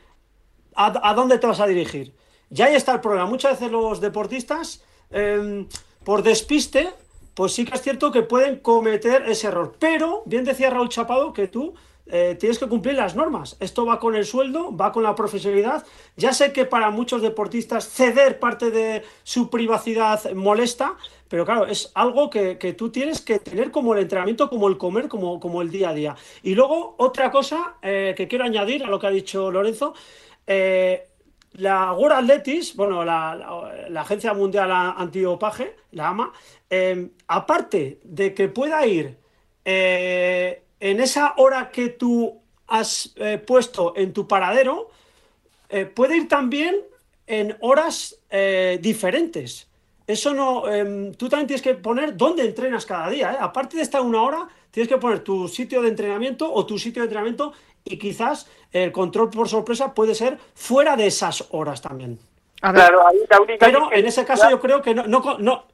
a, 0.76 1.14
dónde 1.14 1.40
te 1.40 1.48
vas 1.48 1.62
a 1.62 1.68
dirigir. 1.68 2.14
Y 2.54 2.62
ahí 2.62 2.76
está 2.76 2.96
el 2.96 3.00
problema. 3.00 3.28
Muchas 3.28 3.54
veces 3.54 3.72
los 3.72 4.02
deportistas, 4.02 4.84
em, 5.10 5.70
por 6.04 6.22
despiste, 6.22 6.90
pues 7.34 7.54
sí 7.54 7.64
que 7.64 7.76
es 7.76 7.82
cierto 7.82 8.12
que 8.12 8.24
pueden 8.24 8.60
cometer 8.60 9.24
ese 9.30 9.48
error. 9.48 9.78
Pero, 9.80 10.24
bien 10.26 10.44
decía 10.44 10.70
Raúl 10.70 10.90
Chapado, 10.90 11.32
que 11.32 11.48
tú 11.48 11.76
eh, 12.14 12.36
tienes 12.38 12.60
que 12.60 12.68
cumplir 12.68 12.96
las 12.96 13.16
normas. 13.16 13.56
Esto 13.62 13.86
va 13.86 13.98
con 13.98 14.16
el 14.16 14.26
sueldo, 14.26 14.76
va 14.76 14.92
con 14.92 15.02
la 15.02 15.16
profesionalidad. 15.16 15.86
Ya 16.18 16.34
sé 16.34 16.52
que 16.52 16.66
para 16.66 16.90
muchos 16.90 17.22
deportistas 17.22 17.88
ceder 17.88 18.38
parte 18.38 18.70
de 18.70 19.04
su 19.24 19.50
privacidad 19.50 20.30
molesta, 20.34 20.98
pero 21.30 21.46
claro, 21.46 21.68
es 21.68 21.90
algo 21.96 22.30
que, 22.30 22.56
tú 22.78 22.92
tienes 22.92 23.22
que 23.22 23.40
tener 23.40 23.72
como 23.72 23.94
el 23.94 24.02
entrenamiento, 24.02 24.50
como 24.50 24.68
el 24.68 24.78
comer, 24.78 25.08
como, 25.08 25.40
como 25.40 25.62
el 25.62 25.72
día 25.72 25.90
a 25.90 25.94
día. 25.94 26.16
Y 26.44 26.54
luego, 26.54 26.96
otra 26.98 27.32
cosa 27.32 27.76
eh, 27.82 28.14
que 28.18 28.28
quiero 28.28 28.44
añadir 28.44 28.84
a 28.84 28.88
lo 28.88 29.00
que 29.00 29.08
ha 29.08 29.12
dicho 29.12 29.50
Lorenzo. 29.50 29.94
Eh, 30.46 31.08
la 31.54 31.94
World 31.94 32.18
Athletics, 32.18 32.76
bueno, 32.76 33.06
la, 33.06 33.88
Agencia 33.96 34.34
Mundial 34.34 34.70
Antidopaje, 34.70 35.78
la 35.92 36.10
AMA, 36.10 36.34
aparte 37.28 38.00
de 38.04 38.34
que 38.34 38.50
pueda 38.50 38.86
ir 38.86 39.18
en 40.82 41.00
esa 41.00 41.36
hora 41.38 41.70
que 41.70 41.90
tú 41.90 42.42
has 42.68 43.14
eh, 43.16 43.38
puesto 43.38 43.94
en 43.96 44.12
tu 44.12 44.28
paradero, 44.28 44.90
eh, 45.70 45.86
puede 45.86 46.18
ir 46.18 46.28
también 46.28 46.76
en 47.28 47.56
horas 47.62 48.18
eh, 48.30 48.80
diferentes. 48.82 49.70
Eso 50.08 50.34
no, 50.34 50.68
em, 50.68 51.14
tú 51.14 51.30
también 51.30 51.48
tienes 51.48 51.62
que 51.62 51.76
poner 51.76 52.18
dónde 52.18 52.44
entrenas 52.44 52.86
cada 52.86 53.10
día. 53.10 53.38
Aparte 53.40 53.78
de 53.78 53.84
estar 53.84 54.02
una 54.02 54.24
hora, 54.24 54.48
tienes 54.72 54.90
que 54.90 54.98
poner 54.98 55.20
tu 55.20 55.48
sitio 55.48 55.82
de 55.82 55.90
entrenamiento 55.90 56.52
o 56.52 56.66
tu 56.66 56.80
sitio 56.80 57.04
de 57.04 57.06
entrenamiento 57.06 57.54
y 57.86 57.98
quizás 57.98 58.48
el 58.72 58.92
control 58.92 59.30
por 59.30 59.48
sorpresa 59.48 59.94
puede 59.94 60.16
ser 60.16 60.40
fuera 60.56 60.98
de 60.98 61.08
esas 61.08 61.46
horas 61.52 61.82
también. 61.82 62.20
Claro, 62.60 63.08
ahí 63.08 63.18
la 63.30 63.42
única 63.42 63.66
Pero 63.66 63.92
en 63.94 64.06
ese 64.06 64.26
caso 64.26 64.50
yo 64.50 64.60
creo 64.60 64.82
que 64.82 64.94
no, 64.94 65.06
no, 65.08 65.38
no 65.38 65.71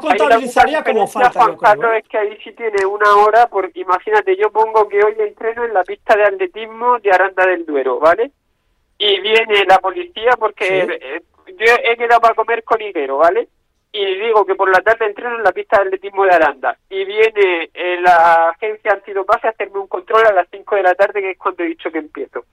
contabilizaría 0.00 0.84
como 0.84 1.06
falta. 1.06 1.56
Juan 1.56 1.84
¿eh? 1.84 1.98
es 1.98 2.08
que 2.08 2.18
ahí 2.18 2.38
sí 2.44 2.52
tiene 2.52 2.86
una 2.86 3.16
hora, 3.16 3.48
porque 3.48 3.80
imagínate, 3.80 4.36
yo 4.36 4.50
pongo 4.50 4.88
que 4.88 5.02
hoy 5.02 5.14
entreno 5.18 5.64
en 5.64 5.74
la 5.74 5.82
pista 5.82 6.16
de 6.16 6.24
atletismo 6.24 6.98
de 7.00 7.10
Aranda 7.10 7.46
del 7.46 7.66
Duero, 7.66 7.98
¿vale? 7.98 8.30
Y 8.98 9.20
viene 9.20 9.64
la 9.66 9.78
policía 9.78 10.32
porque 10.38 10.80
eh, 10.80 11.22
yo 11.48 11.74
he 11.84 11.96
quedado 11.96 12.20
para 12.20 12.34
comer 12.34 12.62
con 12.64 12.80
Iguero, 12.80 13.18
¿vale? 13.18 13.48
Y 13.92 14.04
digo 14.20 14.44
que 14.44 14.54
por 14.54 14.70
la 14.70 14.80
tarde 14.82 15.06
entreno 15.06 15.36
en 15.36 15.42
la 15.42 15.52
pista 15.52 15.78
de 15.78 15.84
atletismo 15.84 16.24
de 16.24 16.30
Aranda. 16.30 16.76
Y 16.88 17.04
viene 17.04 17.70
eh, 17.72 17.98
la 18.00 18.50
agencia 18.50 18.92
antidopaje 18.92 19.48
a 19.48 19.50
hacerme 19.50 19.80
un 19.80 19.86
control 19.86 20.26
a 20.26 20.32
las 20.32 20.48
5 20.50 20.76
de 20.76 20.82
la 20.82 20.94
tarde, 20.94 21.20
que 21.20 21.30
es 21.30 21.38
cuando 21.38 21.62
he 21.62 21.68
dicho 21.68 21.90
que 21.90 21.98
empiezo. 21.98 22.44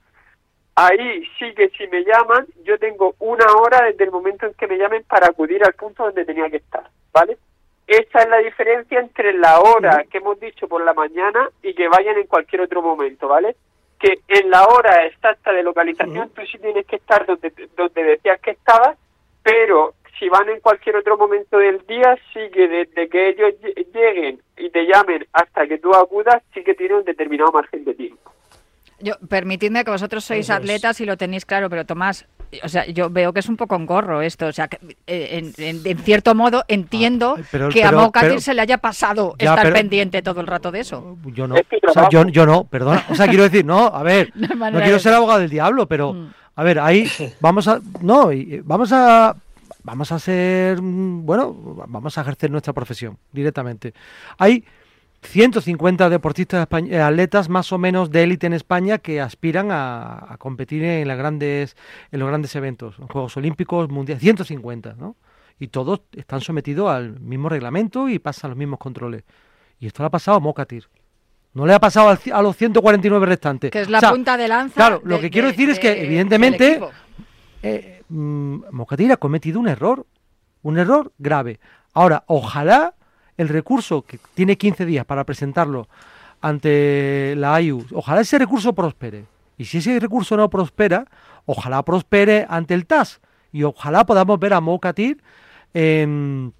Ahí 0.76 1.24
sí 1.38 1.54
que 1.54 1.68
si 1.70 1.86
me 1.86 2.02
llaman, 2.02 2.46
yo 2.64 2.78
tengo 2.78 3.14
una 3.20 3.46
hora 3.56 3.82
desde 3.82 4.04
el 4.04 4.10
momento 4.10 4.46
en 4.46 4.54
que 4.54 4.66
me 4.66 4.76
llamen 4.76 5.04
para 5.04 5.28
acudir 5.28 5.62
al 5.64 5.74
punto 5.74 6.04
donde 6.04 6.24
tenía 6.24 6.50
que 6.50 6.56
estar. 6.56 6.84
¿Vale? 7.14 7.38
Esa 7.86 8.22
es 8.22 8.28
la 8.28 8.38
diferencia 8.38 8.98
entre 8.98 9.32
la 9.34 9.60
hora 9.60 10.04
que 10.10 10.18
hemos 10.18 10.38
dicho 10.40 10.66
por 10.66 10.84
la 10.84 10.92
mañana 10.92 11.48
y 11.62 11.74
que 11.74 11.88
vayan 11.88 12.18
en 12.18 12.26
cualquier 12.26 12.62
otro 12.62 12.82
momento, 12.82 13.28
¿vale? 13.28 13.56
Que 13.98 14.20
en 14.28 14.50
la 14.50 14.66
hora 14.66 15.06
exacta 15.06 15.52
de 15.52 15.62
localización 15.62 16.30
tú 16.30 16.42
sí 16.50 16.58
tienes 16.58 16.86
que 16.86 16.96
estar 16.96 17.24
donde, 17.24 17.52
donde 17.76 18.02
decías 18.02 18.40
que 18.40 18.52
estabas, 18.52 18.98
pero 19.42 19.94
si 20.18 20.28
van 20.28 20.48
en 20.48 20.60
cualquier 20.60 20.96
otro 20.96 21.16
momento 21.16 21.58
del 21.58 21.84
día, 21.86 22.16
sí 22.32 22.40
que 22.52 22.68
desde 22.68 23.08
que 23.08 23.28
ellos 23.28 23.54
lleguen 23.92 24.40
y 24.56 24.70
te 24.70 24.86
llamen 24.86 25.26
hasta 25.32 25.66
que 25.66 25.78
tú 25.78 25.94
acudas, 25.94 26.42
sí 26.52 26.64
que 26.64 26.74
tiene 26.74 26.96
un 26.96 27.04
determinado 27.04 27.52
margen 27.52 27.84
de 27.84 27.94
tiempo. 27.94 28.32
Yo, 29.00 29.14
permitidme 29.28 29.84
que 29.84 29.90
vosotros 29.90 30.24
sois 30.24 30.48
atletas 30.50 31.00
y 31.00 31.04
lo 31.04 31.16
tenéis 31.16 31.44
claro, 31.44 31.68
pero 31.68 31.84
Tomás, 31.84 32.26
o 32.62 32.68
sea, 32.68 32.86
yo 32.86 33.10
veo 33.10 33.32
que 33.32 33.40
es 33.40 33.48
un 33.48 33.56
poco 33.56 33.76
engorro 33.76 34.22
esto. 34.22 34.46
O 34.46 34.52
sea, 34.52 34.68
que, 34.68 34.96
eh, 35.06 35.52
en, 35.56 35.98
cierto 35.98 36.34
modo 36.34 36.64
entiendo 36.68 37.36
ah, 37.38 37.68
que 37.72 37.84
a 37.84 37.92
Mocatir 37.92 38.40
se 38.40 38.54
le 38.54 38.62
haya 38.62 38.78
pasado 38.78 39.34
estar 39.38 39.72
pendiente 39.72 40.22
todo 40.22 40.40
el 40.40 40.46
rato 40.46 40.70
de 40.70 40.80
eso. 40.80 41.16
Yo 41.26 41.46
no, 41.46 41.54
o 41.54 41.92
sea, 41.92 42.08
yo, 42.10 42.26
yo, 42.28 42.46
no, 42.46 42.64
perdona. 42.64 43.04
O 43.10 43.14
sea, 43.14 43.26
quiero 43.26 43.44
decir, 43.44 43.64
no, 43.64 43.86
a 43.86 44.02
ver, 44.02 44.32
no, 44.34 44.80
quiero 44.80 44.98
ser 44.98 45.14
abogado 45.14 45.40
del 45.40 45.50
diablo, 45.50 45.86
pero, 45.86 46.12
mm. 46.12 46.30
a 46.56 46.62
ver, 46.62 46.78
ahí 46.78 47.10
vamos 47.40 47.68
a, 47.68 47.80
no, 48.00 48.30
vamos 48.64 48.92
a, 48.92 49.36
vamos 49.82 50.12
a 50.12 50.18
ser, 50.18 50.80
mm, 50.80 51.24
bueno, 51.24 51.54
vamos 51.88 52.16
a 52.18 52.20
ejercer 52.20 52.50
nuestra 52.50 52.72
profesión 52.72 53.18
directamente. 53.32 53.94
Hay 54.38 54.64
150 55.26 56.10
deportistas 56.10 56.68
eh, 56.88 57.00
atletas 57.00 57.48
más 57.48 57.72
o 57.72 57.78
menos 57.78 58.10
de 58.10 58.22
élite 58.22 58.46
en 58.46 58.52
España 58.52 58.98
que 58.98 59.20
aspiran 59.20 59.68
a, 59.70 60.36
competir 60.38 60.84
en, 60.84 61.08
las 61.08 61.18
grandes, 61.18 61.76
en 62.12 62.20
los 62.20 62.28
grandes 62.28 62.54
eventos, 62.56 62.98
en 62.98 63.08
Juegos 63.08 63.36
Olímpicos, 63.36 63.88
Mundiales, 63.88 64.22
150, 64.22 64.94
¿no? 64.98 65.16
Y 65.58 65.68
todos 65.68 66.02
están 66.12 66.40
sometidos 66.40 66.90
al 66.90 67.20
mismo 67.20 67.48
reglamento 67.48 68.08
y 68.08 68.18
pasan 68.18 68.50
los 68.50 68.58
mismos 68.58 68.78
controles. 68.78 69.24
Y 69.78 69.86
esto 69.86 70.02
le 70.02 70.08
ha 70.08 70.10
pasado 70.10 70.36
a 70.36 70.40
Mocatir. 70.40 70.88
No 71.52 71.66
le 71.66 71.72
ha 71.72 71.78
pasado 71.78 72.18
a 72.32 72.42
los 72.42 72.56
149 72.56 73.26
restantes. 73.26 73.70
Que 73.70 73.82
es 73.82 73.88
la 73.88 74.00
punta 74.00 74.36
de 74.36 74.48
lanza. 74.48 74.74
Claro, 74.74 75.00
lo 75.04 75.20
que 75.20 75.30
quiero 75.30 75.46
decir 75.46 75.70
es 75.70 75.78
que, 75.78 76.02
evidentemente, 76.02 76.80
eh, 77.62 78.02
mm, 78.08 78.64
Mocatir 78.72 79.12
ha 79.12 79.16
cometido 79.16 79.60
un 79.60 79.68
error. 79.68 80.04
Un 80.62 80.78
error 80.78 81.12
grave. 81.18 81.60
Ahora, 81.92 82.24
ojalá 82.26 82.94
el 83.36 83.48
recurso, 83.48 84.02
que 84.02 84.18
tiene 84.34 84.56
15 84.56 84.86
días 84.86 85.04
para 85.04 85.24
presentarlo 85.24 85.88
ante 86.40 87.34
la 87.36 87.54
AIU, 87.54 87.86
ojalá 87.92 88.20
ese 88.20 88.38
recurso 88.38 88.74
prospere. 88.74 89.24
Y 89.56 89.64
si 89.66 89.78
ese 89.78 89.98
recurso 89.98 90.36
no 90.36 90.50
prospera, 90.50 91.06
ojalá 91.46 91.82
prospere 91.84 92.46
ante 92.48 92.74
el 92.74 92.86
TAS. 92.86 93.20
Y 93.52 93.62
ojalá 93.62 94.04
podamos 94.04 94.38
ver 94.40 94.52
a 94.52 94.60
Mokatir 94.60 95.22
en, 95.72 96.52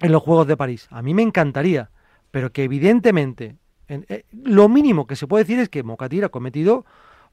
en 0.00 0.12
los 0.12 0.22
Juegos 0.22 0.46
de 0.46 0.56
París. 0.56 0.88
A 0.90 1.02
mí 1.02 1.14
me 1.14 1.22
encantaría, 1.22 1.90
pero 2.30 2.50
que 2.50 2.64
evidentemente 2.64 3.56
eh, 3.90 4.24
lo 4.32 4.68
mínimo 4.68 5.06
que 5.06 5.16
se 5.16 5.26
puede 5.26 5.44
decir 5.44 5.58
es 5.58 5.68
que 5.68 5.82
Mokatir 5.82 6.24
ha 6.24 6.28
cometido 6.28 6.84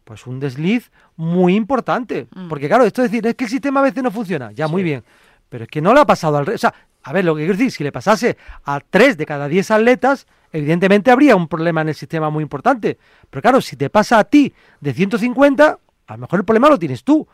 pues 0.03 0.25
un 0.25 0.39
desliz 0.39 0.91
muy 1.15 1.55
importante. 1.55 2.27
Mm. 2.33 2.47
Porque 2.47 2.67
claro, 2.67 2.85
esto 2.85 3.03
es 3.03 3.11
decir, 3.11 3.27
es 3.27 3.35
que 3.35 3.43
el 3.43 3.49
sistema 3.49 3.81
a 3.81 3.83
veces 3.83 4.03
no 4.03 4.11
funciona. 4.11 4.51
Ya, 4.51 4.67
muy 4.67 4.81
bien. 4.81 5.03
Pero 5.49 5.65
es 5.65 5.69
que 5.69 5.81
no 5.81 5.93
le 5.93 5.99
ha 5.99 6.05
pasado 6.05 6.37
al... 6.37 6.49
O 6.49 6.57
sea, 6.57 6.73
a 7.07 7.13
ver, 7.13 7.23
lo 7.23 7.35
que 7.35 7.43
quiero 7.43 7.53
decir, 7.53 7.71
si 7.71 7.85
le 7.85 7.93
pasase 7.93 8.35
a 8.65 8.81
3 8.81 9.15
de 9.15 9.25
cada 9.25 9.47
10 9.47 9.71
atletas, 9.71 10.27
evidentemente 10.51 11.09
habría 11.09 11.37
un 11.37 11.47
problema 11.47 11.79
en 11.79 11.87
el 11.87 11.95
sistema 11.95 12.29
muy 12.29 12.43
importante. 12.43 12.97
Pero 13.29 13.41
claro, 13.41 13.61
si 13.61 13.77
te 13.77 13.89
pasa 13.89 14.19
a 14.19 14.25
ti 14.25 14.53
de 14.81 14.93
150, 14.93 15.79
a 16.05 16.13
lo 16.13 16.17
mejor 16.17 16.39
el 16.39 16.43
problema 16.45 16.67
lo 16.67 16.77
tienes 16.77 17.05
tú, 17.05 17.25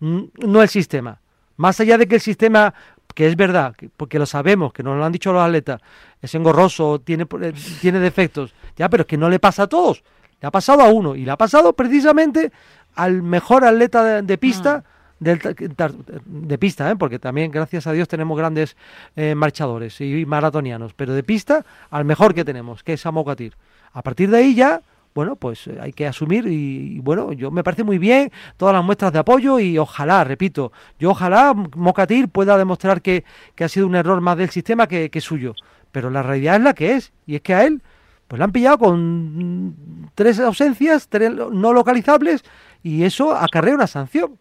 no 0.00 0.62
el 0.62 0.68
sistema. 0.68 1.20
Más 1.58 1.78
allá 1.78 1.96
de 1.96 2.08
que 2.08 2.16
el 2.16 2.20
sistema, 2.20 2.74
que 3.14 3.28
es 3.28 3.36
verdad, 3.36 3.76
porque 3.96 4.18
lo 4.18 4.26
sabemos, 4.26 4.72
que 4.72 4.82
nos 4.82 4.98
lo 4.98 5.04
han 5.04 5.12
dicho 5.12 5.32
los 5.32 5.44
atletas, 5.44 5.80
es 6.20 6.34
engorroso, 6.34 7.00
tiene, 7.00 7.24
eh, 7.40 7.52
tiene 7.80 8.00
defectos, 8.00 8.52
ya, 8.74 8.88
pero 8.88 9.02
es 9.02 9.06
que 9.06 9.16
no 9.16 9.30
le 9.30 9.38
pasa 9.38 9.62
a 9.62 9.66
todos. 9.68 10.02
Le 10.40 10.48
ha 10.48 10.50
pasado 10.50 10.82
a 10.82 10.88
uno 10.88 11.14
y 11.14 11.24
le 11.24 11.30
ha 11.30 11.38
pasado 11.38 11.72
precisamente 11.74 12.50
al 12.96 13.22
mejor 13.22 13.64
atleta 13.64 14.22
de, 14.22 14.38
pista. 14.38 14.82
Ah 14.84 14.99
de 15.20 16.58
pista, 16.58 16.90
¿eh? 16.90 16.96
porque 16.96 17.18
también, 17.18 17.50
gracias 17.50 17.86
a 17.86 17.92
Dios, 17.92 18.08
tenemos 18.08 18.36
grandes 18.36 18.76
eh, 19.16 19.34
marchadores 19.34 20.00
y 20.00 20.24
maratonianos, 20.24 20.94
pero 20.94 21.12
de 21.12 21.22
pista 21.22 21.64
al 21.90 22.04
mejor 22.04 22.34
que 22.34 22.44
tenemos, 22.44 22.82
que 22.82 22.94
es 22.94 23.06
Amokatir. 23.06 23.54
A 23.92 24.02
partir 24.02 24.30
de 24.30 24.38
ahí 24.38 24.54
ya, 24.54 24.80
bueno, 25.14 25.36
pues 25.36 25.66
eh, 25.66 25.78
hay 25.80 25.92
que 25.92 26.06
asumir 26.06 26.46
y, 26.46 27.00
bueno, 27.00 27.32
yo 27.32 27.50
me 27.50 27.62
parece 27.62 27.84
muy 27.84 27.98
bien 27.98 28.32
todas 28.56 28.74
las 28.74 28.84
muestras 28.84 29.12
de 29.12 29.18
apoyo 29.18 29.58
y 29.58 29.76
ojalá, 29.76 30.24
repito, 30.24 30.72
yo 30.98 31.10
ojalá 31.10 31.52
Mocatir 31.76 32.28
pueda 32.28 32.56
demostrar 32.56 33.02
que, 33.02 33.24
ha 33.58 33.68
sido 33.68 33.86
un 33.86 33.96
error 33.96 34.20
más 34.22 34.38
del 34.38 34.50
sistema 34.50 34.86
que, 34.86 35.10
que 35.10 35.20
suyo, 35.20 35.54
pero 35.92 36.08
la 36.08 36.22
realidad 36.22 36.56
es 36.56 36.62
la 36.62 36.74
que 36.74 36.94
es, 36.94 37.12
y 37.26 37.36
es 37.36 37.42
que 37.42 37.54
a 37.54 37.66
él 37.66 37.82
pues 38.26 38.38
le 38.38 38.44
han 38.44 38.52
pillado 38.52 38.78
con 38.78 40.06
tres 40.14 40.38
ausencias, 40.38 41.08
tres 41.08 41.32
no 41.32 41.72
localizables, 41.72 42.44
y 42.80 43.02
eso 43.02 43.34
acarrea 43.34 43.74
una 43.74 43.88
sanción. 43.88 44.38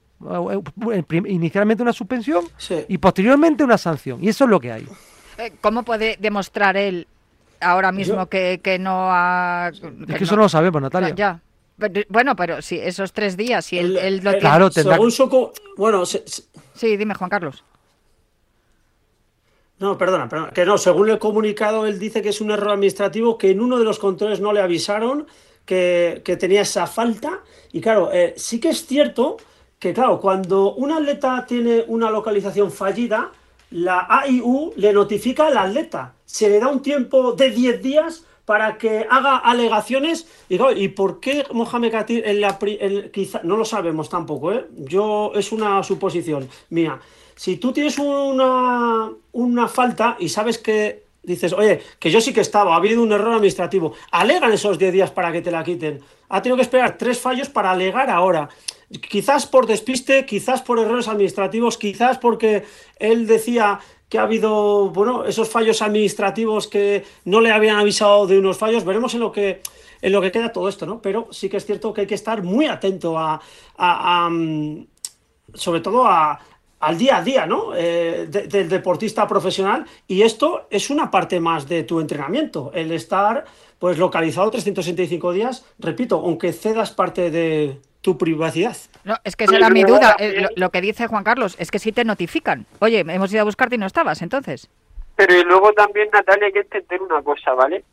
Inicialmente 1.26 1.84
una 1.84 1.94
suspensión 1.94 2.46
y 2.88 2.98
posteriormente 2.98 3.64
una 3.64 3.78
sanción. 3.78 4.24
Y 4.24 4.30
eso 4.30 4.44
es 4.46 4.50
lo 4.50 4.60
que 4.60 4.72
hay. 4.72 4.88
¿Cómo 5.62 5.84
puede 5.84 6.18
demostrar 6.20 6.76
él 6.78 7.08
ahora 7.62 7.92
mismo 7.92 8.28
que, 8.28 8.78
no 8.80 9.10
ha... 9.12 9.72
es 9.72 10.16
que 10.16 10.24
eso 10.24 10.36
no 10.36 10.44
lo 10.44 10.50
sabemos, 10.50 10.82
Natalia. 10.82 11.16
Ya. 11.16 11.42
Bueno, 12.10 12.36
pero 12.36 12.62
si 12.62 12.78
esos 12.78 13.14
tres 13.14 13.38
días, 13.38 13.66
si 13.66 13.78
él, 13.78 13.98
él 13.98 14.20
lo 14.22 14.38
Claro, 14.38 14.70
Según 14.70 15.12
su... 15.12 15.52
Bueno, 15.78 16.06
sí, 16.06 16.98
dime, 16.98 17.14
Juan 17.14 17.30
Carlos. 17.30 17.64
No, 19.80 19.98
perdona, 19.98 20.28
perdona, 20.28 20.52
que 20.52 20.66
no, 20.66 20.78
según 20.78 21.10
el 21.10 21.20
comunicado, 21.20 21.86
él 21.86 21.98
dice 22.00 22.22
que 22.22 22.30
es 22.30 22.42
un 22.42 22.52
error 22.52 22.72
administrativo, 22.72 23.38
que 23.38 23.52
en 23.52 23.62
uno 23.62 23.80
de 23.80 23.86
los 23.86 23.98
controles 23.98 24.42
no 24.42 24.52
le 24.52 24.60
avisaron 24.60 25.26
que, 25.64 26.22
tenía 26.38 26.62
esa 26.62 26.86
falta. 26.86 27.42
Y 27.72 27.80
claro, 27.80 28.12
eh, 28.12 28.34
sí 28.36 28.60
que 28.60 28.70
es 28.70 28.86
cierto 28.86 29.38
que, 29.80 29.94
claro, 29.94 30.20
cuando 30.20 30.74
un 30.74 30.92
atleta 30.92 31.46
tiene 31.48 31.86
una 31.88 32.12
localización 32.12 32.72
fallida, 32.72 33.32
la 33.72 34.06
AIU 34.10 34.74
le 34.76 34.92
notifica 34.94 35.48
al 35.48 35.58
atleta. 35.58 36.14
Se 36.26 36.50
le 36.50 36.60
da 36.60 36.68
un 36.68 36.82
tiempo 36.82 37.32
de 37.32 37.50
10 37.52 37.82
días 37.82 38.26
para 38.46 38.78
que 38.78 39.06
haga 39.10 39.38
alegaciones. 39.38 40.28
Y, 40.50 40.60
¿y 40.76 40.88
por 40.90 41.20
qué 41.20 41.46
Mohamed 41.54 41.92
Katir 41.92 42.28
en 42.28 42.42
la, 42.42 42.60
quizá, 43.14 43.42
no 43.44 43.56
lo 43.56 43.64
sabemos 43.64 44.10
tampoco, 44.10 44.52
¿eh? 44.52 44.66
Yo, 44.76 45.32
es 45.36 45.52
una 45.52 45.82
suposición 45.84 46.50
mía. 46.70 47.00
Si 47.36 47.56
tú 47.56 47.72
tienes 47.72 47.98
una, 48.00 49.12
una 49.32 49.68
falta 49.68 50.18
y 50.20 50.28
sabes 50.28 50.58
que 50.58 51.09
dices, 51.24 51.54
oye, 51.54 51.82
que 52.00 52.12
yo 52.12 52.22
sí 52.22 52.34
que 52.34 52.42
estaba, 52.42 52.74
ha 52.74 52.78
habido 52.78 53.02
un 53.02 53.12
error 53.12 53.34
administrativo, 53.34 53.94
alegan 54.12 54.52
esos 54.52 54.78
10 54.78 54.94
días 54.94 55.12
para 55.12 55.32
que 55.32 55.42
te 55.42 55.52
la 55.52 55.64
quiten. 55.64 56.02
Ha 56.30 56.42
tenido 56.42 56.58
que 56.58 56.64
esperar 56.64 56.98
tres 56.98 57.20
fallos 57.20 57.50
para 57.50 57.72
alegar 57.72 58.10
ahora. 58.10 58.50
Quizás 59.10 59.46
por 59.46 59.66
despiste, 59.66 60.26
quizás 60.26 60.62
por 60.62 60.80
errores 60.80 61.08
administrativos, 61.08 61.78
quizás 61.78 62.18
porque 62.18 62.64
él 62.98 63.28
decía 63.28 63.80
que 64.10 64.18
ha 64.18 64.24
habido, 64.24 64.90
bueno, 64.90 65.26
esos 65.26 65.50
fallos 65.50 65.82
administrativos 65.82 66.68
que 66.68 67.04
no 67.26 67.42
le 67.42 67.52
habían 67.52 67.78
avisado 67.78 68.26
de 68.26 68.40
unos 68.40 68.58
fallos. 68.58 68.84
Veremos 68.84 69.14
en 69.14 69.20
lo 69.20 69.32
que 69.32 69.62
en 70.02 70.14
lo 70.14 70.22
que 70.22 70.32
queda 70.32 70.52
todo 70.52 70.70
esto, 70.70 70.86
¿no? 70.86 71.02
Pero 71.02 71.28
sí 71.32 71.50
que 71.50 71.58
es 71.58 71.66
cierto 71.66 71.94
que 71.94 72.02
hay 72.02 72.08
que 72.08 72.16
estar 72.16 72.42
muy 72.42 72.68
atento 72.68 73.18
a, 73.18 73.42
mm, 74.30 74.86
sobre 75.54 75.82
todo 75.82 76.06
a, 76.06 76.40
al 76.80 76.98
día 76.98 77.18
a 77.18 77.24
día, 77.24 77.46
¿no? 77.46 77.76
Eh, 77.76 78.28
del 78.28 78.70
deportista 78.70 79.28
profesional 79.28 79.86
y 80.08 80.22
esto 80.22 80.68
es 80.70 80.90
una 80.90 81.12
parte 81.12 81.40
más 81.40 81.68
de 81.68 81.84
tu 81.84 82.00
entrenamiento, 82.00 82.72
el 82.74 82.92
estar 82.92 83.46
pues 83.80 83.98
localizado 83.98 84.52
365 84.52 85.32
días, 85.32 85.66
repito, 85.80 86.18
aunque 86.18 86.52
cedas 86.52 86.92
parte 86.92 87.32
de 87.32 87.80
tu 88.02 88.18
privacidad. 88.18 88.76
No, 89.04 89.16
es 89.24 89.36
que 89.36 89.46
esa 89.46 89.58
era 89.58 89.70
mi 89.70 89.84
duda. 89.84 90.16
Eh, 90.20 90.48
lo, 90.56 90.70
que 90.70 90.82
dice 90.82 91.08
Juan 91.08 91.24
Carlos 91.24 91.56
es 91.60 91.72
que 91.72 91.80
si 91.80 91.92
te 91.92 92.04
notifican. 92.04 92.66
Oye, 92.80 93.00
hemos 93.00 93.32
ido 93.32 93.42
a 93.42 93.46
buscarte 93.46 93.76
y 93.76 93.78
no 93.78 93.86
estabas, 93.86 94.22
entonces. 94.22 94.70
Pero 95.16 95.34
y 95.34 95.44
luego 95.44 95.74
también, 95.74 96.10
Natalia, 96.14 96.48
hay 96.48 96.54
que 96.54 96.60
entender 96.60 97.02
una 97.02 97.22
cosa, 97.22 97.54
¿vale? 97.54 97.84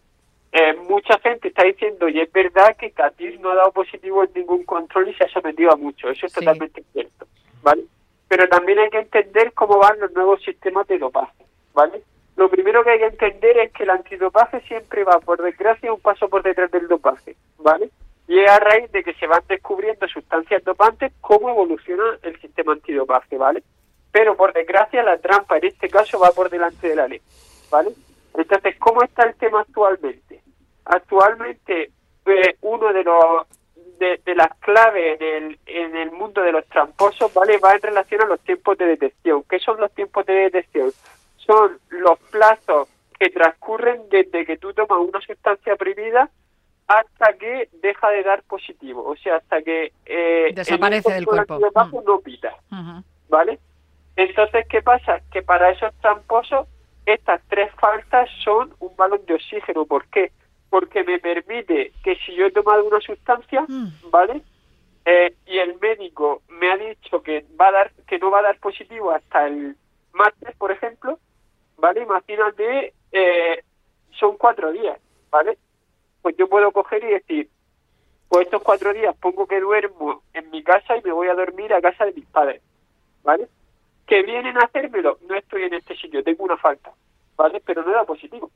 Eh, 0.53 0.75
mucha 0.89 1.19
gente 1.19 1.49
está 1.49 1.65
diciendo, 1.65 2.09
y 2.09 2.21
es 2.21 2.33
verdad 2.33 2.77
que 2.79 2.93
Katir 2.93 3.41
no 3.41 3.51
ha 3.51 3.57
dado 3.57 3.73
positivo 3.73 4.25
en 4.25 4.31
ningún 4.35 4.65
control 4.65 5.09
y 5.09 5.15
se 5.15 5.25
ha 5.25 5.29
sometido 5.29 5.73
a 5.73 5.77
mucho. 5.77 6.09
Eso 6.09 6.27
es 6.27 6.33
totalmente 6.33 6.85
cierto, 6.93 7.27
¿vale? 7.63 7.83
Pero 8.29 8.49
también 8.49 8.79
hay 8.79 8.91
que 8.91 8.99
entender 8.99 9.53
cómo 9.53 9.79
van 9.79 10.01
los 10.01 10.13
nuevos 10.13 10.43
sistemas 10.43 10.87
de 10.89 10.99
dopaje, 10.99 11.45
¿vale? 11.73 12.03
Lo 12.37 12.51
primero 12.51 12.85
que 12.85 12.91
hay 12.91 12.99
que 12.99 13.07
entender 13.07 13.59
es 13.59 13.73
que 13.73 13.85
el 13.85 13.91
antidopaje 13.91 14.61
siempre 14.63 15.05
va, 15.05 15.21
por 15.21 15.41
desgracia, 15.43 15.93
un 15.93 16.01
paso 16.01 16.29
por 16.29 16.43
detrás 16.43 16.71
del 16.71 16.87
dopaje, 16.87 17.37
¿vale? 17.59 17.91
Y 18.29 18.41
es 18.41 18.51
a 18.51 18.59
raíz 18.59 18.91
de 18.93 19.03
que 19.05 19.15
se 19.15 19.27
van 19.27 19.43
descubriendo 19.49 20.07
sustancias 20.09 20.63
dopantes 20.65 21.13
cómo 21.21 21.49
evoluciona 21.49 22.19
el 22.23 22.39
sistema 22.41 22.73
antidopaje, 22.73 23.39
¿vale? 23.39 23.63
Pero 24.11 24.37
por 24.37 24.53
desgracia 24.53 25.03
la 25.03 25.19
trampa 25.19 25.59
en 25.59 25.67
este 25.67 25.89
caso 25.89 26.19
va 26.19 26.31
por 26.33 26.51
delante 26.51 26.89
de 26.89 26.97
la 26.97 27.09
ley, 27.09 27.21
¿vale? 27.71 27.91
Entonces, 28.35 28.77
¿cómo 28.79 29.03
está 29.03 29.25
el 29.25 29.35
tema 29.37 29.61
actualmente? 29.61 30.43
Actualmente, 30.85 31.91
eh, 32.27 32.57
uno 32.61 32.93
de 32.93 33.05
los 33.05 33.47
de, 33.99 34.21
las 34.35 34.55
claves 34.59 35.21
en 35.21 35.45
el, 35.45 35.59
en 35.67 35.97
el 35.97 36.11
mundo 36.11 36.43
de 36.43 36.53
los 36.53 36.67
tramposos, 36.67 37.33
¿vale? 37.35 37.59
Va 37.59 37.75
en 37.75 37.83
relación 37.83 38.23
a 38.23 38.27
los 38.27 38.41
tiempos 38.41 38.77
de 38.79 38.87
detección. 38.87 39.45
¿Qué 39.49 39.59
son 39.59 39.81
los 39.81 39.93
tiempos 39.93 40.25
de 40.27 40.35
detección? 40.35 40.93
Son 41.37 41.79
los 41.91 42.19
plazos 42.31 42.89
que 43.19 43.31
transcurren 43.31 44.09
desde 44.11 44.45
que 44.45 44.59
tú 44.59 44.73
tomas 44.75 44.99
una 44.99 45.21
sustancia 45.21 45.77
prohibida 45.77 46.31
hasta 46.87 47.33
que 47.35 47.69
deja 47.81 48.11
de 48.11 48.23
dar 48.23 48.43
positivo, 48.45 49.05
o 49.05 49.17
sea, 49.17 49.37
hasta 49.37 49.61
que 49.63 49.93
eh, 50.05 50.53
desaparece 50.55 51.13
del 51.15 51.27
cuerpo. 51.27 51.59
Mm. 51.59 52.05
no 52.05 52.21
pita, 52.21 52.55
¿vale? 53.29 53.59
Entonces, 54.15 54.67
¿qué 54.69 54.83
pasa? 54.83 55.21
Que 55.33 55.43
para 55.43 55.71
esos 55.71 55.93
tramposos 56.01 56.69
estas 57.05 57.41
tres 57.49 57.71
faltas 57.81 58.29
son 58.45 58.75
un 58.81 58.95
balón 58.97 59.25
de 59.27 59.35
oxígeno. 59.35 59.85
¿Por 59.85 60.07
qué? 60.09 60.33
Porque 60.77 61.05
me 61.05 61.19
permite 61.19 61.95
que 62.05 62.17
si 62.17 62.35
yo 62.35 62.45
he 62.45 62.51
tomado 62.51 62.85
una 62.85 63.01
sustancia, 63.01 63.65
mm. 63.67 64.11
¿vale? 64.11 64.43
Eh, 65.07 65.35
y 65.47 65.57
el 65.57 65.79
médico 65.79 66.43
me 66.51 66.71
ha 66.71 66.77
dicho 66.77 67.23
que 67.23 67.47
va 67.59 67.69
a 67.69 67.73
dar 67.73 67.93
que 68.07 68.19
no 68.19 68.31
va 68.31 68.41
a 68.41 68.43
dar 68.43 68.59
positivo 68.59 69.11
hasta 69.11 69.47
el 69.47 69.75
martes, 70.13 70.55
por 70.57 70.71
ejemplo, 70.71 71.19
¿vale? 71.79 72.03
Imagínate, 72.03 72.93
eh, 73.11 73.65
son 74.21 74.37
cuatro 74.37 74.71
días, 74.71 75.01
¿vale? 75.31 75.57
Pues 76.21 76.37
yo 76.37 76.47
puedo 76.47 76.71
coger 76.73 77.03
y 77.05 77.09
decir, 77.09 77.49
pues 78.29 78.45
estos 78.45 78.63
cuatro 78.63 78.93
días 78.93 79.17
pongo 79.17 79.47
que 79.47 79.61
duermo 79.61 80.25
en 80.35 80.51
mi 80.51 80.63
casa 80.63 80.95
y 80.95 81.03
me 81.03 81.13
voy 81.13 81.29
a 81.29 81.35
dormir 81.35 81.73
a 81.73 81.81
casa 81.81 82.05
de 82.05 82.13
mis 82.13 82.27
padres, 82.27 82.61
¿vale? 83.23 83.49
Que 84.07 84.23
vienen 84.23 84.59
a 84.59 84.67
hacérmelo, 84.67 85.21
no 85.27 85.37
estoy 85.37 85.63
en 85.63 85.73
este 85.73 85.97
sitio, 85.97 86.23
tengo 86.23 86.45
una 86.45 86.59
falta, 86.59 86.93
¿vale? 87.35 87.63
Pero 87.65 87.83
no 87.83 87.93
da 87.93 88.05
positivo, 88.05 88.51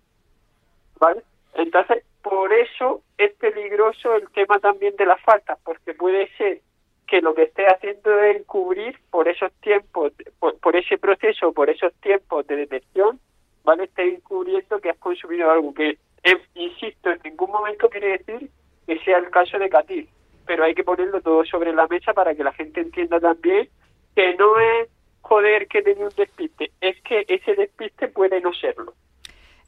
¿vale? 0.98 1.22
Entonces, 1.54 2.04
por 2.22 2.52
eso 2.52 3.02
es 3.18 3.32
peligroso 3.34 4.14
el 4.14 4.28
tema 4.30 4.58
también 4.58 4.94
de 4.96 5.06
las 5.06 5.20
faltas, 5.22 5.58
porque 5.64 5.94
puede 5.94 6.28
ser 6.36 6.60
que 7.06 7.20
lo 7.20 7.34
que 7.34 7.44
esté 7.44 7.66
haciendo 7.66 8.18
es 8.20 8.36
encubrir 8.36 8.96
por 9.10 9.28
esos 9.28 9.52
tiempos, 9.54 10.12
por, 10.38 10.76
ese 10.76 10.96
proceso, 10.96 11.52
por 11.52 11.68
esos 11.68 11.92
tiempos 11.94 12.46
de 12.46 12.56
detección, 12.56 13.18
¿vale? 13.64 13.84
Esté 13.84 14.14
encubriendo 14.14 14.80
que 14.80 14.90
has 14.90 14.98
consumido 14.98 15.50
algo 15.50 15.74
que, 15.74 15.98
eh, 16.22 16.42
insisto, 16.54 17.10
en 17.10 17.20
ningún 17.24 17.50
momento 17.50 17.90
quiere 17.90 18.18
decir 18.18 18.48
que 18.86 18.98
sea 19.00 19.18
el 19.18 19.30
caso 19.30 19.58
de 19.58 19.68
Catil, 19.68 20.08
pero 20.46 20.64
hay 20.64 20.74
que 20.74 20.84
ponerlo 20.84 21.20
todo 21.20 21.44
sobre 21.44 21.72
la 21.72 21.88
mesa 21.88 22.12
para 22.12 22.34
que 22.34 22.44
la 22.44 22.52
gente 22.52 22.80
entienda 22.80 23.18
también 23.18 23.68
que 24.14 24.34
no 24.36 24.58
es 24.58 24.88
joder 25.20 25.68
que 25.68 25.82
tenía 25.82 26.04
un 26.04 26.14
despiste, 26.16 26.72
es 26.80 27.00
que 27.02 27.24
ese 27.28 27.54
despiste 27.54 28.08
puede 28.08 28.40
no 28.40 28.52
serlo. 28.52 28.94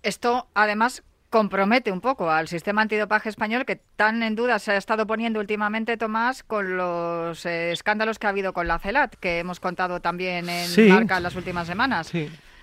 Esto, 0.03 0.47
además, 0.55 1.05
compromete 1.33 1.91
un 1.91 2.01
poco 2.01 2.31
al 2.31 2.47
sistema 2.47 2.83
antidopaje 2.83 3.31
español 3.31 3.65
que 3.65 3.77
tan 3.97 4.23
en 4.23 4.37
duda 4.37 4.59
se 4.61 4.73
ha 4.73 4.77
estado 4.77 5.07
poniendo 5.07 5.41
últimamente, 5.41 5.97
Tomás, 5.97 6.45
con 6.45 6.77
los 6.77 7.45
eh, 7.47 7.73
escándalos 7.73 8.19
que 8.19 8.27
ha 8.27 8.31
habido 8.31 8.53
con 8.53 8.69
la 8.69 8.79
CELAT, 8.79 9.17
que 9.17 9.39
hemos 9.41 9.59
contado 9.59 10.01
también 10.01 10.49
en 10.49 10.89
Marca 10.91 11.17
en 11.17 11.23
las 11.23 11.35
últimas 11.35 11.67
semanas. 11.67 12.13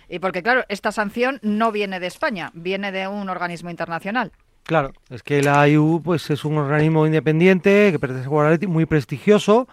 Y 0.08 0.20
porque, 0.20 0.44
claro, 0.44 0.64
esta 0.70 0.92
sanción 0.92 1.40
no 1.42 1.72
viene 1.72 2.00
de 2.00 2.08
España, 2.08 2.52
viene 2.54 2.92
de 2.92 3.08
un 3.08 3.28
organismo 3.30 3.72
internacional. 3.72 4.32
Claro, 4.64 4.94
es 5.10 5.24
que 5.24 5.42
la 5.42 5.62
AIU 5.62 6.02
pues, 6.04 6.30
es 6.30 6.46
un 6.46 6.58
organismo 6.60 7.08
independiente 7.08 7.90
que 7.92 7.98
pertenece 7.98 8.30
a 8.30 8.68
muy 8.68 8.86
prestigioso 8.86 9.68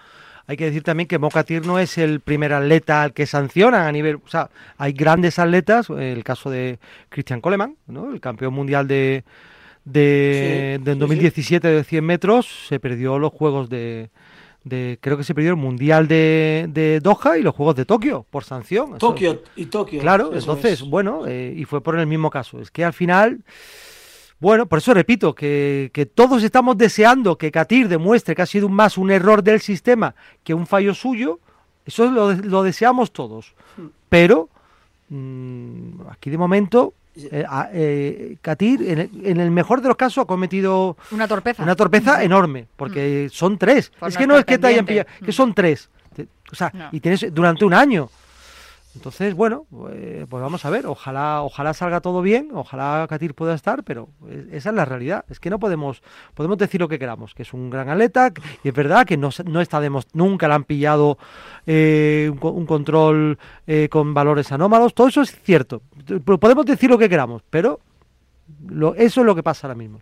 hay 0.46 0.56
que 0.56 0.66
decir 0.66 0.82
también 0.82 1.08
que 1.08 1.18
Mocatir 1.18 1.66
no 1.66 1.78
es 1.78 1.98
el 1.98 2.20
primer 2.20 2.52
atleta 2.52 3.02
al 3.02 3.12
que 3.12 3.26
sancionan 3.26 3.86
a 3.86 3.92
nivel, 3.92 4.16
o 4.16 4.28
sea, 4.28 4.50
hay 4.78 4.92
grandes 4.92 5.38
atletas, 5.38 5.90
el 5.90 6.22
caso 6.24 6.50
de 6.50 6.78
Christian 7.08 7.40
Coleman, 7.40 7.76
¿no? 7.86 8.12
el 8.12 8.20
campeón 8.20 8.54
mundial 8.54 8.86
de, 8.86 9.24
de, 9.84 10.80
2017 10.82 11.68
de 11.68 11.84
100 11.84 12.04
metros, 12.04 12.66
se 12.68 12.78
perdió 12.78 13.18
los 13.18 13.32
Juegos 13.32 13.68
de, 13.68 14.10
creo 15.00 15.16
que 15.16 15.24
se 15.24 15.34
perdió 15.34 15.50
el 15.50 15.56
Mundial 15.56 16.08
de, 16.08 16.66
de, 16.68 17.00
Doha 17.00 17.38
y 17.38 17.42
los 17.42 17.54
Juegos 17.54 17.76
de 17.76 17.84
Tokio 17.84 18.26
por 18.28 18.44
sanción. 18.44 18.98
Tokio 18.98 19.42
y 19.54 19.66
Tokio. 19.66 20.00
Claro, 20.00 20.32
entonces, 20.34 20.82
bueno, 20.82 21.26
eh, 21.26 21.54
y 21.56 21.64
fue 21.64 21.80
por 21.80 21.98
el 21.98 22.06
mismo 22.06 22.30
caso. 22.30 22.60
Es 22.60 22.70
que 22.70 22.84
al 22.84 22.92
final 22.92 23.40
bueno, 24.38 24.66
por 24.66 24.78
eso 24.78 24.92
repito, 24.92 25.34
que, 25.34 26.10
todos 26.14 26.42
estamos 26.42 26.76
deseando 26.76 27.38
que 27.38 27.50
Katir 27.50 27.88
demuestre 27.88 28.34
que 28.34 28.42
ha 28.42 28.46
sido 28.46 28.68
más 28.68 28.98
un 28.98 29.10
error 29.10 29.42
del 29.42 29.60
sistema 29.60 30.14
que 30.44 30.54
un 30.54 30.66
fallo 30.66 30.94
suyo. 30.94 31.40
Eso 31.84 32.10
lo, 32.10 32.32
lo 32.32 32.62
deseamos 32.62 33.12
todos. 33.12 33.54
Hmm. 33.76 33.86
Pero 34.08 34.48
mm, 35.08 36.08
aquí 36.10 36.30
de 36.30 36.38
momento 36.38 36.94
eh, 37.16 37.46
eh, 37.72 38.36
Katir, 38.42 38.82
en 38.82 39.40
el, 39.40 39.50
mejor 39.50 39.80
de 39.80 39.88
los 39.88 39.96
casos, 39.96 40.24
ha 40.24 40.26
cometido 40.26 40.98
una 41.10 41.26
torpeza, 41.26 41.62
una 41.62 41.74
torpeza 41.74 42.22
enorme, 42.22 42.66
porque 42.76 43.26
hmm. 43.26 43.30
son 43.32 43.56
tres. 43.56 43.90
es 44.06 44.16
que 44.18 44.26
no 44.26 44.36
es 44.36 44.44
que 44.44 44.58
te 44.58 44.66
hayan 44.66 44.84
pillado, 44.84 45.08
que 45.24 45.32
son 45.32 45.54
tres. 45.54 45.88
O 46.52 46.54
sea, 46.54 46.72
y 46.92 47.00
tienes 47.00 47.26
durante 47.34 47.64
un 47.64 47.74
año. 47.74 48.10
Entonces, 48.96 49.34
bueno, 49.34 49.66
eh, 49.92 50.24
pues 50.28 50.42
vamos 50.42 50.64
a 50.64 50.70
ver, 50.70 50.86
ojalá, 50.86 51.42
ojalá 51.42 51.74
salga 51.74 52.00
todo 52.00 52.22
bien, 52.22 52.48
ojalá 52.54 53.06
Katir 53.08 53.34
pueda 53.34 53.54
estar, 53.54 53.84
pero 53.84 54.08
esa 54.50 54.70
es 54.70 54.74
la 54.74 54.86
realidad. 54.86 55.24
Es 55.28 55.38
que 55.38 55.50
no 55.50 55.58
podemos, 55.58 56.02
podemos 56.34 56.56
decir 56.56 56.80
lo 56.80 56.88
que 56.88 56.98
queramos, 56.98 57.34
que 57.34 57.42
es 57.42 57.52
un 57.52 57.68
gran 57.68 57.90
atleta, 57.90 58.32
y 58.64 58.68
es 58.68 58.74
verdad 58.74 59.06
que 59.06 59.18
no, 59.18 59.28
no 59.44 59.60
está 59.60 59.82
nunca 60.14 60.48
le 60.48 60.54
han 60.54 60.64
pillado 60.64 61.18
eh, 61.66 62.32
un, 62.40 62.66
control 62.66 63.38
eh, 63.66 63.88
con 63.90 64.14
valores 64.14 64.50
anómalos, 64.50 64.94
todo 64.94 65.08
eso 65.08 65.20
es 65.20 65.38
cierto. 65.42 65.82
Podemos 66.24 66.64
decir 66.64 66.88
lo 66.88 66.96
que 66.96 67.10
queramos, 67.10 67.42
pero 67.50 67.80
lo, 68.66 68.94
eso 68.94 69.20
es 69.20 69.26
lo 69.26 69.34
que 69.34 69.42
pasa 69.42 69.66
ahora 69.66 69.76
mismo. 69.76 70.00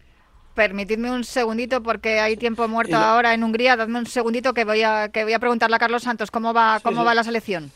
Permitidme 0.55 1.11
un 1.11 1.24
segundito 1.24 1.82
porque 1.82 2.20
hay 2.20 2.36
tiempo 2.36 2.68
muerto 2.68 2.97
ahora 2.97 3.34
en 3.34 3.42
Hungría. 3.42 3.74
Dadme 3.74 3.99
un 3.99 4.07
segundito 4.07 4.55
que 4.55 4.64
voy 4.64 4.82
a 4.82 5.09
que 5.09 5.24
voy 5.24 5.32
a 5.32 5.40
preguntarle 5.40 5.74
a 5.74 5.80
Carlos 5.80 6.05
Santos 6.05 6.30
cómo 6.30 6.55
va 6.55 6.78
cómo 6.80 7.05
va 7.05 7.12
la 7.12 7.24
selección. 7.24 7.72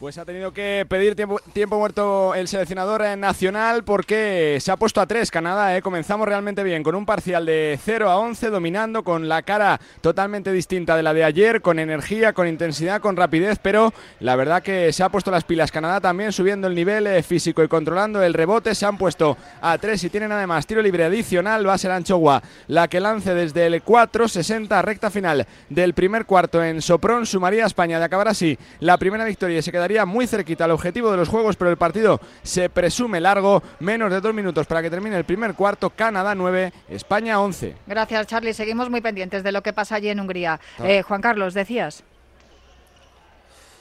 Pues 0.00 0.16
ha 0.16 0.24
tenido 0.24 0.50
que 0.54 0.86
pedir 0.88 1.14
tiempo, 1.14 1.38
tiempo, 1.52 1.78
muerto 1.78 2.34
el 2.34 2.48
seleccionador 2.48 3.02
nacional 3.18 3.84
porque 3.84 4.56
se 4.58 4.72
ha 4.72 4.78
puesto 4.78 5.02
a 5.02 5.06
tres 5.06 5.30
Canadá. 5.30 5.76
¿eh? 5.76 5.82
Comenzamos 5.82 6.26
realmente 6.26 6.62
bien, 6.62 6.82
con 6.82 6.94
un 6.94 7.04
parcial 7.04 7.44
de 7.44 7.78
0 7.84 8.08
a 8.08 8.16
11, 8.18 8.48
dominando 8.48 9.04
con 9.04 9.28
la 9.28 9.42
cara 9.42 9.78
totalmente 10.00 10.52
distinta 10.52 10.96
de 10.96 11.02
la 11.02 11.12
de 11.12 11.24
ayer, 11.24 11.60
con 11.60 11.78
energía, 11.78 12.32
con 12.32 12.48
intensidad, 12.48 13.02
con 13.02 13.14
rapidez, 13.14 13.58
pero 13.60 13.92
la 14.20 14.36
verdad 14.36 14.62
que 14.62 14.90
se 14.90 15.02
ha 15.02 15.10
puesto 15.10 15.30
las 15.30 15.44
pilas 15.44 15.70
Canadá 15.70 16.00
también, 16.00 16.32
subiendo 16.32 16.66
el 16.66 16.74
nivel 16.74 17.06
eh, 17.06 17.22
físico 17.22 17.62
y 17.62 17.68
controlando 17.68 18.22
el 18.22 18.32
rebote. 18.32 18.74
Se 18.74 18.86
han 18.86 18.96
puesto 18.96 19.36
a 19.60 19.76
tres 19.76 20.02
y 20.02 20.08
tienen 20.08 20.32
además 20.32 20.66
tiro 20.66 20.80
libre 20.80 21.04
adicional. 21.04 21.68
Va 21.68 21.74
a 21.74 21.78
ser 21.78 21.90
Anchoa 21.90 22.42
la 22.68 22.88
que 22.88 23.00
lance 23.00 23.34
desde 23.34 23.66
el 23.66 23.84
4-60, 23.84 24.80
recta 24.80 25.10
final 25.10 25.46
del 25.68 25.92
primer 25.92 26.24
cuarto 26.24 26.64
en 26.64 26.80
Sopron. 26.80 27.26
Sumaría 27.26 27.64
a 27.64 27.66
España 27.66 27.98
de 27.98 28.06
acabar 28.06 28.28
así 28.28 28.56
la 28.78 28.96
primera 28.96 29.26
victoria 29.26 29.58
y 29.58 29.62
se 29.62 29.70
quedaría 29.70 29.89
muy 30.06 30.26
cerquita 30.26 30.64
al 30.64 30.70
objetivo 30.70 31.10
de 31.10 31.16
los 31.16 31.28
juegos, 31.28 31.56
pero 31.56 31.70
el 31.70 31.76
partido 31.76 32.20
se 32.42 32.70
presume 32.70 33.20
largo. 33.20 33.62
Menos 33.80 34.10
de 34.10 34.20
dos 34.20 34.32
minutos 34.32 34.66
para 34.66 34.82
que 34.82 34.90
termine 34.90 35.16
el 35.16 35.24
primer 35.24 35.54
cuarto. 35.54 35.90
Canadá 35.90 36.34
9, 36.34 36.72
España 36.88 37.40
11. 37.40 37.76
Gracias, 37.86 38.26
Charlie. 38.26 38.54
Seguimos 38.54 38.88
muy 38.88 39.00
pendientes 39.00 39.42
de 39.42 39.52
lo 39.52 39.62
que 39.62 39.72
pasa 39.72 39.96
allí 39.96 40.08
en 40.08 40.20
Hungría. 40.20 40.60
Eh, 40.82 41.02
Juan 41.02 41.20
Carlos, 41.20 41.54
decías. 41.54 42.04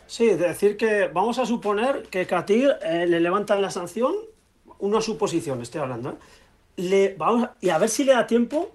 Sí, 0.07 0.27
decir 0.29 0.75
que 0.75 1.07
vamos 1.07 1.37
a 1.37 1.45
suponer 1.45 2.07
que 2.09 2.25
Katir 2.25 2.75
eh, 2.81 3.05
le 3.07 3.19
levantan 3.19 3.61
la 3.61 3.69
sanción, 3.69 4.15
una 4.79 5.01
suposición, 5.01 5.61
estoy 5.61 5.81
hablando, 5.81 6.09
¿eh? 6.09 6.15
le, 6.77 7.15
vamos 7.15 7.49
y 7.61 7.69
a 7.69 7.77
ver 7.77 7.89
si 7.89 8.03
le 8.03 8.13
da 8.13 8.25
tiempo 8.25 8.71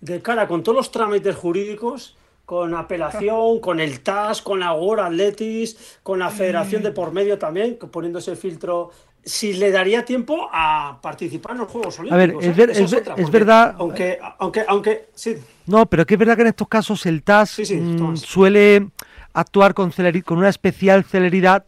de 0.00 0.22
cara 0.22 0.48
con 0.48 0.62
todos 0.62 0.76
los 0.76 0.90
trámites 0.90 1.36
jurídicos 1.36 2.16
con 2.48 2.74
apelación, 2.74 3.60
con 3.60 3.78
el 3.78 4.00
TAS, 4.00 4.40
con 4.40 4.60
la 4.60 4.72
World 4.72 5.04
Athletics, 5.04 5.98
con 6.02 6.18
la 6.18 6.30
Federación 6.30 6.82
de 6.82 6.92
por 6.92 7.12
medio 7.12 7.36
también, 7.36 7.76
poniendo 7.76 8.20
ese 8.20 8.36
filtro. 8.36 8.90
Si 9.22 9.52
le 9.52 9.70
daría 9.70 10.02
tiempo 10.06 10.48
a 10.50 10.98
participar 11.02 11.52
en 11.52 11.58
los 11.58 11.68
Juegos 11.70 11.98
Olímpicos. 11.98 12.46
A 12.46 12.56
ver, 12.56 12.70
es, 12.70 12.92
¿eh? 12.94 13.26
verdad. 13.30 13.74
Aunque, 13.76 14.18
aunque, 14.38 14.64
aunque, 14.66 15.08
sí. 15.14 15.36
No, 15.66 15.84
pero 15.84 16.06
que 16.06 16.14
es 16.14 16.18
verdad 16.18 16.36
que 16.36 16.40
en 16.40 16.48
estos 16.48 16.68
casos 16.68 17.04
el 17.04 17.22
TAS 17.22 17.58
mm, 17.58 18.16
suele 18.16 18.88
actuar 19.34 19.74
con, 19.74 19.92
con 20.24 20.38
una 20.38 20.48
especial 20.48 21.04
celeridad 21.04 21.66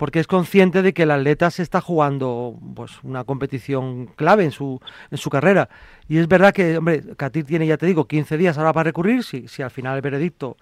porque 0.00 0.18
es 0.18 0.26
consciente 0.26 0.80
de 0.80 0.94
que 0.94 1.02
el 1.02 1.10
atleta 1.10 1.50
se 1.50 1.62
está 1.62 1.82
jugando 1.82 2.58
pues, 2.74 2.92
una 3.02 3.24
competición 3.24 4.06
clave 4.16 4.44
en 4.44 4.50
su, 4.50 4.80
en 5.10 5.18
su 5.18 5.28
carrera. 5.28 5.68
Y 6.08 6.16
es 6.16 6.26
verdad 6.26 6.54
que, 6.54 6.78
hombre, 6.78 7.02
Katir 7.18 7.44
tiene, 7.44 7.66
ya 7.66 7.76
te 7.76 7.84
digo, 7.84 8.06
15 8.06 8.38
días 8.38 8.56
ahora 8.56 8.72
para 8.72 8.84
recurrir, 8.84 9.22
si, 9.22 9.46
si 9.46 9.60
al 9.60 9.70
final 9.70 9.96
el 9.96 10.00
veredicto, 10.00 10.56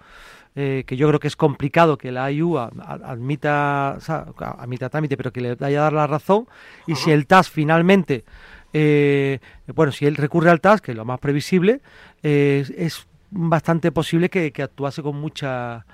eh, 0.57 0.83
que 0.85 0.97
yo 0.97 1.07
creo 1.07 1.21
que 1.21 1.29
es 1.29 1.37
complicado 1.37 1.97
que 1.97 2.11
la 2.11 2.29
IU 2.29 2.57
admita, 2.57 3.95
o 3.95 4.01
sea, 4.01 4.25
admita 4.57 4.89
trámite, 4.89 5.15
pero 5.15 5.31
que 5.31 5.39
le 5.39 5.55
vaya 5.55 5.79
a 5.79 5.83
dar 5.83 5.93
la 5.93 6.05
razón, 6.05 6.45
y 6.85 6.95
si 6.95 7.09
el 7.09 7.25
TAS 7.25 7.49
finalmente, 7.49 8.25
eh, 8.73 9.39
bueno, 9.73 9.93
si 9.93 10.05
él 10.05 10.17
recurre 10.17 10.49
al 10.49 10.59
TAS, 10.59 10.81
que 10.81 10.91
es 10.91 10.97
lo 10.97 11.05
más 11.05 11.19
previsible, 11.21 11.79
eh, 12.23 12.65
es 12.75 13.07
bastante 13.31 13.93
posible 13.93 14.29
que 14.29 14.51
actuase 14.61 15.01
con 15.01 15.15
mucha 15.15 15.85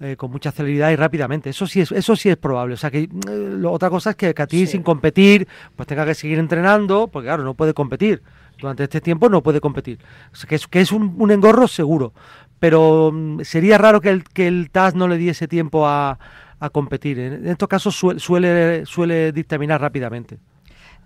eh, 0.00 0.16
con 0.16 0.30
mucha 0.30 0.50
celeridad 0.52 0.90
y 0.90 0.96
rápidamente. 0.96 1.50
Eso 1.50 1.66
sí 1.66 1.80
es, 1.80 1.92
eso 1.92 2.16
sí 2.16 2.28
es 2.28 2.36
probable. 2.36 2.74
O 2.74 2.76
sea 2.76 2.90
que 2.90 3.08
eh, 3.28 3.62
otra 3.66 3.90
cosa 3.90 4.10
es 4.10 4.16
que 4.16 4.34
Katy 4.34 4.66
sin 4.66 4.82
competir, 4.82 5.46
pues 5.76 5.86
tenga 5.86 6.04
que 6.04 6.14
seguir 6.14 6.38
entrenando, 6.38 7.08
porque 7.08 7.26
claro, 7.26 7.44
no 7.44 7.54
puede 7.54 7.74
competir. 7.74 8.22
Durante 8.58 8.84
este 8.84 9.00
tiempo 9.00 9.28
no 9.28 9.42
puede 9.42 9.60
competir. 9.60 9.98
O 10.32 10.36
sea, 10.36 10.48
que 10.48 10.56
es, 10.56 10.66
que 10.66 10.80
es 10.80 10.92
un, 10.92 11.30
engorro 11.30 11.68
seguro. 11.68 12.12
Pero 12.58 13.10
mm, 13.12 13.40
sería 13.42 13.78
raro 13.78 14.00
que 14.00 14.10
el, 14.10 14.24
que 14.24 14.46
el 14.46 14.70
TAS 14.70 14.94
no 14.94 15.08
le 15.08 15.16
diese 15.16 15.48
tiempo 15.48 15.86
a, 15.86 16.18
a 16.58 16.70
competir. 16.70 17.18
En, 17.18 17.46
estos 17.46 17.68
casos 17.68 17.94
suele, 17.96 18.86
suele 18.86 19.32
dictaminar 19.32 19.80
rápidamente 19.80 20.38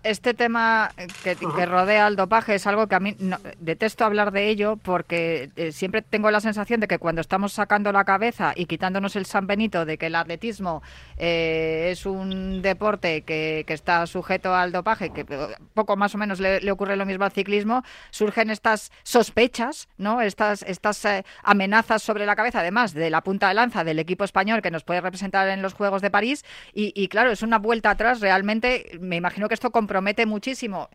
este 0.06 0.34
tema 0.34 0.92
que, 1.24 1.34
rodea 1.66 2.06
al 2.06 2.16
dopaje 2.16 2.54
es 2.54 2.66
algo 2.66 2.86
que 2.86 2.94
a 2.94 3.00
mí 3.00 3.16
detesto 3.58 4.04
hablar 4.04 4.30
de 4.30 4.48
ello 4.48 4.76
porque 4.76 5.50
eh, 5.56 5.72
siempre 5.72 6.02
tengo 6.02 6.30
la 6.30 6.40
sensación 6.40 6.80
de 6.80 6.86
que 6.86 6.98
cuando 6.98 7.20
estamos 7.20 7.52
sacando 7.52 7.90
la 7.90 8.04
cabeza 8.04 8.52
y 8.54 8.66
quitándonos 8.66 9.16
el 9.16 9.26
San 9.26 9.46
Benito 9.46 9.84
de 9.84 9.98
que 9.98 10.06
el 10.06 10.14
atletismo 10.14 10.82
eh, 11.16 11.88
es 11.90 12.06
un 12.06 12.62
deporte 12.62 13.22
que, 13.22 13.64
está 13.66 14.06
sujeto 14.06 14.54
al 14.54 14.72
dopaje, 14.72 15.10
que 15.10 15.26
poco 15.74 15.96
más 15.96 16.14
o 16.14 16.18
menos 16.18 16.40
le, 16.40 16.70
ocurre 16.70 16.96
lo 16.96 17.04
mismo 17.04 17.24
al 17.24 17.32
ciclismo, 17.32 17.82
surgen 18.10 18.48
estas 18.48 18.90
sospechas, 19.02 19.88
¿no? 19.98 20.22
estas, 20.22 20.62
estas 20.62 21.04
eh, 21.04 21.24
amenazas 21.42 22.02
sobre 22.02 22.24
la 22.24 22.36
cabeza, 22.36 22.60
además 22.60 22.94
de 22.94 23.10
la 23.10 23.20
punta 23.20 23.48
de 23.48 23.54
lanza 23.54 23.84
del 23.84 23.98
equipo 23.98 24.24
español 24.24 24.62
que 24.62 24.70
nos 24.70 24.84
puede 24.84 25.02
representar 25.02 25.48
en 25.48 25.60
los 25.60 25.74
Juegos 25.74 26.00
de 26.00 26.10
París. 26.10 26.44
Y, 26.72 26.92
y 26.94 27.08
claro, 27.08 27.32
es 27.32 27.42
una 27.42 27.58
vuelta 27.58 27.90
atrás. 27.90 28.20
Realmente, 28.20 28.98
me 28.98 29.16
imagino 29.16 29.48
que 29.48 29.54
esto 29.54 29.70
compromete 29.70 29.95
muchísimo 30.26 30.88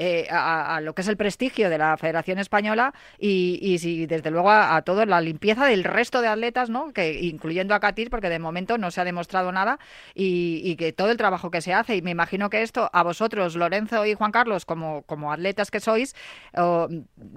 eh, 0.00 0.28
a, 0.30 0.80
lo 0.80 0.94
que 0.94 1.02
es 1.02 1.08
el 1.08 1.16
prestigio 1.16 1.68
de 1.68 1.76
la 1.76 1.96
Federación 1.96 2.38
Española 2.38 2.94
y, 3.18 3.58
y, 3.60 4.06
desde 4.06 4.30
luego 4.30 4.48
a, 4.52 4.80
toda 4.82 5.04
la 5.06 5.20
limpieza 5.20 5.66
del 5.66 5.82
resto 5.82 6.20
de 6.20 6.28
atletas, 6.28 6.70
¿no? 6.70 6.92
que 6.92 7.20
incluyendo 7.22 7.74
a 7.74 7.80
Katir, 7.80 8.08
porque 8.08 8.28
de 8.28 8.38
momento 8.38 8.78
no 8.78 8.92
se 8.92 9.00
ha 9.00 9.04
demostrado 9.04 9.50
nada 9.50 9.80
y, 10.14 10.76
que 10.76 10.92
todo 10.92 11.10
el 11.10 11.16
trabajo 11.16 11.50
que 11.50 11.60
se 11.60 11.74
hace. 11.74 11.96
Y 11.96 12.02
me 12.02 12.12
imagino 12.12 12.48
que 12.48 12.62
esto 12.62 12.88
a 12.92 13.02
vosotros, 13.02 13.56
Lorenzo 13.56 14.06
y 14.06 14.14
Juan 14.14 14.30
Carlos, 14.30 14.64
como, 14.64 15.02
como 15.02 15.32
atletas 15.32 15.72
que 15.72 15.80
sois, 15.80 16.14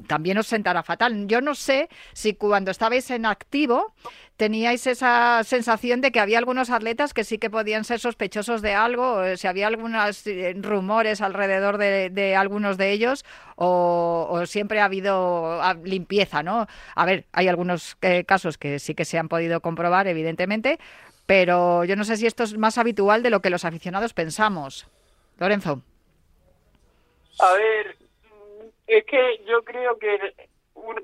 también 0.07 0.37
os 0.37 0.45
sentará 0.45 0.83
fatal. 0.83 1.25
Yo 1.27 1.41
no 1.41 1.55
sé 1.55 1.89
si 2.13 2.35
cuando 2.35 2.69
estabais 2.69 3.09
en 3.09 3.25
activo 3.25 3.95
teníais 4.41 4.87
esa 4.87 5.43
sensación 5.43 6.01
de 6.01 6.11
que 6.11 6.19
había 6.19 6.39
algunos 6.39 6.71
atletas 6.71 7.13
que 7.13 7.23
sí 7.23 7.37
que 7.37 7.51
podían 7.51 7.83
ser 7.83 7.99
sospechosos 7.99 8.63
de 8.63 8.73
algo, 8.73 9.21
si 9.37 9.45
había 9.45 9.67
algunos 9.67 10.25
eh, 10.25 10.55
rumores 10.57 11.21
alrededor 11.21 11.77
de, 11.77 12.09
de 12.09 12.35
algunos 12.35 12.75
de 12.75 12.89
ellos 12.91 13.23
o, 13.55 14.41
siempre 14.47 14.79
ha 14.79 14.85
habido 14.85 15.61
ah, 15.61 15.75
limpieza, 15.83 16.41
¿no? 16.41 16.65
A 16.95 17.05
ver, 17.05 17.25
hay 17.33 17.49
algunos 17.49 17.97
eh, 18.01 18.23
casos 18.23 18.57
que 18.57 18.79
sí 18.79 18.95
que 18.95 19.05
se 19.05 19.19
han 19.19 19.29
podido 19.29 19.61
comprobar, 19.61 20.07
evidentemente, 20.07 20.79
pero 21.27 21.85
yo 21.85 21.95
no 21.95 22.03
sé 22.03 22.17
si 22.17 22.25
esto 22.25 22.41
es 22.41 22.57
más 22.57 22.79
habitual 22.79 23.21
de 23.21 23.29
lo 23.29 23.41
que 23.41 23.51
los 23.51 23.63
aficionados 23.63 24.15
pensamos. 24.15 24.87
Lorenzo. 25.37 25.83
A 27.37 27.53
ver, 27.53 27.95
es 28.87 29.05
que 29.05 29.45
yo 29.47 29.61
creo 29.63 29.99
que 29.99 30.49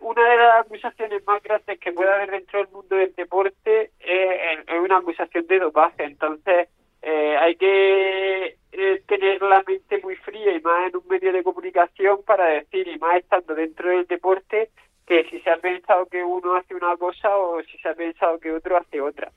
una 0.02 0.30
de 0.30 0.38
las 0.38 0.66
acusaciones 0.66 1.26
más 1.26 1.42
grandes 1.44 1.80
que 1.80 1.92
puede 1.92 2.14
haber 2.14 2.32
dentro 2.32 2.60
del 2.60 2.68
mundo 2.70 2.96
del 2.96 3.14
deporte 3.16 3.92
es, 4.00 4.80
una 4.82 4.98
acusación 4.98 5.46
de 5.48 5.60
dopaje. 5.60 6.04
Entonces, 6.04 6.70
eh, 7.02 7.38
hay 7.38 7.56
que 7.56 8.58
eh, 8.72 9.04
tener 9.08 9.42
la 9.42 9.64
mente 9.68 10.00
muy 10.02 10.16
fría 10.18 10.54
y 10.54 10.62
más 10.62 10.90
en 10.90 10.98
un 10.98 11.08
medio 11.08 11.32
de 11.32 11.44
comunicación 11.44 12.24
para 12.24 12.46
decir, 12.46 12.88
y 12.88 12.98
más 12.98 13.18
estando 13.18 13.56
dentro 13.56 13.90
del 13.90 14.08
deporte, 14.08 14.70
que 15.06 15.24
si 15.30 15.40
se 15.40 15.50
ha 15.50 15.58
pensado 15.58 16.06
que 16.08 16.24
uno 16.24 16.56
hace 16.56 16.76
una 16.76 16.96
cosa 16.98 17.36
o 17.38 17.62
si 17.64 17.78
se 17.78 17.90
ha 17.90 17.94
pensado 17.94 18.40
que 18.40 18.52
otro 18.52 18.78
hace 18.78 19.00
otra. 19.00 19.32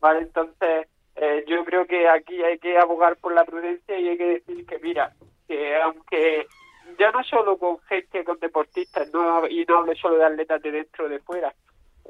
¿Vale? 0.00 0.20
Entonces, 0.20 0.88
eh, 1.16 1.44
yo 1.46 1.64
creo 1.64 1.86
que 1.86 2.08
aquí 2.08 2.42
hay 2.42 2.58
que 2.58 2.76
abogar 2.76 3.16
por 3.16 3.32
la 3.32 3.44
prudencia 3.44 3.98
y 3.98 4.08
hay 4.08 4.18
que 4.18 4.26
decir 4.26 4.66
que, 4.66 4.78
mira, 4.80 5.12
que 5.46 5.76
aunque 5.76 6.46
ya 6.98 7.10
no 7.10 7.22
solo 7.24 7.56
con 7.58 7.78
gente, 7.80 8.24
con 8.24 8.38
deportistas, 8.38 9.12
no, 9.12 9.46
y 9.48 9.64
no 9.64 9.78
hablo 9.78 9.94
solo 9.94 10.16
de 10.16 10.24
atletas 10.24 10.62
de 10.62 10.70
dentro 10.70 11.06
o 11.06 11.08
de 11.08 11.18
fuera, 11.20 11.54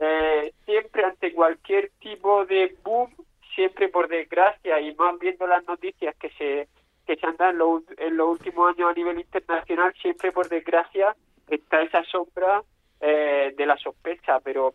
eh, 0.01 0.53
siempre 0.65 1.05
ante 1.05 1.33
cualquier 1.33 1.91
tipo 2.01 2.45
de 2.47 2.77
boom 2.83 3.11
siempre 3.55 3.89
por 3.89 4.09
desgracia 4.09 4.81
y 4.81 4.95
más 4.95 5.19
viendo 5.19 5.47
las 5.47 5.65
noticias 5.67 6.15
que 6.17 6.31
se 6.31 6.69
que 7.07 7.17
se 7.17 7.27
han 7.27 7.37
dado 7.37 7.83
en, 7.99 8.17
los 8.17 8.29
últimos 8.31 8.75
años 8.75 8.91
a 8.91 8.95
nivel 8.95 9.21
internacional, 9.21 9.93
siempre 10.01 10.33
por 10.33 10.49
desgracia 10.49 11.15
está 11.49 11.83
esa 11.83 12.03
sombra 12.05 12.63
eh, 12.99 13.53
de 13.55 13.67
la 13.67 13.77
sospecha, 13.77 14.41
pero 14.41 14.75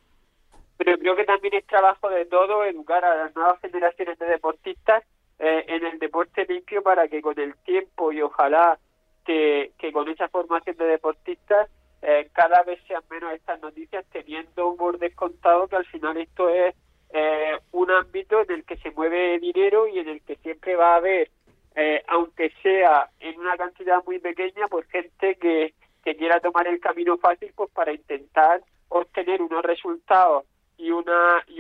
pero 0.78 0.97
creo 0.97 1.16
que 1.16 1.26
también 1.26 1.56
es 1.56 1.66
trabajo 1.66 2.08
de 2.10 2.26
todo 2.26 2.64
educar 2.64 3.04
a 3.04 3.16
las 3.16 3.36
nuevas 3.36 3.60
generaciones 3.60 4.18
de 4.20 4.28
deportistas 4.28 5.04
eh, 5.39 5.66
en 5.68 5.86
el 5.86 5.97
deporte 5.97 6.45
limpio 6.47 6.84
para 6.84 7.08
que 7.08 7.22
con 7.22 7.38
el 7.39 7.56
tiempo 7.64 8.12
y 8.12 8.22
ojalá 8.22 8.78
que, 9.26 9.72
con 9.93 10.07
esa 10.09 10.28
formación 10.30 10.78
de 10.78 10.86
deportistas 10.86 11.70
eh, 12.01 12.30
cada 12.34 12.63
vez 12.63 12.80
sean 12.88 13.03
menos 13.09 13.34
estas 13.34 13.61
noticias 13.61 14.05
teniendo 14.11 14.70
un 14.70 14.78
borde 14.78 15.09
descontado 15.09 15.67
que 15.67 15.76
al 15.76 15.86
final 15.86 16.17
esto 16.17 16.49
es 16.49 16.74
eh, 17.11 17.57
un 17.72 17.91
ámbito 17.91 18.41
en 18.41 18.51
el 18.51 18.63
que 18.63 18.78
se 18.78 18.91
mueve 18.91 19.39
dinero 19.39 19.88
y 19.88 19.99
en 19.99 20.07
el 20.07 20.22
que 20.22 20.36
siempre 20.38 20.76
va 20.76 20.93
a 20.93 20.97
haber, 20.97 21.30
eh, 21.76 22.03
aunque 22.07 22.51
sea 22.63 23.09
en 23.20 23.39
una 23.39 23.57
cantidad 23.57 24.03
muy 24.05 24.20
pequeña, 24.20 24.67
pues 24.70 24.88
gente 24.88 25.36
que, 25.36 25.74
que 26.03 26.15
quiera 26.15 26.39
tomar 26.39 26.67
el 26.67 26.80
camino 26.80 27.17
fácil 27.17 27.51
pues 27.55 27.70
para 27.72 27.91
intentar 27.91 28.61
obtener 28.89 29.41
unos 29.41 29.63
resultados 29.63 30.45
y 30.78 30.91
una 30.91 31.43
y, 31.47 31.59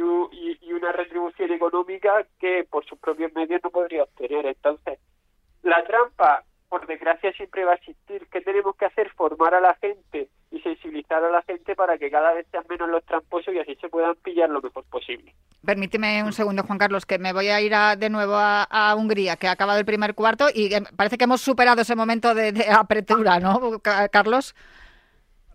y, 0.61 0.71
una 0.71 0.93
retribución 0.93 1.51
económica 1.51 2.25
que 2.39 2.65
por 2.69 2.85
sus 2.85 2.97
propios 2.99 3.33
medios 3.33 3.61
no 3.61 3.69
podría 3.69 4.03
obtener. 4.03 4.45
Entonces, 4.45 4.97
la 5.61 5.83
trampa, 5.83 6.45
por 6.69 6.87
desgracia, 6.87 7.33
siempre 7.33 7.65
va 7.65 7.73
a 7.73 7.75
existir. 7.75 8.27
¿Qué 8.31 8.41
tenemos 8.41 8.75
que 8.75 8.85
hacer? 8.85 9.09
Formar 9.15 9.53
a 9.55 9.59
la 9.59 9.75
gente 9.75 10.29
y 10.51 10.61
sensibilizar 10.61 11.23
a 11.23 11.29
la 11.29 11.41
gente 11.41 11.75
para 11.75 11.97
que 11.97 12.09
cada 12.09 12.33
vez 12.33 12.47
sean 12.51 12.63
menos 12.69 12.89
los 12.89 13.03
tramposos 13.05 13.53
y 13.53 13.59
así 13.59 13.75
se 13.75 13.89
puedan 13.89 14.15
pillar 14.15 14.49
lo 14.49 14.61
mejor 14.61 14.83
posible. 14.85 15.33
Permíteme 15.65 16.23
un 16.23 16.33
segundo, 16.33 16.63
Juan 16.63 16.77
Carlos, 16.77 17.05
que 17.05 17.19
me 17.19 17.33
voy 17.33 17.47
a 17.49 17.59
ir 17.61 17.73
de 17.97 18.09
nuevo 18.09 18.35
a, 18.37 18.95
Hungría, 18.97 19.35
que 19.35 19.47
ha 19.47 19.51
acabado 19.51 19.79
el 19.79 19.85
primer 19.85 20.15
cuarto 20.15 20.47
y 20.53 20.69
parece 20.95 21.17
que 21.17 21.25
hemos 21.25 21.41
superado 21.41 21.81
ese 21.81 21.95
momento 21.95 22.33
de, 22.33 22.51
de 22.51 22.69
apertura, 22.69 23.39
¿no, 23.39 23.79
Carlos? 23.81 24.55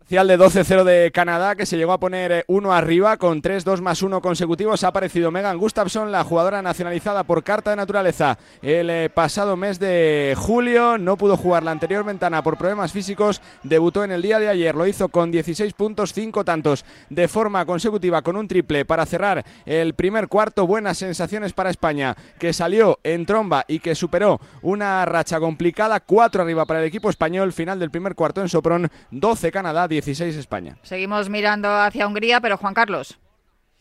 Parcial 0.05 0.29
de 0.29 0.39
12-0 0.39 0.85
de 0.85 1.11
Canadá, 1.13 1.57
que 1.57 1.65
se 1.65 1.79
llegó 1.79 1.95
a 1.95 1.99
poner 1.99 2.45
1 2.47 2.69
eh, 2.69 2.77
arriba 2.77 3.17
con 3.17 3.41
3-2 3.41 3.81
más 3.81 4.03
1 4.03 4.21
consecutivos. 4.21 4.85
Ha 4.85 4.89
aparecido 4.89 5.31
Megan 5.31 5.57
Gustafson, 5.57 6.13
la 6.13 6.25
jugadora 6.25 6.61
nacionalizada 6.61 7.25
por 7.25 7.43
carta 7.43 7.71
de 7.71 7.77
naturaleza 7.77 8.39
el 8.61 8.91
eh, 8.91 9.09
pasado 9.09 9.57
mes 9.57 9.79
de 9.79 10.35
julio. 10.37 10.99
No 10.99 11.17
pudo 11.17 11.39
jugar 11.39 11.63
la 11.63 11.71
anterior 11.71 12.05
ventana 12.05 12.43
por 12.43 12.59
problemas 12.59 12.93
físicos. 12.93 13.41
Debutó 13.63 14.05
en 14.05 14.13
el 14.13 14.21
día 14.21 14.39
de 14.39 14.51
ayer. 14.51 14.75
Lo 14.75 14.87
hizo 14.87 15.09
con 15.09 15.31
16 15.31 15.73
puntos, 15.73 16.13
5 16.13 16.45
tantos 16.45 16.85
de 17.09 17.27
forma 17.27 17.65
consecutiva 17.65 18.21
con 18.21 18.37
un 18.37 18.47
triple 18.47 18.85
para 18.85 19.07
cerrar 19.07 19.43
el 19.65 19.95
primer 19.95 20.29
cuarto. 20.29 20.67
Buenas 20.67 20.99
sensaciones 20.99 21.55
para 21.55 21.71
España, 21.71 22.15
que 22.39 22.53
salió 22.53 22.99
en 23.05 23.25
tromba 23.25 23.65
y 23.69 23.79
que 23.79 23.95
superó 23.95 24.39
una 24.61 25.07
racha 25.07 25.41
complicada. 25.41 26.01
4 26.01 26.43
arriba 26.43 26.67
para 26.67 26.81
el 26.81 26.87
equipo 26.87 27.09
español. 27.09 27.55
Final 27.55 27.79
del 27.79 27.91
primer 27.91 28.15
cuarto 28.15 28.43
en 28.43 28.51
Sopron. 28.51 28.91
12 29.11 29.51
Canadá, 29.51 29.89
16 29.95 30.37
España. 30.37 30.79
Seguimos 30.83 31.29
mirando 31.31 31.69
hacia 31.69 32.07
Hungría, 32.07 32.41
pero 32.41 32.57
Juan 32.57 32.75
Carlos. 32.75 33.19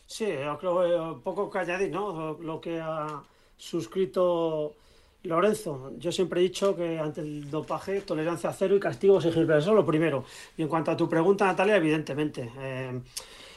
Sí, 0.06 0.26
yo 0.26 0.58
creo 0.58 1.14
un 1.14 1.20
poco 1.22 1.50
calladín, 1.50 1.92
¿no? 1.92 2.38
Lo 2.40 2.60
que 2.60 2.80
ha 2.80 3.22
suscrito 3.56 4.74
Lorenzo. 5.24 5.92
Yo 5.98 6.12
siempre 6.12 6.40
he 6.40 6.44
dicho 6.44 6.76
que 6.76 6.98
ante 6.98 7.20
el 7.22 7.50
dopaje, 7.50 8.02
tolerancia 8.02 8.52
cero 8.52 8.76
y 8.76 8.80
castigos 8.80 9.24
ejemplares. 9.24 9.64
Eso 9.64 9.72
es 9.72 9.76
lo 9.76 9.86
primero. 9.86 10.24
Y 10.56 10.62
en 10.62 10.68
cuanto 10.68 10.90
a 10.90 10.96
tu 10.96 11.08
pregunta, 11.08 11.46
Natalia, 11.46 11.76
evidentemente. 11.76 12.50
Eh, 12.58 13.00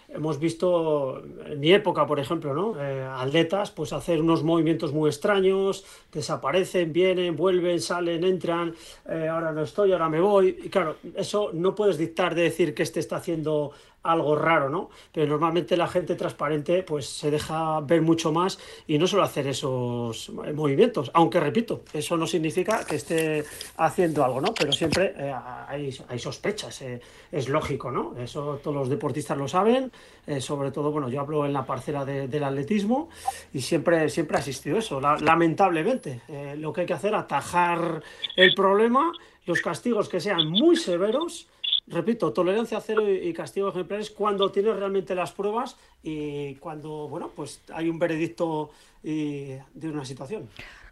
hemos 0.09 0.39
visto 0.39 1.21
en 1.45 1.59
mi 1.59 1.71
época, 1.71 2.05
por 2.05 2.19
ejemplo, 2.19 2.53
¿no? 2.53 2.81
Eh, 2.81 3.03
atletas 3.03 3.71
pues 3.71 3.93
hacer 3.93 4.21
unos 4.21 4.43
movimientos 4.43 4.93
muy 4.93 5.09
extraños, 5.09 5.85
desaparecen, 6.11 6.93
vienen, 6.93 7.35
vuelven, 7.35 7.81
salen, 7.81 8.23
entran, 8.23 8.73
eh, 9.09 9.27
ahora 9.27 9.51
no 9.51 9.63
estoy, 9.63 9.91
ahora 9.91 10.09
me 10.09 10.21
voy. 10.21 10.57
Y 10.63 10.69
claro, 10.69 10.95
eso 11.15 11.51
no 11.53 11.75
puedes 11.75 11.97
dictar 11.97 12.35
de 12.35 12.43
decir 12.43 12.73
que 12.73 12.83
este 12.83 12.99
está 12.99 13.17
haciendo 13.17 13.71
algo 14.07 14.35
raro, 14.35 14.69
¿no? 14.69 14.89
Pero 15.11 15.27
normalmente 15.27 15.75
la 15.77 15.87
gente 15.87 16.15
transparente 16.15 16.83
pues 16.83 17.07
se 17.07 17.29
deja 17.29 17.79
ver 17.81 18.01
mucho 18.01 18.31
más 18.31 18.59
y 18.87 18.97
no 18.97 19.07
suele 19.07 19.25
hacer 19.25 19.47
esos 19.47 20.29
movimientos, 20.29 21.11
aunque 21.13 21.39
repito, 21.39 21.81
eso 21.93 22.17
no 22.17 22.25
significa 22.25 22.85
que 22.85 22.95
esté 22.95 23.43
haciendo 23.77 24.23
algo, 24.23 24.41
¿no? 24.41 24.53
Pero 24.53 24.71
siempre 24.71 25.13
eh, 25.17 25.33
hay, 25.67 26.19
sospechas, 26.19 26.81
eh, 26.81 27.01
es 27.31 27.49
lógico, 27.49 27.91
¿no? 27.91 28.15
Eso 28.17 28.59
todos 28.63 28.75
los 28.75 28.89
deportistas 28.89 29.37
lo 29.37 29.47
saben, 29.47 29.91
eh, 30.25 30.41
sobre 30.41 30.71
todo, 30.71 30.91
bueno, 30.91 31.09
yo 31.09 31.21
hablo 31.21 31.45
en 31.45 31.53
la 31.53 31.65
parcela 31.65 32.05
del 32.05 32.43
atletismo 32.43 33.09
y 33.53 33.61
siempre, 33.61 34.09
siempre 34.09 34.37
ha 34.37 34.39
existido 34.39 34.77
eso, 34.77 34.99
lamentablemente. 35.01 36.21
lo 36.57 36.71
que 36.73 36.81
hay 36.81 36.87
que 36.87 36.93
hacer, 36.93 37.13
atajar 37.15 38.01
el 38.35 38.53
problema, 38.53 39.11
los 39.45 39.61
castigos 39.61 40.09
que 40.09 40.19
sean 40.19 40.47
muy 40.47 40.75
severos, 40.75 41.47
repito, 41.87 42.33
tolerancia 42.33 42.79
cero 42.81 43.03
y, 43.09 43.33
castigo 43.33 43.69
ejemplares 43.69 44.11
cuando 44.11 44.51
tienes 44.51 44.75
realmente 44.75 45.15
las 45.15 45.31
pruebas 45.31 45.77
y 46.03 46.55
cuando, 46.55 47.07
bueno, 47.07 47.31
pues 47.35 47.61
hay 47.73 47.89
un 47.89 47.99
veredicto 47.99 48.71
de 49.03 49.61
una 49.83 50.03
situación. 50.03 50.49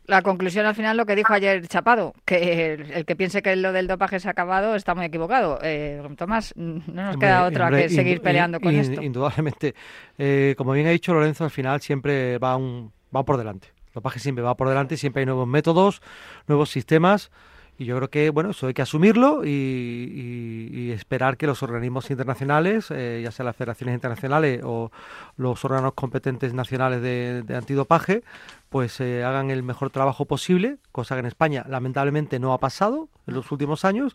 La 0.07 0.21
conclusión 0.21 0.67
al 0.67 0.75
final 0.75 0.97
lo 0.97 1.05
que 1.05 1.15
dijo 1.15 1.33
ayer 1.33 1.67
Chapado, 1.67 2.13
que 2.25 2.73
el, 2.73 3.05
que 3.05 3.15
piense 3.15 3.41
que 3.41 3.55
lo 3.55 3.71
del 3.71 3.87
dopaje 3.87 4.19
se 4.19 4.27
ha 4.27 4.31
acabado 4.31 4.75
está 4.75 4.93
muy 4.93 5.05
equivocado. 5.05 5.57
Eh, 5.63 6.01
Tomás, 6.15 6.53
no 6.55 6.83
nos 6.87 7.17
queda 7.17 7.45
otra 7.45 7.71
que 7.71 7.89
seguir 7.89 8.21
peleando 8.21 8.59
con 8.59 8.75
esto. 8.75 9.01
Indudablemente. 9.01 9.73
Eh, 10.19 10.53
como 10.57 10.73
bien 10.73 10.85
ha 10.85 10.91
dicho 10.91 11.13
Lorenzo, 11.13 11.43
al 11.43 11.49
final 11.49 11.81
siempre 11.81 12.37
va, 12.37 12.55
un, 12.55 12.91
va 13.15 13.25
por 13.25 13.37
delante. 13.37 13.69
El 13.87 13.93
dopaje 13.95 14.19
siempre 14.19 14.43
va 14.43 14.55
por 14.55 14.69
delante, 14.69 14.95
siempre 14.95 15.21
hay 15.21 15.25
nuevos 15.25 15.47
métodos, 15.47 16.01
nuevos 16.47 16.69
sistemas. 16.69 17.31
Y 17.77 17.85
yo 17.85 17.97
creo 17.97 18.09
que, 18.09 18.29
bueno, 18.29 18.51
eso 18.51 18.67
hay 18.67 18.73
que 18.73 18.81
asumirlo 18.81 19.41
y, 19.43 20.91
esperar 20.91 21.35
que 21.35 21.45
los 21.45 21.61
organismos 21.61 22.09
internacionales, 22.09 22.87
eh, 22.89 23.19
ya 23.21 23.31
sea 23.31 23.43
las 23.43 23.55
federaciones 23.55 23.95
internacionales 23.95 24.61
o 24.63 24.91
los 25.35 25.65
órganos 25.65 25.93
competentes 25.93 26.53
nacionales 26.53 27.01
de, 27.01 27.55
antidopaje, 27.55 28.23
pues 28.69 29.01
eh, 29.01 29.25
hagan 29.25 29.51
el 29.51 29.61
mejor 29.61 29.89
trabajo 29.89 30.25
posible, 30.25 30.77
cosa 30.93 31.15
que 31.15 31.19
en 31.19 31.25
España 31.25 31.65
lamentablemente 31.67 32.39
no 32.39 32.53
ha 32.53 32.59
pasado 32.59 33.09
en 33.27 33.33
los 33.33 33.51
últimos 33.51 33.83
años, 33.83 34.13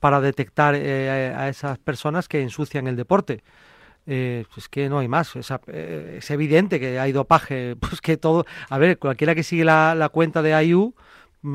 para 0.00 0.20
detectar 0.20 0.74
eh, 0.74 1.32
a 1.36 1.48
esas 1.48 1.78
personas 1.78 2.26
que 2.28 2.42
ensucian 2.42 2.88
el 2.88 2.96
deporte. 2.96 3.44
pues 4.04 4.68
que 4.68 4.88
no 4.88 4.98
hay 4.98 5.08
más. 5.08 5.36
Es, 5.36 5.52
es, 5.68 6.30
evidente 6.30 6.80
que 6.80 6.98
hay 6.98 7.12
dopaje. 7.12 7.76
Pues 7.80 8.00
que 8.00 8.16
todo. 8.16 8.46
A 8.68 8.78
ver, 8.78 8.98
cualquiera 8.98 9.34
que 9.34 9.42
sigue 9.42 9.64
la, 9.64 9.94
la 9.94 10.08
cuenta 10.08 10.42
de 10.42 10.64
IU 10.64 10.94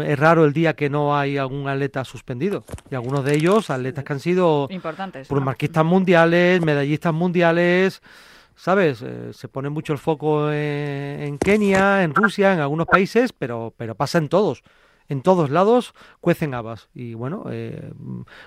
es 0.05 0.19
raro 0.19 0.45
el 0.45 0.53
día 0.53 0.75
que 0.75 0.89
no 0.89 1.15
hay 1.15 1.37
algún 1.37 1.67
atleta 1.67 2.03
suspendido. 2.05 2.63
Y 2.89 2.95
algunos 2.95 3.25
de 3.25 3.35
ellos, 3.35 3.69
atletas 3.69 4.03
que 4.03 4.13
han 4.13 4.19
sido 4.19 4.67
importantes, 4.69 5.27
por 5.27 5.41
marquistas 5.41 5.85
mundiales, 5.85 6.61
medallistas 6.61 7.13
mundiales, 7.13 8.01
¿sabes? 8.55 9.01
Eh, 9.01 9.31
se 9.33 9.47
pone 9.47 9.69
mucho 9.69 9.93
el 9.93 9.99
foco 9.99 10.51
en, 10.51 11.37
Kenia, 11.37 12.03
en 12.03 12.13
Rusia, 12.13 12.53
en 12.53 12.59
algunos 12.59 12.87
países, 12.87 13.33
pero, 13.33 13.73
pero 13.75 13.95
pasa 13.95 14.17
en 14.17 14.29
todos. 14.29 14.63
En 15.07 15.21
todos 15.21 15.49
lados 15.49 15.93
cuecen 16.21 16.53
habas. 16.53 16.87
Y 16.93 17.15
bueno, 17.15 17.45
eh, 17.51 17.91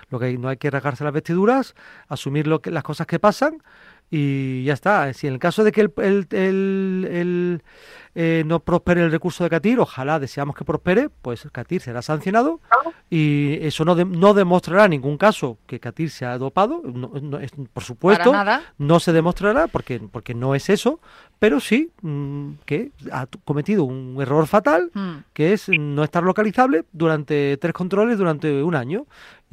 lo 0.09 0.19
que 0.19 0.37
no 0.37 0.49
hay 0.49 0.57
que 0.57 0.71
rasgarse 0.71 1.03
las 1.03 1.13
vestiduras, 1.13 1.75
asumir 2.07 2.47
lo 2.47 2.61
que, 2.61 2.71
las 2.71 2.83
cosas 2.83 3.05
que 3.07 3.19
pasan 3.19 3.61
y 4.09 4.63
ya 4.63 4.73
está. 4.73 5.11
Si 5.13 5.27
en 5.27 5.33
el 5.33 5.39
caso 5.39 5.63
de 5.63 5.71
que 5.71 5.81
el, 5.81 6.27
el, 6.31 7.61
eh, 8.13 8.43
no 8.45 8.59
prospere 8.59 9.03
el 9.03 9.11
recurso 9.11 9.43
de 9.43 9.49
Catir, 9.49 9.79
ojalá 9.79 10.19
deseamos 10.19 10.55
que 10.55 10.63
prospere, 10.63 11.09
pues 11.09 11.47
Catir 11.51 11.81
será 11.81 12.01
sancionado 12.01 12.61
y 13.09 13.57
eso 13.61 13.83
no, 13.83 13.95
no 13.95 14.33
demostrará 14.33 14.85
en 14.85 14.91
ningún 14.91 15.17
caso 15.17 15.57
que 15.65 15.79
Catir 15.79 16.09
se 16.11 16.25
ha 16.25 16.37
dopado, 16.37 16.81
por 17.73 17.83
supuesto, 17.83 18.31
no 18.77 18.99
se 18.99 19.11
demostrará 19.11 19.67
porque, 19.67 19.99
porque 19.99 20.33
no 20.33 20.55
es 20.55 20.69
eso, 20.69 20.99
pero 21.39 21.59
sí 21.59 21.91
mm, 22.01 22.51
que 22.65 22.91
ha 23.11 23.27
cometido 23.43 23.83
un 23.83 24.17
error 24.21 24.47
fatal, 24.47 24.91
hmm. 24.93 25.15
que 25.33 25.53
es 25.53 25.67
no 25.69 26.03
estar 26.03 26.23
localizable 26.23 26.85
durante 26.93 27.57
tres 27.57 27.73
controles 27.73 28.17
durante 28.17 28.63
un 28.63 28.75
año 28.75 29.05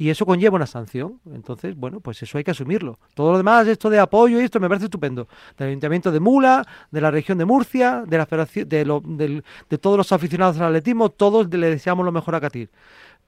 y 0.03 0.09
eso 0.09 0.25
conlleva 0.25 0.57
una 0.57 0.65
sanción. 0.65 1.21
Entonces, 1.33 1.77
bueno, 1.77 2.01
pues 2.01 2.21
eso 2.21 2.37
hay 2.37 2.43
que 2.43 2.51
asumirlo. 2.51 2.99
Todo 3.13 3.31
lo 3.31 3.37
demás, 3.37 3.65
esto 3.69 3.89
de 3.89 3.99
apoyo 3.99 4.41
y 4.41 4.43
esto 4.43 4.59
me 4.59 4.67
parece 4.67 4.87
estupendo. 4.87 5.29
Del 5.57 5.69
Ayuntamiento 5.69 6.11
de 6.11 6.19
Mula, 6.19 6.67
de 6.91 6.99
la 6.99 7.09
región 7.09 7.37
de 7.37 7.45
Murcia, 7.45 8.03
de 8.05 8.17
la 8.17 8.25
Federación, 8.25 8.67
de, 8.67 9.43
de 9.69 9.77
todos 9.77 9.95
los 9.95 10.11
aficionados 10.11 10.57
al 10.57 10.67
atletismo, 10.67 11.07
todos 11.07 11.47
le 11.53 11.69
deseamos 11.69 12.03
lo 12.03 12.11
mejor 12.11 12.35
a 12.35 12.41
Catir 12.41 12.69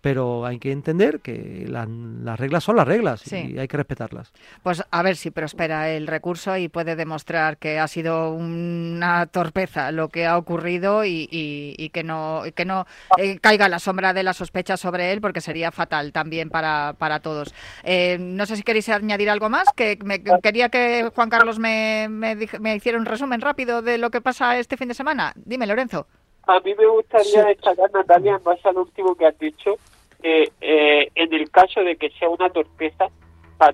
pero 0.05 0.45
hay 0.45 0.59
que 0.59 0.71
entender 0.71 1.19
que 1.19 1.65
las 1.67 2.39
reglas 2.39 2.63
son 2.63 2.75
las 2.75 2.87
reglas 2.87 3.25
y 3.33 3.57
hay 3.57 3.67
que 3.67 3.75
respetarlas. 3.75 4.31
Pues 4.61 4.83
a 4.91 5.01
ver 5.01 5.15
si 5.15 5.31
prospera 5.31 5.89
el 5.89 6.05
recurso 6.05 6.55
y 6.57 6.69
puede 6.69 6.95
demostrar 6.95 7.57
que 7.57 7.79
ha 7.79 7.87
sido 7.87 8.31
una 8.31 9.25
torpeza 9.25 9.91
lo 9.91 10.09
que 10.09 10.27
ha 10.27 10.37
ocurrido 10.37 11.05
y, 11.05 11.89
que 11.91 12.03
no, 12.03 12.43
que 12.53 12.65
no 12.65 12.85
eh, 13.17 13.39
caiga 13.39 13.67
la 13.67 13.79
sombra 13.79 14.13
de 14.13 14.21
la 14.21 14.33
sospecha 14.33 14.77
sobre 14.77 15.11
él, 15.11 15.21
porque 15.21 15.41
sería 15.41 15.71
fatal 15.71 16.11
también 16.11 16.51
para, 16.51 16.93
para 16.99 17.19
todos. 17.21 17.55
Eh, 17.83 18.17
no 18.19 18.45
sé 18.45 18.57
si 18.57 18.61
queréis 18.61 18.87
añadir 18.89 19.31
algo 19.31 19.49
más, 19.49 19.69
que 19.75 19.97
me, 20.03 20.21
quería 20.21 20.69
que 20.69 21.09
Juan 21.15 21.31
Carlos 21.31 21.57
me, 21.57 22.09
me, 22.11 22.37
me 22.59 22.75
hiciera 22.75 22.99
un 22.99 23.05
resumen 23.05 23.41
rápido 23.41 23.81
de 23.81 23.97
lo 23.97 24.11
que 24.11 24.21
pasa 24.21 24.59
este 24.59 24.77
fin 24.77 24.87
de 24.87 24.93
semana. 24.93 25.33
Dime, 25.35 25.65
Lorenzo. 25.65 26.05
A 26.47 26.59
mí 26.59 26.75
me 26.75 26.85
gustaría 26.85 27.43
destacar, 27.43 27.91
Natalia, 27.91 28.35
en 28.35 28.43
base 28.43 28.69
al 28.69 28.77
último 28.77 29.15
que 29.15 29.25
has 29.25 29.39
dicho, 29.39 29.79
eh, 30.23 31.09
en 31.15 31.33
el 31.33 31.49
caso 31.49 31.81
de 31.81 31.95
que 31.95 32.09
sea 32.11 32.29
una 32.29 32.49
torpeza, 32.49 33.09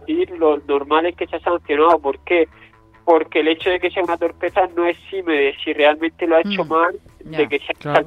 ti 0.05 0.25
lo 0.37 0.57
normal 0.67 1.05
es 1.07 1.15
que 1.15 1.27
sea 1.27 1.39
sancionado. 1.39 1.99
¿Por 1.99 2.19
qué? 2.19 2.47
Porque 3.05 3.39
el 3.39 3.47
hecho 3.47 3.69
de 3.69 3.79
que 3.79 3.89
sea 3.89 4.03
una 4.03 4.17
torpeza 4.17 4.61
no 4.75 4.85
exime 4.85 5.33
de 5.33 5.55
si 5.63 5.73
realmente 5.73 6.27
lo 6.27 6.35
ha 6.35 6.41
hecho 6.41 6.63
mm, 6.65 6.69
mal, 6.69 6.99
de 7.19 7.47
que 7.47 7.59
sea 7.59 8.03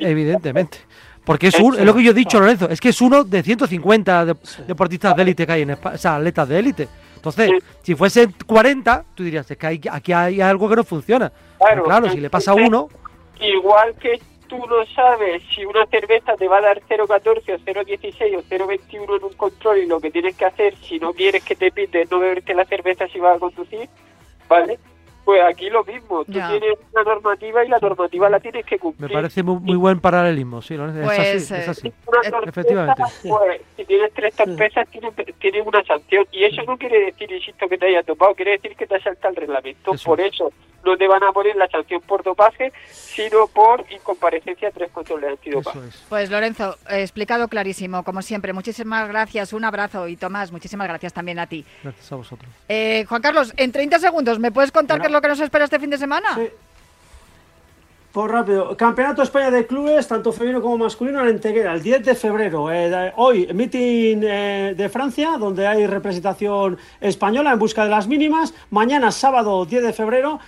Evidentemente. 0.00 0.78
Porque 1.24 1.46
es, 1.46 1.54
es 1.54 1.84
lo 1.84 1.94
que 1.94 2.02
yo 2.02 2.10
he 2.10 2.14
dicho, 2.14 2.38
Lorenzo, 2.38 2.68
es 2.68 2.80
que 2.80 2.90
es 2.90 3.00
uno 3.00 3.24
de 3.24 3.42
150 3.42 4.26
deportistas 4.66 5.16
de 5.16 5.22
élite 5.22 5.46
que 5.46 5.52
hay 5.52 5.62
en 5.62 5.70
España, 5.70 5.94
o 5.94 5.98
sea, 5.98 6.16
atletas 6.16 6.48
de 6.48 6.58
élite. 6.58 6.88
Entonces, 7.16 7.50
si 7.82 7.94
fuesen 7.94 8.34
40, 8.44 9.04
tú 9.14 9.22
dirías, 9.22 9.50
es 9.50 9.56
que 9.56 9.66
hay, 9.66 9.80
aquí 9.90 10.12
hay 10.12 10.42
algo 10.42 10.68
que 10.68 10.76
no 10.76 10.84
funciona. 10.84 11.32
Claro, 11.58 11.84
claro 11.84 12.10
si 12.10 12.20
le 12.20 12.28
pasa 12.28 12.50
a 12.50 12.54
uno... 12.54 12.88
Igual 13.40 13.94
que 14.00 14.20
tú 14.48 14.58
no 14.66 14.84
sabes 14.86 15.42
si 15.54 15.64
una 15.64 15.86
cerveza 15.86 16.36
te 16.36 16.48
va 16.48 16.58
a 16.58 16.62
dar 16.62 16.80
0,14 16.82 17.54
o 17.54 17.58
0,16 17.58 18.36
o 18.36 18.42
0,21 18.42 19.16
en 19.16 19.24
un 19.24 19.32
control 19.34 19.78
y 19.78 19.86
lo 19.86 20.00
que 20.00 20.10
tienes 20.10 20.36
que 20.36 20.44
hacer 20.44 20.76
si 20.76 20.98
no 20.98 21.12
quieres 21.12 21.44
que 21.44 21.56
te 21.56 21.70
pite 21.70 22.06
no 22.10 22.18
beberte 22.18 22.54
la 22.54 22.64
cerveza 22.64 23.08
si 23.08 23.18
vas 23.18 23.36
a 23.36 23.40
conducir, 23.40 23.88
¿vale? 24.48 24.78
Pues 25.24 25.42
aquí 25.42 25.70
lo 25.70 25.84
mismo, 25.84 26.24
tú 26.24 26.32
tienes 26.32 26.78
una 26.92 27.02
normativa 27.02 27.64
y 27.64 27.68
la 27.68 27.78
normativa 27.78 28.28
la 28.28 28.40
tienes 28.40 28.66
que 28.66 28.78
cumplir. 28.78 29.08
Me 29.08 29.14
parece 29.14 29.42
muy, 29.42 29.76
buen 29.76 30.00
paralelismo, 30.00 30.60
sí, 30.60 30.76
¿no? 30.76 30.88
es 30.88 31.18
así, 31.18 31.54
es 31.54 31.68
así. 31.68 31.92
efectivamente. 32.46 33.02
Pues, 33.22 33.60
si 33.76 33.84
tienes 33.84 34.12
tres 34.12 34.34
torpezas, 34.34 34.86
tienes, 34.88 35.66
una 35.66 35.82
sanción. 35.84 36.26
Y 36.30 36.44
eso 36.44 36.62
no 36.64 36.76
quiere 36.76 37.06
decir, 37.06 37.30
insisto, 37.32 37.68
que 37.68 37.78
te 37.78 37.86
haya 37.86 38.02
topado, 38.02 38.34
quiere 38.34 38.52
decir 38.52 38.76
que 38.76 38.86
te 38.86 39.00
salta 39.00 39.28
el 39.28 39.36
reglamento. 39.36 39.92
Por 40.04 40.20
eso 40.20 40.52
no 40.84 40.96
te 40.96 41.08
van 41.08 41.22
a 41.22 41.32
poner 41.32 41.56
la 41.56 41.68
sanción 41.68 42.00
por 42.02 42.22
dopaje, 42.22 42.72
sino 42.90 43.46
por 43.48 43.84
incomparecencia 43.90 44.70
tres 44.70 44.90
controles 44.92 45.30
antidopaje. 45.30 45.78
Pues 46.08 46.30
Lorenzo, 46.30 46.76
explicado 46.90 47.48
clarísimo, 47.48 48.04
como 48.04 48.22
siempre. 48.22 48.52
Muchísimas 48.52 49.08
gracias, 49.08 49.52
un 49.52 49.64
abrazo. 49.64 50.08
Y 50.08 50.16
Tomás, 50.16 50.52
muchísimas 50.52 50.88
gracias 50.88 51.12
también 51.12 51.38
a 51.38 51.46
ti. 51.46 51.64
Gracias 51.82 52.12
a 52.12 52.16
vosotros. 52.16 52.50
Eh, 52.68 53.04
Juan 53.08 53.22
Carlos, 53.22 53.52
en 53.56 53.72
30 53.72 53.98
segundos, 53.98 54.38
¿me 54.38 54.52
puedes 54.52 54.72
contar 54.72 55.00
qué 55.00 55.06
es 55.06 55.12
lo 55.14 55.22
que 55.22 55.28
nos 55.28 55.40
espera 55.40 55.64
este 55.64 55.78
fin 55.78 55.88
de 55.88 55.98
semana? 55.98 56.34
Sí. 56.34 56.48
Por 58.12 58.30
rápido, 58.30 58.76
Campeonato 58.76 59.22
España 59.22 59.50
de 59.50 59.66
Clubes, 59.66 60.06
tanto 60.06 60.32
femenino 60.32 60.62
como 60.62 60.78
masculino, 60.78 61.20
en 61.22 61.30
Enteguera, 61.30 61.72
el 61.72 61.82
10 61.82 62.04
de 62.04 62.14
febrero. 62.14 62.70
Eh, 62.72 63.12
hoy, 63.16 63.48
meeting 63.52 64.20
eh, 64.22 64.74
de 64.76 64.88
Francia, 64.88 65.36
donde 65.36 65.66
hay 65.66 65.84
representación 65.88 66.78
española 67.00 67.52
en 67.52 67.58
busca 67.58 67.82
de 67.82 67.90
las 67.90 68.06
mínimas. 68.06 68.54
Mañana, 68.70 69.10
sábado 69.10 69.64
10 69.64 69.82
de 69.82 69.92
febrero, 69.92 70.38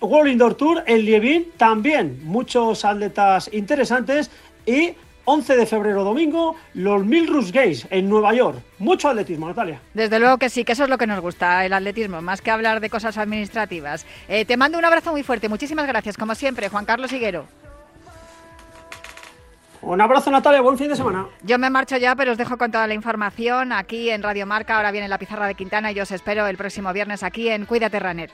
World 0.00 0.32
Indoor 0.32 0.54
Tour 0.54 0.82
en 0.84 1.04
Lievin, 1.04 1.52
también 1.56 2.20
muchos 2.24 2.84
atletas 2.84 3.48
interesantes 3.52 4.28
y 4.66 4.94
11 5.24 5.56
de 5.56 5.66
febrero 5.66 6.04
domingo, 6.04 6.56
los 6.74 7.04
Milrus 7.04 7.52
Games 7.52 7.86
en 7.90 8.08
Nueva 8.08 8.34
York. 8.34 8.58
Mucho 8.78 9.08
atletismo, 9.08 9.48
Natalia. 9.48 9.80
Desde 9.94 10.18
luego 10.18 10.38
que 10.38 10.48
sí, 10.48 10.64
que 10.64 10.72
eso 10.72 10.84
es 10.84 10.90
lo 10.90 10.98
que 10.98 11.06
nos 11.06 11.20
gusta, 11.20 11.64
el 11.64 11.72
atletismo, 11.72 12.20
más 12.22 12.40
que 12.40 12.50
hablar 12.50 12.80
de 12.80 12.90
cosas 12.90 13.18
administrativas. 13.18 14.06
Eh, 14.28 14.44
te 14.44 14.56
mando 14.56 14.78
un 14.78 14.84
abrazo 14.84 15.12
muy 15.12 15.22
fuerte, 15.22 15.48
muchísimas 15.48 15.86
gracias, 15.86 16.16
como 16.16 16.34
siempre, 16.34 16.68
Juan 16.68 16.84
Carlos 16.84 17.12
Higuero. 17.12 17.46
Un 19.82 20.00
abrazo, 20.00 20.30
Natalia, 20.30 20.60
buen 20.60 20.78
fin 20.78 20.88
de 20.88 20.96
semana. 20.96 21.26
Yo 21.42 21.58
me 21.58 21.68
marcho 21.68 21.96
ya, 21.96 22.14
pero 22.14 22.32
os 22.32 22.38
dejo 22.38 22.56
con 22.56 22.70
toda 22.70 22.86
la 22.86 22.94
información 22.94 23.72
aquí 23.72 24.10
en 24.10 24.22
Radio 24.22 24.46
Marca. 24.46 24.76
Ahora 24.76 24.92
viene 24.92 25.08
la 25.08 25.18
pizarra 25.18 25.48
de 25.48 25.56
Quintana 25.56 25.90
y 25.90 25.98
os 25.98 26.12
espero 26.12 26.46
el 26.46 26.56
próximo 26.56 26.92
viernes 26.92 27.24
aquí 27.24 27.48
en 27.48 27.66
Cuídate 27.66 27.98
Runner. 27.98 28.30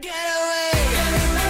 Get 0.00 0.10
away. 0.10 1.43